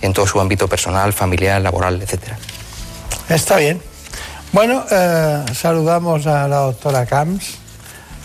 [0.00, 2.32] en todo su ámbito personal, familiar, laboral, etc.
[3.28, 3.80] Está bien.
[4.52, 7.58] Bueno, eh, saludamos a la doctora Camps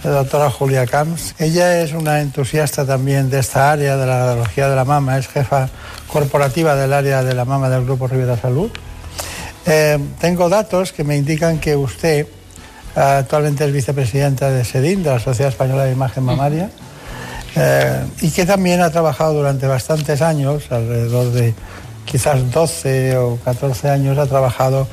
[0.04, 1.36] la doctora Julia Camps.
[1.40, 5.28] Ella es una entusiasta también de esta área de la radiología de la mama, es
[5.28, 5.70] jefa
[6.08, 8.72] corporativa del área de la mama del Grupo Rivera Salud.
[9.66, 12.28] Eh, tengo datos que me indican que usted
[12.96, 16.70] actualmente es vicepresidenta de SEDIN, de la Sociedad Española de Imagen Mamaria,
[17.56, 21.54] eh, y que también ha trabajado durante bastantes años, alrededor de
[22.06, 24.88] quizás 12 o 14 años, ha trabajado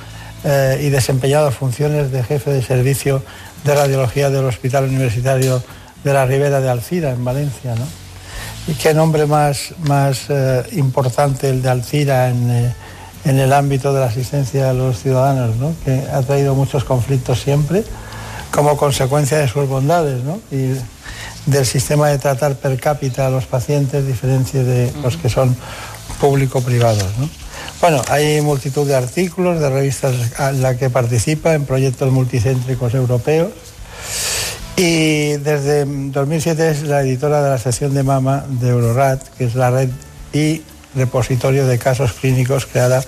[0.81, 3.21] y desempeñado funciones de jefe de servicio
[3.65, 5.61] de radiología del Hospital Universitario
[6.05, 7.75] de la Ribera de Alcira, en Valencia.
[7.75, 7.85] ¿no?
[8.69, 12.75] Y qué nombre más, más eh, importante el de Alcira en, eh,
[13.27, 15.75] en, el ámbito de la asistencia a los ciudadanos, ¿no?
[15.85, 17.85] que ha traído muchos conflictos siempre
[18.51, 20.41] como consecuencia de sus bondades ¿no?
[20.51, 20.75] y
[21.47, 25.57] del sistema de tratar per cápita a los pacientes, diferencia de los que son
[26.21, 27.19] público-privados.
[27.19, 27.29] ¿no?
[27.81, 33.51] Bueno, hay multitud de artículos, de revistas en la que participa en proyectos multicéntricos europeos
[34.77, 39.55] y desde 2007 es la editora de la sección de mama de Eurorat, que es
[39.55, 39.89] la red
[40.35, 40.63] y
[40.97, 43.03] repositorio de casos clínicos creada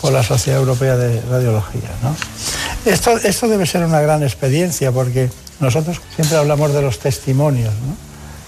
[0.00, 1.90] por la Sociedad Europea de Radiología.
[2.02, 2.14] ¿no?
[2.90, 7.96] Esto, esto debe ser una gran experiencia porque nosotros siempre hablamos de los testimonios, ¿no?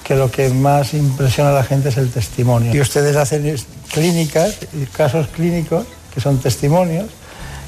[0.02, 2.74] que lo que más impresiona a la gente es el testimonio.
[2.74, 3.56] Y ustedes hacen
[3.92, 4.54] clínicas
[4.92, 7.06] casos clínicos que son testimonios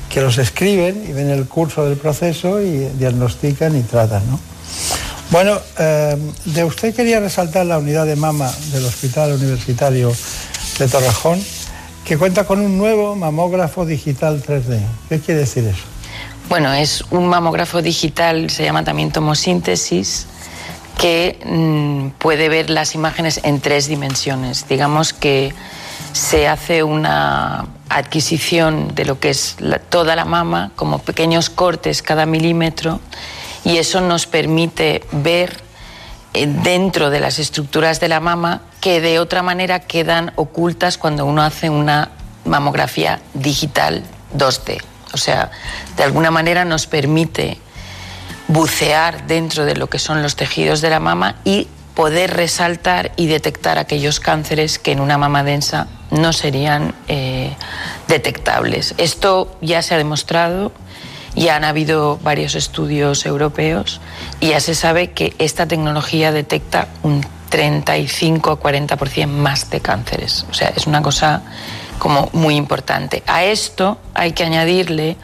[0.08, 4.22] que los escriben y ven el curso del proceso y diagnostican y tratan.
[4.30, 4.38] ¿no?
[5.30, 10.12] Bueno, eh, de usted quería resaltar la unidad de mama del Hospital Universitario
[10.78, 11.42] de Torrejón,
[12.04, 14.80] que cuenta con un nuevo mamógrafo digital 3D.
[15.08, 15.82] ¿Qué quiere decir eso?
[16.48, 20.26] Bueno, es un mamógrafo digital, se llama también tomosíntesis,
[20.98, 24.68] que mmm, puede ver las imágenes en tres dimensiones.
[24.68, 25.52] Digamos que
[26.12, 32.02] se hace una adquisición de lo que es la, toda la mama, como pequeños cortes
[32.02, 33.00] cada milímetro,
[33.64, 35.65] y eso nos permite ver
[36.44, 41.42] dentro de las estructuras de la mama que de otra manera quedan ocultas cuando uno
[41.42, 42.10] hace una
[42.44, 44.02] mamografía digital
[44.36, 44.82] 2D.
[45.12, 45.50] O sea,
[45.96, 47.58] de alguna manera nos permite
[48.48, 53.26] bucear dentro de lo que son los tejidos de la mama y poder resaltar y
[53.26, 57.56] detectar aquellos cánceres que en una mama densa no serían eh,
[58.06, 58.94] detectables.
[58.98, 60.72] Esto ya se ha demostrado,
[61.36, 64.00] ya han habido varios estudios europeos
[64.40, 70.46] y ya se sabe que esta tecnología detecta un 35 o 40% más de cánceres.
[70.50, 71.42] O sea, es una cosa
[71.98, 73.22] como muy importante.
[73.26, 75.16] A esto hay que añadirle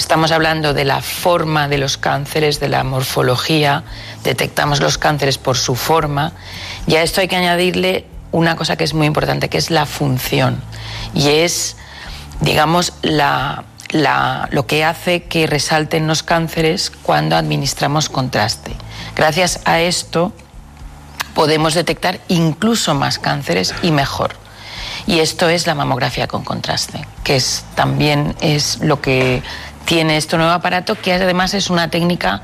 [0.00, 3.84] Estamos hablando de la forma de los cánceres, de la morfología,
[4.24, 6.32] detectamos los cánceres por su forma
[6.86, 9.84] y a esto hay que añadirle una cosa que es muy importante, que es la
[9.84, 10.62] función
[11.12, 11.76] y es,
[12.40, 18.72] digamos, la, la, lo que hace que resalten los cánceres cuando administramos contraste.
[19.16, 20.32] Gracias a esto
[21.34, 24.32] podemos detectar incluso más cánceres y mejor.
[25.06, 29.42] Y esto es la mamografía con contraste, que es, también es lo que
[29.84, 32.42] tiene este nuevo aparato que además es una técnica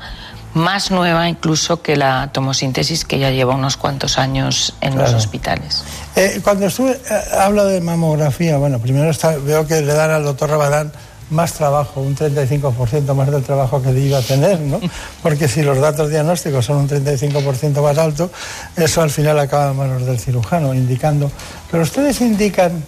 [0.53, 5.11] más nueva incluso que la tomosíntesis que ya lleva unos cuantos años en claro.
[5.11, 5.83] los hospitales.
[6.15, 10.23] Eh, cuando estuve, eh, hablo de mamografía, bueno, primero está, veo que le dan al
[10.23, 10.91] doctor Rabadán
[11.29, 14.79] más trabajo, un 35% más del trabajo que iba a tener, ¿no?
[15.21, 18.31] Porque si los datos diagnósticos son un 35% más alto,
[18.75, 21.31] eso al final acaba en manos del cirujano, indicando.
[21.69, 22.83] Pero ustedes indican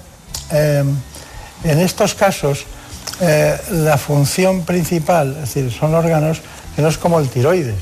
[0.51, 0.83] eh,
[1.63, 2.65] en estos casos
[3.21, 6.41] eh, la función principal, es decir, son órganos
[6.75, 7.75] que no es como el tiroides.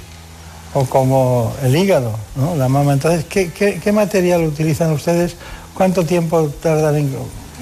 [0.73, 2.55] o como el hígado, ¿no?
[2.55, 2.93] la mama.
[2.93, 5.35] Entonces, ¿qué, material utilizan ustedes?
[5.73, 7.09] ¿Cuánto tiempo tardan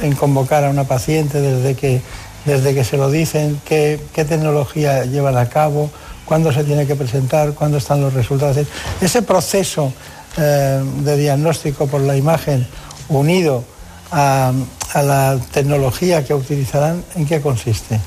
[0.01, 2.01] en, convocar a una paciente desde que,
[2.45, 3.59] desde que se lo dicen?
[3.65, 5.89] ¿Qué, ¿Qué tecnología llevan a cabo?
[6.26, 7.53] ¿Cuándo se tiene que presentar?
[7.53, 8.57] ¿Cuándo están los resultados?
[9.01, 9.93] Ese proceso
[10.38, 12.67] eh, de diagnóstico por la imagen
[13.07, 13.63] unido
[14.11, 14.51] a,
[14.95, 17.99] la tecnología que utilizarán, ¿en qué consiste?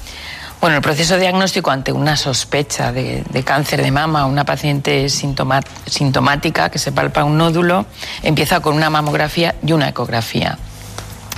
[0.60, 6.78] Bueno, el proceso diagnóstico ante una sospecha de, cáncer de mama, una paciente sintomática que
[6.78, 7.86] se palpa un nódulo,
[8.22, 10.58] empieza con una mamografía y una ecografía.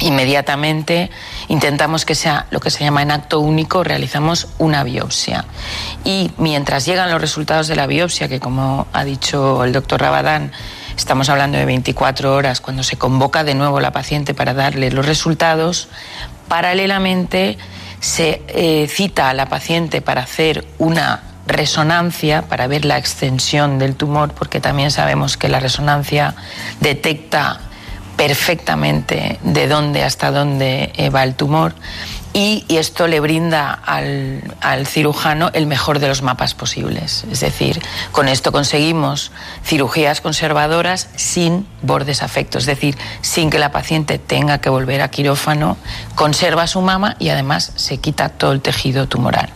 [0.00, 1.10] Inmediatamente
[1.48, 5.44] intentamos que sea lo que se llama en acto único, realizamos una biopsia.
[6.04, 10.52] Y mientras llegan los resultados de la biopsia, que como ha dicho el doctor Rabadán,
[10.96, 15.04] estamos hablando de 24 horas, cuando se convoca de nuevo la paciente para darle los
[15.04, 15.88] resultados,
[16.48, 17.58] paralelamente
[18.00, 23.96] se eh, cita a la paciente para hacer una resonancia para ver la extensión del
[23.96, 26.34] tumor, porque también sabemos que la resonancia
[26.80, 27.60] detecta
[28.20, 31.72] perfectamente de dónde hasta dónde eh, va el tumor
[32.34, 37.24] y, esto le brinda al, cirujano el mejor de los mapas posibles.
[37.32, 37.80] Es decir,
[38.12, 39.32] con esto conseguimos
[39.64, 45.08] cirugías conservadoras sin bordes afectos, es decir, sin que la paciente tenga que volver a
[45.08, 45.78] quirófano,
[46.14, 49.48] conserva su mama y además se quita todo el tejido tumoral.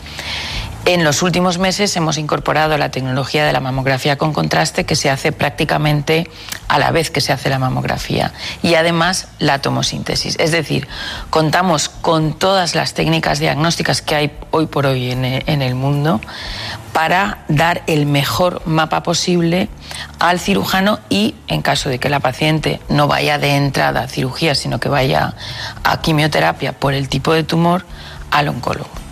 [0.87, 5.09] En los últimos meses hemos incorporado la tecnología de la mamografía con contraste que se
[5.09, 6.29] hace prácticamente
[6.67, 10.35] a la vez que se hace la mamografía y además la tomosíntesis.
[10.37, 10.87] Es decir,
[11.31, 16.21] contamos con todas las técnicas diagnósticas que hay hoy por hoy en el mundo
[16.93, 19.69] para dar el mejor mapa posible
[20.19, 24.53] al cirujano y en caso de que la paciente no vaya de entrada a cirugía,
[24.53, 25.33] sino que vaya
[25.83, 27.85] a quimioterapia por el tipo de tumor,
[28.29, 29.04] al oncólogo.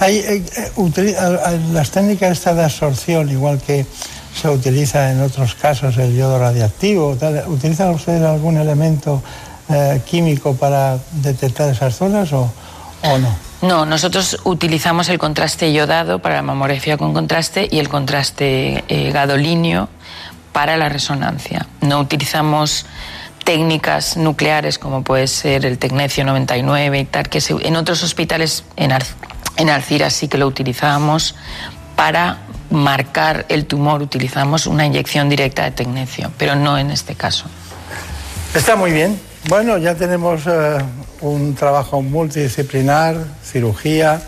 [0.00, 3.86] Hay, eh, las técnicas esta de absorción, igual que
[4.34, 9.22] se utiliza en otros casos el yodo radiactivo, tal, ¿utilizan ustedes algún elemento
[9.68, 12.52] eh, químico para detectar esas zonas o,
[13.02, 13.34] o, no?
[13.62, 19.10] No, nosotros utilizamos el contraste yodado para la mamografía con contraste y el contraste eh,
[19.12, 19.88] gadolíneo
[20.52, 21.66] para la resonancia.
[21.80, 22.84] No utilizamos
[23.44, 28.64] técnicas nucleares como puede ser el tecnecio 99 y tal, que se, en otros hospitales,
[28.76, 28.92] en,
[29.56, 31.34] en Alcira sí que lo utilizábamos
[31.96, 32.38] para
[32.70, 37.46] marcar el tumor, utilizamos una inyección directa de tecnecio, pero no en este caso.
[38.54, 39.20] Está muy bien.
[39.48, 40.78] Bueno, ya tenemos eh,
[41.20, 44.22] un trabajo multidisciplinar, cirugía,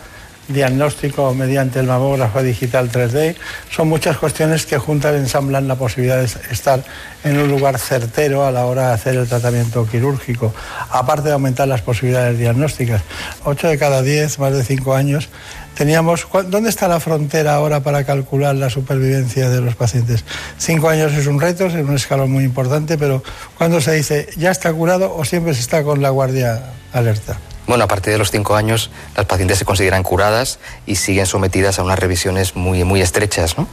[0.47, 3.35] diagnóstico mediante el mamógrafo digital 3D.
[3.69, 6.83] Son muchas cuestiones que juntas ensamblan la posibilidad de estar
[7.23, 10.53] en un lugar certero a la hora de hacer el tratamiento quirúrgico,
[10.89, 13.01] aparte de aumentar las posibilidades diagnósticas.
[13.43, 15.29] 8 de cada 10, más de 5 años,
[15.75, 16.27] teníamos...
[16.47, 20.25] ¿Dónde está la frontera ahora para calcular la supervivencia de los pacientes?
[20.57, 23.23] Cinco años es un reto, es un escalón muy importante, pero
[23.57, 27.37] cuando se dice ya está curado o siempre se está con la guardia alerta?
[27.67, 31.79] Bueno, a partir de los cinco años las pacientes se consideran curadas y siguen sometidas
[31.79, 33.67] a unas revisiones muy, muy estrechas, ¿no?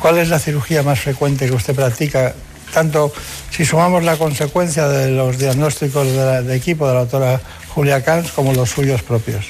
[0.00, 2.34] ¿Cuál es la cirugía más frecuente que usted practica?
[2.72, 3.12] Tanto
[3.50, 8.04] si sumamos la consecuencia de los diagnósticos de, la, de equipo de la doctora Julia
[8.04, 9.46] Cans como los suyos propios.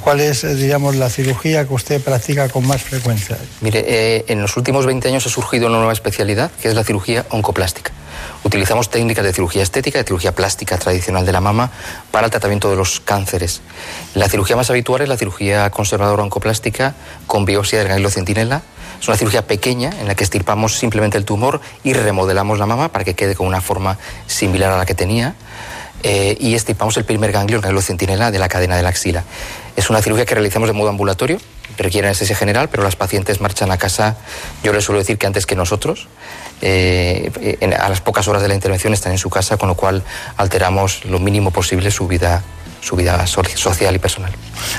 [0.00, 3.38] ¿Cuál es, eh, digamos, la cirugía que usted practica con más frecuencia?
[3.62, 6.84] Mire, eh, en los últimos 20 años ha surgido una nueva especialidad, que es la
[6.84, 7.90] cirugía oncoplástica.
[8.44, 11.70] Utilizamos técnicas de cirugía estética, de cirugía plástica tradicional de la mama,
[12.10, 13.60] para el tratamiento de los cánceres.
[14.14, 16.94] La cirugía más habitual es la cirugía conservadora oncoplástica
[17.26, 18.62] con biopsia del ganglio centinela.
[19.00, 22.90] Es una cirugía pequeña en la que estirpamos simplemente el tumor y remodelamos la mama
[22.90, 25.34] para que quede con una forma similar a la que tenía.
[26.06, 29.24] Eh, y estirpamos el primer ganglio, el ganglio centinela de la cadena de la axila.
[29.74, 31.38] Es una cirugía que realizamos de modo ambulatorio,
[31.78, 34.16] requiere anestesia general, pero las pacientes marchan a casa,
[34.62, 36.08] yo les suelo decir que antes que nosotros,
[36.66, 40.02] eh, a las pocas horas de la intervención están en su casa, con lo cual
[40.38, 42.42] alteramos lo mínimo posible su vida,
[42.80, 44.32] su vida social y personal.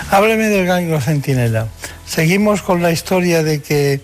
[0.09, 1.67] Hábleme del ganglio centinela.
[2.07, 4.01] Seguimos con la historia de que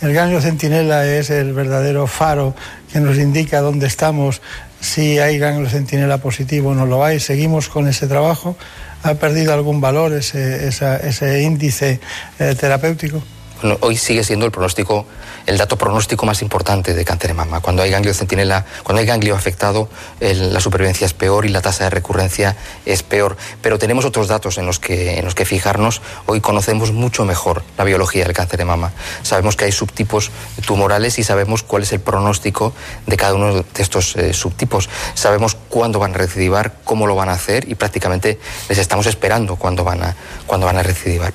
[0.00, 2.54] el ganglio centinela es el verdadero faro
[2.92, 4.40] que nos indica dónde estamos,
[4.80, 7.18] si hay ganglio centinela positivo o no lo hay.
[7.18, 8.56] Seguimos con ese trabajo.
[9.02, 12.00] ¿Ha perdido algún valor ese índice
[12.38, 13.22] eh, terapéutico?
[13.80, 15.06] Hoy sigue siendo el pronóstico,
[15.46, 17.60] el dato pronóstico más importante de cáncer de mama.
[17.60, 19.88] Cuando hay ganglio centinela, cuando hay ganglio afectado,
[20.20, 23.38] la supervivencia es peor y la tasa de recurrencia es peor.
[23.62, 26.02] Pero tenemos otros datos en los, que, en los que fijarnos.
[26.26, 28.92] Hoy conocemos mucho mejor la biología del cáncer de mama.
[29.22, 30.30] Sabemos que hay subtipos
[30.66, 32.74] tumorales y sabemos cuál es el pronóstico
[33.06, 34.90] de cada uno de estos eh, subtipos.
[35.14, 38.38] Sabemos cuándo van a recidivar, cómo lo van a hacer y prácticamente
[38.68, 40.16] les estamos esperando cuándo van a,
[40.46, 41.32] cuándo van a recidivar.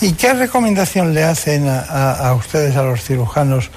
[0.00, 3.70] ¿Y qué recomendación le hacen a, a, a ustedes, a los cirujanos,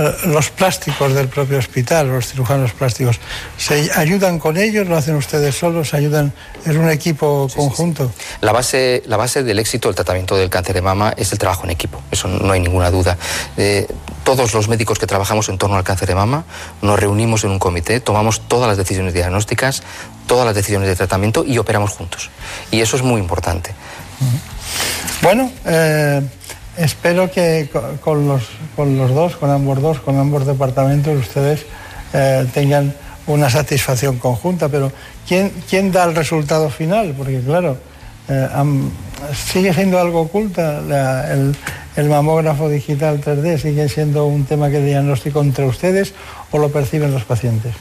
[0.00, 3.18] eh, los plásticos del propio hospital, los cirujanos plásticos,
[3.58, 4.86] ¿se ayudan con ellos?
[4.86, 5.92] ¿Lo hacen ustedes solos?
[5.94, 6.32] ¿Ayudan?
[6.64, 8.10] ¿Es un equipo conjunto?
[8.40, 11.64] La, base, la base del éxito del tratamiento del cáncer de mama es el trabajo
[11.64, 13.18] en equipo, eso no hay ninguna duda.
[13.56, 13.86] Eh,
[14.24, 16.44] todos los médicos que trabajamos en torno al cáncer de mama
[16.82, 19.82] nos reunimos en un comité, tomamos todas las decisiones diagnósticas,
[20.26, 22.30] todas las decisiones de tratamiento y operamos juntos.
[22.70, 23.74] Y eso es muy importante.
[25.22, 26.22] Bueno, eh,
[26.80, 27.68] espero que
[28.00, 28.42] con los,
[28.76, 31.66] con los dos, con ambos dos, con ambos departamentos, ustedes
[32.12, 32.94] eh, tengan
[33.26, 34.90] una satisfacción conjunta, pero
[35.28, 37.14] ¿quién, ¿quién da el resultado final?
[37.16, 37.76] Porque claro,
[38.28, 38.48] eh,
[39.34, 40.80] sigue siendo algo oculta
[41.32, 46.14] el, mamógrafo digital 3D, sigue siendo un tema que diagnóstico entre ustedes
[46.50, 47.74] o lo perciben los pacientes.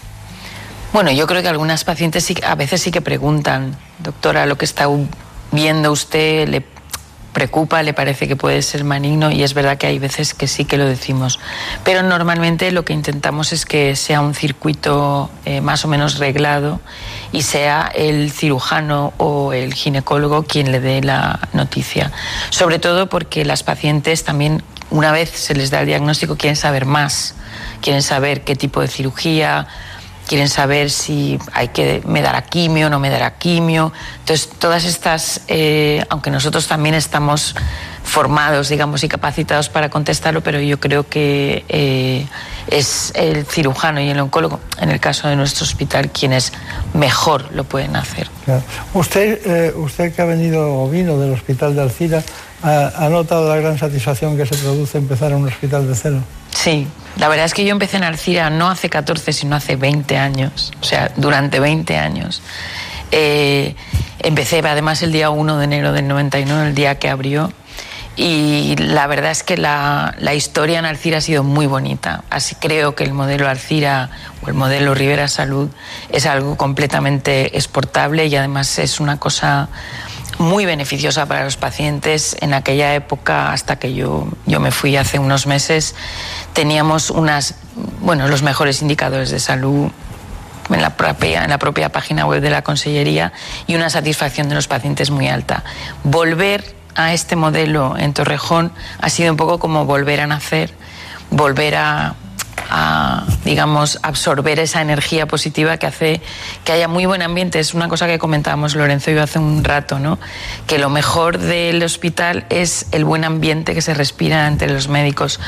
[0.91, 4.65] Bueno, yo creo que algunas pacientes sí, a veces sí que preguntan, doctora, lo que
[4.65, 4.87] está
[5.51, 6.63] viendo usted le
[7.33, 10.65] preocupa, le parece que puede ser maligno y es verdad que hay veces que sí
[10.65, 11.39] que lo decimos.
[11.83, 16.79] Pero normalmente lo que intentamos es que sea un circuito eh, más o menos reglado
[17.31, 22.11] y sea el cirujano o el ginecólogo quien le dé la noticia.
[22.49, 26.85] Sobre todo porque las pacientes también, una vez se les da el diagnóstico, quieren saber
[26.85, 27.35] más,
[27.81, 29.67] quieren saber qué tipo de cirugía,
[30.29, 33.91] quieren saber si hay que me dará quimio, no me dará quimio.
[34.19, 37.55] Entonces, todas estas, eh, aunque nosotros también estamos
[38.03, 42.27] formados, digamos, y capacitados para contestarlo, pero yo creo que eh,
[42.67, 46.53] es el cirujano y el oncólogo, en el caso de nuestro hospital, quienes
[46.93, 48.29] mejor lo pueden hacer.
[48.93, 52.23] Usted, eh, usted que ha venido o vino del hospital de Alcira,
[52.63, 56.23] ¿ha, ¿ha notado la gran satisfacción que se produce empezar un hospital de cero?
[56.51, 56.87] Sí,
[57.17, 60.71] la verdad es que yo empecé en Alcira no hace 14, sino hace 20 años,
[60.81, 62.41] o sea, durante 20 años.
[63.11, 63.75] Eh,
[64.19, 67.51] empecé además el día 1 de enero del 99, el día que abrió,
[68.15, 72.25] y la verdad es que la, la, historia en Alcira ha sido muy bonita.
[72.29, 74.09] Así creo que el modelo Alcira
[74.43, 75.69] o el modelo Rivera Salud
[76.11, 79.69] es algo completamente exportable y además es una cosa
[80.39, 82.35] muy beneficiosa para los pacientes.
[82.41, 85.93] En aquella época, hasta que yo, yo me fui hace unos meses,
[86.53, 87.55] teníamos unas,
[88.01, 89.91] bueno, los mejores indicadores de salud
[90.69, 93.33] en la, propia, en la propia página web de la Consellería
[93.67, 95.63] y una satisfacción de los pacientes muy alta.
[96.03, 100.73] Volver a este modelo en Torrejón ha sido un poco como volver a nacer,
[101.31, 102.15] volver a
[102.69, 106.21] a, digamos, absorber esa energía positiva que hace
[106.63, 107.59] que haya muy buen ambiente.
[107.59, 110.19] Es una cosa que comentábamos Lorenzo y yo hace un rato, ¿no?
[110.67, 115.39] Que lo mejor del hospital es el buen ambiente que se respira entre los médicos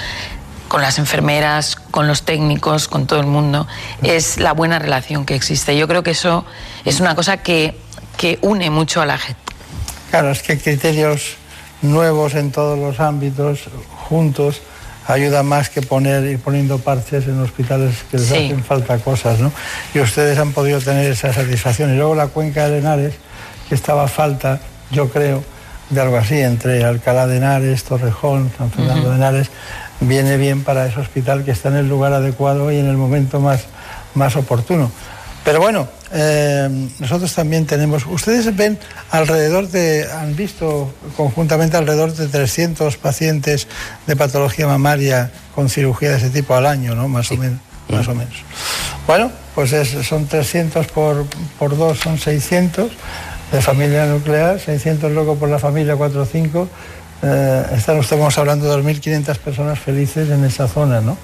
[0.72, 3.68] con las enfermeras, con los técnicos, con todo el mundo,
[4.04, 5.76] es la buena relación que existe.
[5.76, 6.46] Yo creo que eso
[6.86, 7.78] es una cosa que,
[8.16, 9.42] que une mucho a la gente.
[10.12, 11.36] Claro, es que criterios
[11.82, 13.66] nuevos en todos los ámbitos,
[14.08, 14.62] juntos,
[15.08, 19.52] ayuda más que poner ir poniendo parches en hospitales que les hacen falta cosas, ¿no?
[19.94, 21.94] Y ustedes han podido tener esa satisfacción.
[21.94, 23.16] Y luego la cuenca de Henares,
[23.68, 24.60] que estaba falta,
[24.92, 25.44] yo creo,
[25.90, 29.50] de algo así, entre Alcalá de Henares, Torrejón, San Fernando de Henares,
[30.00, 33.40] viene bien para ese hospital que está en el lugar adecuado y en el momento
[33.40, 33.66] más,
[34.16, 34.92] más oportuno.
[35.44, 38.78] Pero bueno, eh, nosotros también tenemos, ustedes ven
[39.10, 43.68] alrededor de, han visto conjuntamente alrededor de 300 pacientes
[44.06, 47.08] de patología mamaria con cirugía de ese tipo al año, ¿no?
[47.08, 47.60] Más o menos.
[47.90, 48.36] Más o menos.
[49.08, 49.72] Bueno, pues
[50.08, 51.26] son 300 por,
[51.58, 52.92] por 2, son 600
[53.52, 56.68] de familia nuclear, 600 luego por la familia 4 o 5.
[57.24, 61.18] Eh, estamos hablando de 2.500 personas felices en esa zona, ¿no?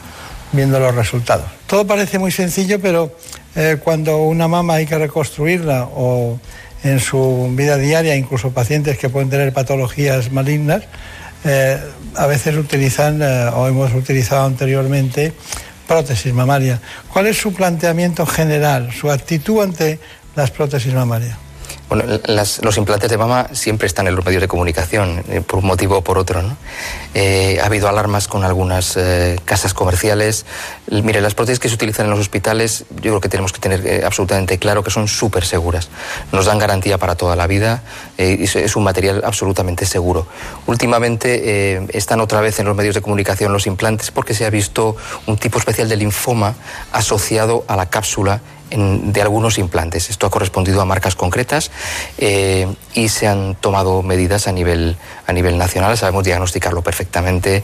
[0.52, 1.45] Viendo los resultados.
[1.68, 3.11] Todo parece muy sencillo, pero
[3.56, 6.40] eh, cuando una mama hay que reconstruirla o
[6.84, 10.84] en su vida diaria, incluso pacientes que pueden tener patologías malignas,
[11.44, 11.78] eh,
[12.15, 15.34] a veces utilizan eh, o hemos utilizado anteriormente
[15.88, 16.80] prótesis mamaria.
[17.11, 19.99] ¿Cuál es su planteamiento general, su actitud ante
[20.36, 21.47] las prótesis mamarias?
[21.89, 25.65] Bueno, los implantes de mama siempre están en los medios de comunicación, eh, por un
[25.68, 26.43] motivo o por otro.
[27.14, 30.45] Eh, ha habido alarmas con algunas eh, casas comerciales.
[30.91, 34.03] Mire, las prótesis que se utilizan en los hospitales, yo creo que tenemos que tener
[34.03, 35.88] absolutamente claro que son súper seguras.
[36.34, 37.84] Nos dan garantía para toda la vida
[38.18, 40.27] y es un material absolutamente seguro.
[40.65, 44.95] Últimamente están otra vez en los medios de comunicación los implantes porque se ha visto
[45.26, 46.55] un tipo especial de linfoma
[46.91, 50.10] asociado a la cápsula de algunos implantes.
[50.10, 51.72] Esto ha correspondido a marcas concretas
[52.18, 55.98] eh, y se han tomado medidas a nivel, a nivel nacional.
[55.98, 57.64] Sabemos diagnosticarlo perfectamente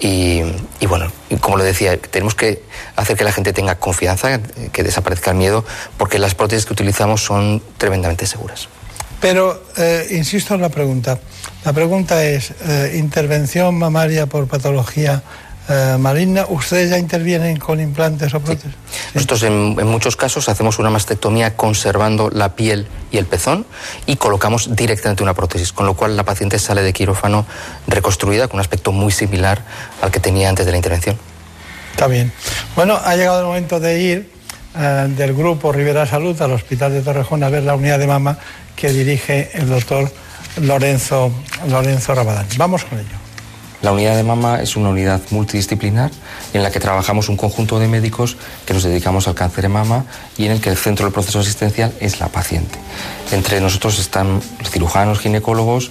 [0.00, 0.42] y,
[0.86, 1.10] bueno,
[1.40, 2.62] como le decía, tenemos que
[2.96, 4.40] hacer que la gente tenga confianza,
[4.72, 5.64] que desaparezca el miedo,
[5.96, 8.68] porque las prótesis que utilizamos son tremendamente seguras.
[9.20, 11.18] Pero eh, insisto en la pregunta.
[11.64, 15.22] La pregunta es, eh, ¿intervención mamaria por patología
[15.68, 18.74] eh, maligna, ¿ustedes ya intervienen con implantes o prótesis?
[19.14, 23.64] Nosotros en, en, muchos casos hacemos una mastectomía conservando la piel y el pezón
[24.04, 27.46] y colocamos directamente una prótesis, con lo cual la paciente sale de quirófano
[27.86, 29.62] reconstruida con un aspecto muy similar
[30.02, 31.16] al que tenía antes de la intervención.
[31.92, 32.32] Está bien.
[32.76, 34.32] Bueno, ha llegado el momento de ir
[34.76, 38.36] eh, del grupo Rivera Salud al Hospital de Torrejón a ver la unidad de mama
[38.76, 40.10] que dirige el doctor
[40.60, 41.32] Lorenzo,
[41.68, 42.46] Lorenzo Rabadán.
[42.56, 43.23] Vamos con ello.
[43.84, 46.10] La unidad de mama es una unidad multidisciplinar
[46.54, 50.06] en la que trabajamos un conjunto de médicos que nos dedicamos al cáncer de mama
[50.38, 52.78] y en el que el centro del proceso asistencial es la paciente.
[53.30, 54.40] Entre nosotros están
[54.70, 55.90] cirujanos, ginecólogos,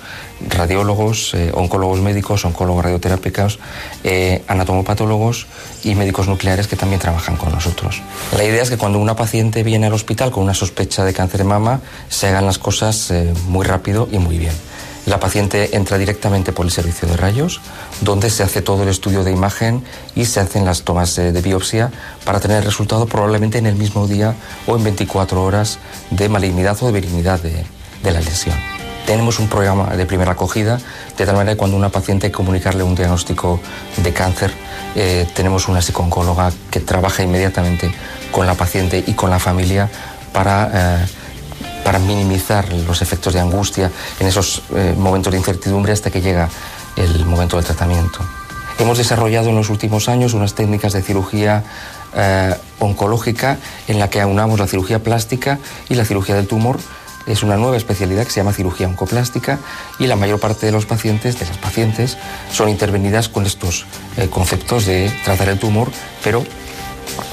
[0.49, 3.60] radiólogos, eh, oncólogos médicos, oncólogos radioterápicos,
[4.03, 5.45] eh, anatomopatólogos
[5.84, 8.02] y médicos nucleares que también trabajan con nosotros.
[8.36, 11.41] La idea es que cuando una paciente viene al hospital con una sospecha de cáncer
[11.41, 14.72] de mama, se hagan las cosas eh, muy rápido y muy bien.
[15.05, 17.59] La paciente entra directamente por el servicio de rayos,
[18.01, 19.84] donde se hace todo el estudio de imagen
[20.15, 21.91] y se hacen las tomas de, biopsia
[22.23, 24.35] para tener el resultado probablemente en el mismo día
[24.65, 27.65] o en 24 horas de malignidad o de benignidad de,
[28.01, 28.55] de la lesión.
[29.05, 30.80] Tenemos un programa de primera acogida,
[31.17, 33.59] de tal manera que cuando una paciente comunicarle un diagnóstico
[33.97, 34.53] de cáncer,
[34.95, 37.93] eh, tenemos una psicooncóloga que trabaja inmediatamente
[38.31, 39.89] con la paciente y con la familia
[40.31, 41.01] para...
[41.03, 41.05] Eh,
[41.84, 46.49] para minimizar los efectos de angustia en esos eh, momentos de incertidumbre hasta que llega
[46.95, 48.19] el momento del tratamiento.
[48.80, 51.64] Hemos desarrollado en los últimos años unas técnicas de cirugía
[52.15, 53.57] eh, oncológica
[53.88, 56.80] en la que aunamos la cirugía plástica y la cirugía del tumor.
[57.26, 59.60] Es una nueva especialidad que se llama cirugía oncoplástica
[59.99, 62.18] y la mayor parte de los pacientes, de las pacientes,
[62.51, 63.85] son intervenidas con estos
[64.18, 65.89] eh, conceptos de tratar el tumor,
[66.23, 66.43] pero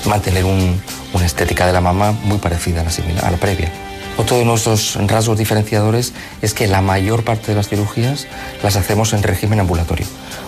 [0.04, 0.80] mantener un,
[1.12, 3.89] una estética de la mama muy parecida a a la previa.
[4.20, 8.26] Otro de nuestros rasgos diferenciadores es que la mayor parte de las cirugías
[8.62, 10.04] las hacemos en régimen ambulatorio.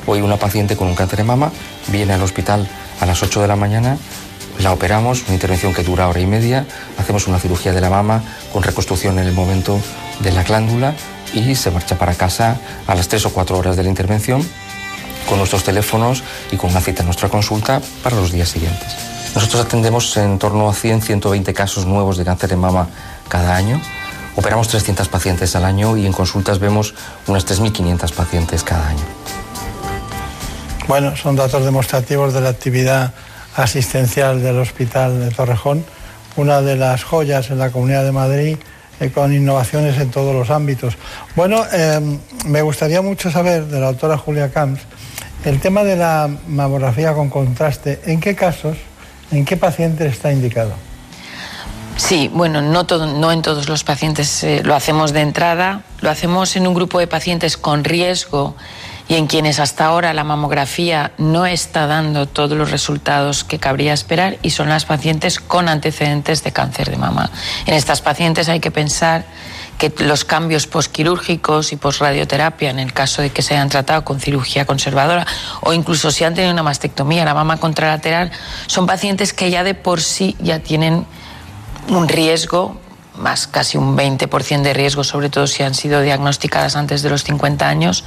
[0.07, 1.51] Hoy una paciente con un cáncer de mama
[1.87, 2.69] viene al hospital
[3.01, 3.97] a las 8 de la mañana,
[4.59, 6.67] la operamos, una intervención que dura hora y media,
[6.99, 8.23] hacemos una cirugía de la mama
[8.53, 9.81] con reconstrucción en el momento
[10.21, 10.95] de la glándula
[11.33, 14.47] y se marcha para casa a las 3 o 4 horas de la intervención
[15.27, 19.13] con nuestros teléfonos y con una cita en nuestra consulta para los días siguientes.
[19.35, 22.89] Nosotros atendemos en torno a 100-120 casos nuevos de cáncer de mama
[23.33, 23.81] cada año.
[24.37, 26.95] Operamos 300 pacientes al año y en consultas vemos
[27.27, 29.07] unas 3.500 pacientes cada año.
[30.87, 33.15] Bueno, son datos demostrativos de la actividad
[33.57, 35.83] asistencial del Hospital de Torrejón,
[36.37, 38.57] una de las joyas en la Comunidad de Madrid
[39.01, 40.99] eh, con innovaciones en todos los ámbitos.
[41.35, 44.83] Bueno, eh, me gustaría mucho saber de la doctora Julia Camps
[45.47, 48.77] el tema de la mamografía con contraste, ¿en qué casos,
[49.31, 50.92] en qué pacientes está indicado?
[52.13, 56.67] Sí, bueno, no, en todos los pacientes eh, lo hacemos de entrada, lo hacemos en
[56.67, 58.55] un grupo de pacientes con riesgo
[59.09, 63.95] y en quienes hasta ahora la mamografía no está dando todos los resultados que cabría
[63.95, 67.31] esperar y son las pacientes con antecedentes de cáncer de mama.
[67.65, 69.25] En estas pacientes hay que pensar
[69.79, 74.21] que los cambios posquirúrgicos y posradioterapia, en el caso de que se hayan tratado con
[74.21, 75.27] cirugía conservadora
[75.63, 78.31] o incluso si han tenido una mastectomía, la mama contralateral,
[78.67, 81.07] son pacientes que ya de por sí ya tienen
[81.89, 82.77] un riesgo,
[83.17, 87.25] más casi un 20% de riesgo, sobre todo si han sido diagnosticadas antes de los
[87.25, 88.05] 50 años.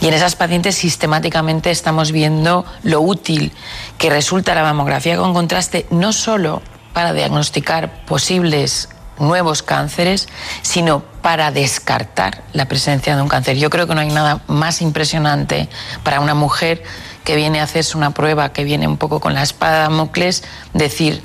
[0.00, 3.52] Y en esas pacientes sistemáticamente estamos viendo lo útil
[3.98, 8.88] que resulta la mamografía con contraste, no solo para diagnosticar posibles
[9.18, 10.28] nuevos cánceres,
[10.62, 13.56] sino para descartar la presencia de un cáncer.
[13.56, 15.68] Yo creo que no hay nada más impresionante
[16.02, 16.82] para una mujer
[17.24, 20.44] que viene a hacerse una prueba, que viene un poco con la espada de Damocles,
[20.74, 21.22] decir,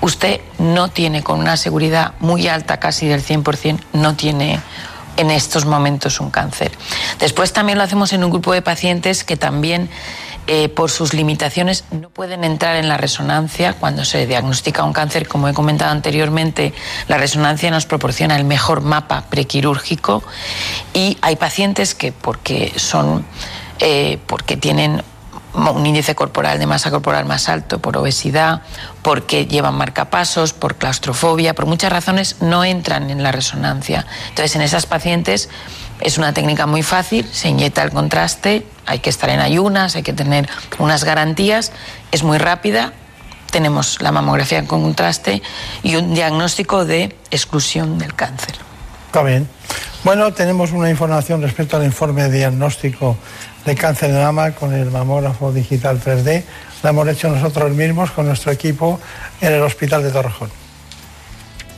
[0.00, 4.60] usted no tiene con una seguridad muy alta, casi del 100%, no tiene
[5.16, 6.70] en estos momentos un cáncer.
[7.18, 9.90] Después también lo hacemos en un grupo de pacientes que también
[10.46, 15.28] eh, por sus limitaciones no pueden entrar en la resonancia cuando se diagnostica un cáncer.
[15.28, 16.72] Como he comentado anteriormente,
[17.08, 20.22] la resonancia nos proporciona el mejor mapa prequirúrgico
[20.94, 23.26] y hay pacientes que porque son
[23.80, 25.02] eh, porque tienen
[25.66, 28.62] un índice corporal de masa corporal más alto por obesidad,
[29.02, 34.06] porque llevan marcapasos, por claustrofobia, por muchas razones no entran en la resonancia.
[34.28, 35.48] Entonces, en esas pacientes
[36.00, 40.02] es una técnica muy fácil, se inyecta el contraste, hay que estar en ayunas, hay
[40.02, 40.48] que tener
[40.78, 41.72] unas garantías,
[42.12, 42.92] es muy rápida,
[43.50, 45.42] tenemos la mamografía con contraste
[45.82, 48.54] y un diagnóstico de exclusión del cáncer.
[49.06, 49.48] Está bien.
[50.04, 53.16] Bueno, tenemos una información respecto al informe diagnóstico
[53.68, 56.42] de cáncer de mama con el mamógrafo digital 3D.
[56.82, 58.98] Lo hemos hecho nosotros mismos con nuestro equipo
[59.42, 60.67] en el Hospital de Torrejón.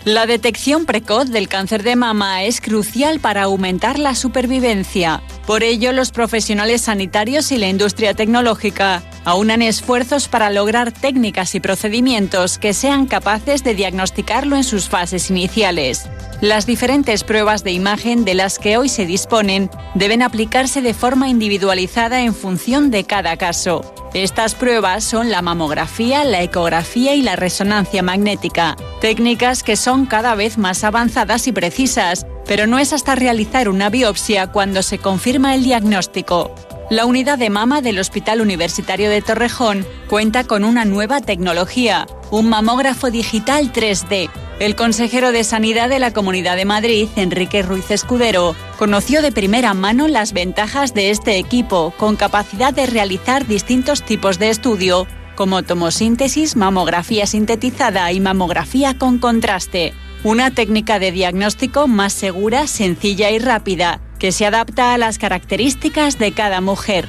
[0.06, 5.22] La detección precoz del cáncer de mama es crucial para aumentar la supervivencia.
[5.46, 11.60] Por ello, los profesionales sanitarios y la industria tecnológica aunan esfuerzos para lograr técnicas y
[11.60, 16.08] procedimientos que sean capaces de diagnosticarlo en sus fases iniciales.
[16.40, 21.28] Las diferentes pruebas de imagen de las que hoy se disponen deben aplicarse de forma
[21.28, 23.99] individualizada en función de cada caso.
[24.12, 30.34] Estas pruebas son la mamografía, la ecografía y la resonancia magnética, técnicas que son cada
[30.34, 35.54] vez más avanzadas y precisas, pero no es hasta realizar una biopsia cuando se confirma
[35.54, 36.52] el diagnóstico.
[36.90, 42.48] La unidad de mama del Hospital Universitario de Torrejón cuenta con una nueva tecnología, un
[42.48, 44.28] mamógrafo digital 3D.
[44.58, 49.72] El consejero de Sanidad de la Comunidad de Madrid, Enrique Ruiz Escudero, conoció de primera
[49.72, 55.06] mano las ventajas de este equipo, con capacidad de realizar distintos tipos de estudio,
[55.36, 59.94] como tomosíntesis, mamografía sintetizada y mamografía con contraste.
[60.24, 66.18] Una técnica de diagnóstico más segura, sencilla y rápida, que se adapta a las características
[66.18, 67.08] de cada mujer.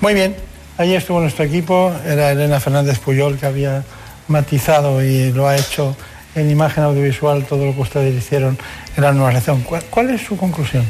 [0.00, 0.36] Muy bien,
[0.78, 3.82] ahí estuvo nuestro equipo, era Elena Fernández Puyol que había
[4.28, 5.96] matizado y lo ha hecho
[6.34, 8.56] en imagen audiovisual todo lo que ustedes hicieron
[8.96, 9.62] en la anualización.
[9.62, 10.84] ¿Cuál, cuál es su conclusión?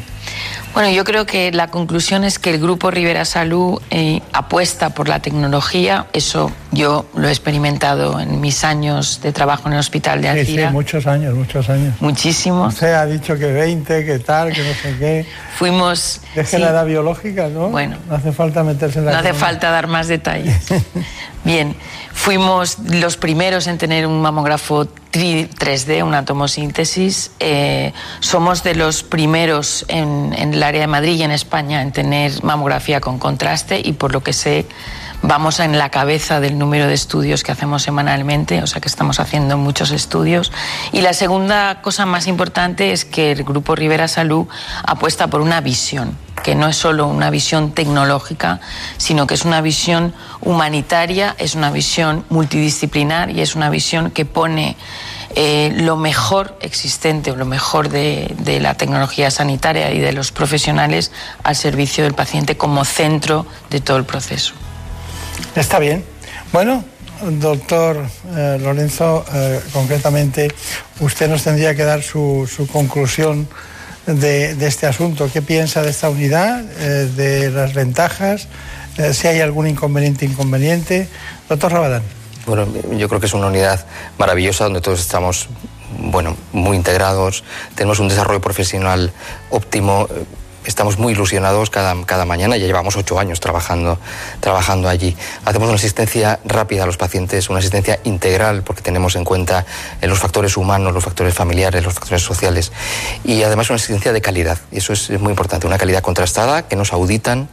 [0.75, 5.09] Bueno, yo creo que la conclusión es que el Grupo Rivera Salud eh, apuesta por
[5.09, 6.07] la tecnología.
[6.13, 10.39] Eso yo lo he experimentado en mis años de trabajo en el hospital de Sí,
[10.39, 10.69] Alcira.
[10.69, 11.95] sí, muchos años, muchos años.
[12.01, 12.75] Muchísimos.
[12.75, 15.27] Usted ha dicho que 20, que tal, que no sé qué.
[15.57, 16.21] Fuimos.
[16.37, 16.63] Deje sí.
[16.63, 17.69] la edad biológica, ¿no?
[17.69, 17.97] Bueno.
[18.09, 20.69] No hace falta meterse en la No hace falta dar más detalles.
[21.43, 21.75] Bien,
[22.13, 27.31] fuimos los primeros en tener un mamógrafo tri- 3D, una tomosíntesis.
[27.41, 31.93] Eh, somos de los primeros en, en el área de Madrid y en España en
[31.93, 34.67] tener mamografía con contraste y por lo que sé
[35.23, 39.19] vamos en la cabeza del número de estudios que hacemos semanalmente, o sea que estamos
[39.21, 40.53] haciendo muchos estudios.
[40.93, 44.47] Y la segunda cosa más importante es que el Grupo Rivera Salud
[44.85, 48.61] apuesta por una visión que no es solo una visión tecnológica,
[48.97, 54.25] sino que es una visión humanitaria, es una visión multidisciplinar y es una visión que
[54.25, 54.77] pone
[55.37, 61.13] eh, lo mejor existente o lo mejor de, la tecnología sanitaria y de los profesionales
[61.45, 64.55] al servicio del paciente como centro de todo el proceso.
[65.55, 66.05] Está bien.
[66.53, 66.85] Bueno,
[67.23, 68.05] doctor
[68.37, 70.53] eh, Lorenzo, eh, concretamente,
[70.99, 73.49] usted nos tendría que dar su conclusión
[74.15, 75.29] de, este asunto.
[75.33, 78.49] ¿Qué piensa de esta unidad, eh, de las ventajas,
[78.99, 81.09] eh, si hay algún inconveniente, inconveniente?
[81.49, 82.03] Doctor Rabadán.
[82.47, 82.67] Bueno,
[82.97, 83.85] yo creo que es una unidad
[84.19, 85.49] maravillosa donde todos estamos,
[85.99, 89.13] bueno, muy integrados, tenemos un desarrollo profesional
[89.51, 90.09] óptimo,
[90.71, 93.99] estamos muy ilusionados cada, cada mañana, ya llevamos ocho años trabajando,
[94.41, 95.17] trabajando allí.
[95.45, 99.67] Hacemos una asistencia rápida a los pacientes, una asistencia integral porque tenemos en cuenta
[100.01, 102.73] eh, los factores humanos, los factores familiares, los factores sociales
[103.25, 104.59] y además una asistencia de calidad.
[104.71, 107.49] Y eso es, es muy importante, una calidad contrastada que nos auditan.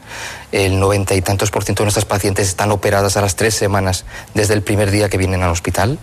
[0.52, 4.06] El noventa y tantos por ciento de nuestras pacientes están operadas a las tres semanas
[4.34, 6.00] desde el primer día que vienen al hospital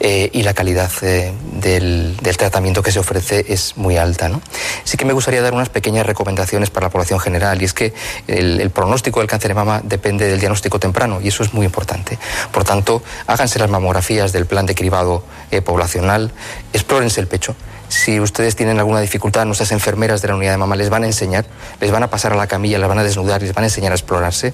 [0.00, 4.28] eh, y la calidad eh, del, tratamiento que se ofrece es muy alta.
[4.28, 4.42] ¿no?
[4.84, 7.94] Sí que me gustaría dar unas pequeñas recomendaciones para la población general y es que
[8.26, 11.64] el, el pronóstico del cáncer de mama depende del diagnóstico temprano y eso es muy
[11.64, 12.18] importante.
[12.52, 16.32] Por tanto, háganse las mamografías del plan de cribado eh, poblacional,
[16.72, 17.56] explórense el pecho.
[17.88, 21.06] Si ustedes tienen alguna dificultad, nuestras enfermeras de la unidad de mama les van a
[21.06, 21.46] enseñar,
[21.80, 23.92] les van a pasar a la camilla, les van a desnudar, les van a enseñar
[23.92, 24.52] a explorarse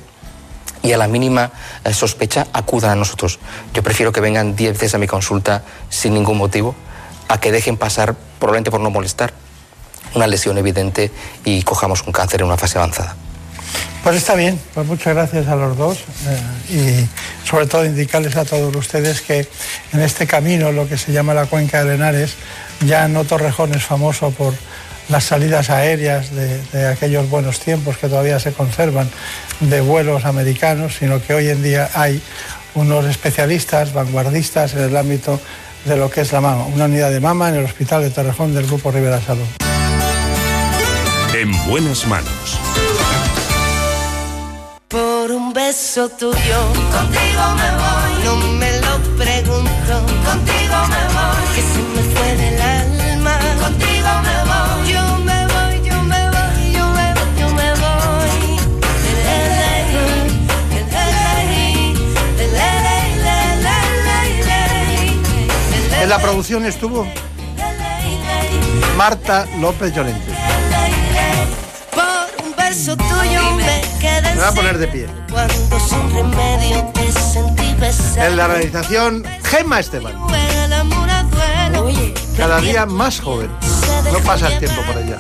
[0.85, 1.51] y a la mínima
[1.83, 3.41] eh, sospecha acudan a nosotros.
[3.73, 6.75] Yo prefiero que vengan 10 veces a mi consulta sin ningún motivo
[7.27, 9.33] a que dejen pasar, probablemente por no molestar,
[10.15, 11.11] una lesión evidente
[11.45, 13.17] y cojamos un cáncer en una fase avanzada.
[14.03, 15.99] Pues está bien, pues muchas gracias a los dos
[16.69, 17.07] eh,
[17.45, 19.49] y sobre todo indicarles a todos ustedes que
[19.93, 22.35] en este camino, lo que se llama la cuenca de Henares,
[22.87, 24.53] ya no Torrejón es famoso por
[25.09, 29.09] las salidas aéreas de, de aquellos buenos tiempos que todavía se conservan
[29.61, 32.21] de vuelos americanos, sino que hoy en día hay
[32.75, 35.41] unos especialistas, vanguardistas en el ámbito
[35.85, 38.55] de lo que es la mama, una unidad de mama en el Hospital de Torrejón
[38.55, 39.47] del Grupo Rivera Salud.
[41.35, 42.59] En buenas manos.
[45.55, 46.59] Beso tuyo,
[46.91, 48.13] contigo me voy.
[48.25, 49.95] No me lo pregunto,
[50.27, 51.45] contigo me voy.
[51.55, 54.93] Que se me fue del alma, contigo me voy.
[54.93, 58.59] Yo me voy, yo me voy, yo me voy, yo me voy.
[66.03, 67.07] En la producción estuvo
[68.97, 70.33] Marta López Llorente.
[71.95, 73.14] Por un beso tuyo
[74.05, 75.07] me voy a poner de pie.
[78.17, 80.15] En la realización, Gemma Esteban.
[82.37, 83.51] Cada día más joven.
[84.13, 85.19] No pasa el tiempo por ella.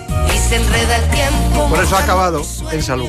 [1.11, 1.69] Tiempo.
[1.69, 3.09] Por eso ha acabado en salud.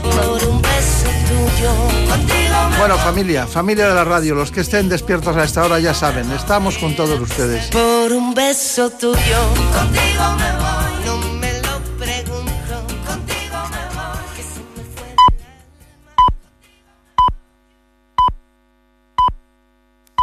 [2.77, 6.31] Bueno, familia, familia de la radio, los que estén despiertos a esta hora ya saben,
[6.31, 7.67] estamos con todos ustedes.
[7.67, 9.17] Por un beso tuyo.
[9.73, 11.34] Contigo me voy.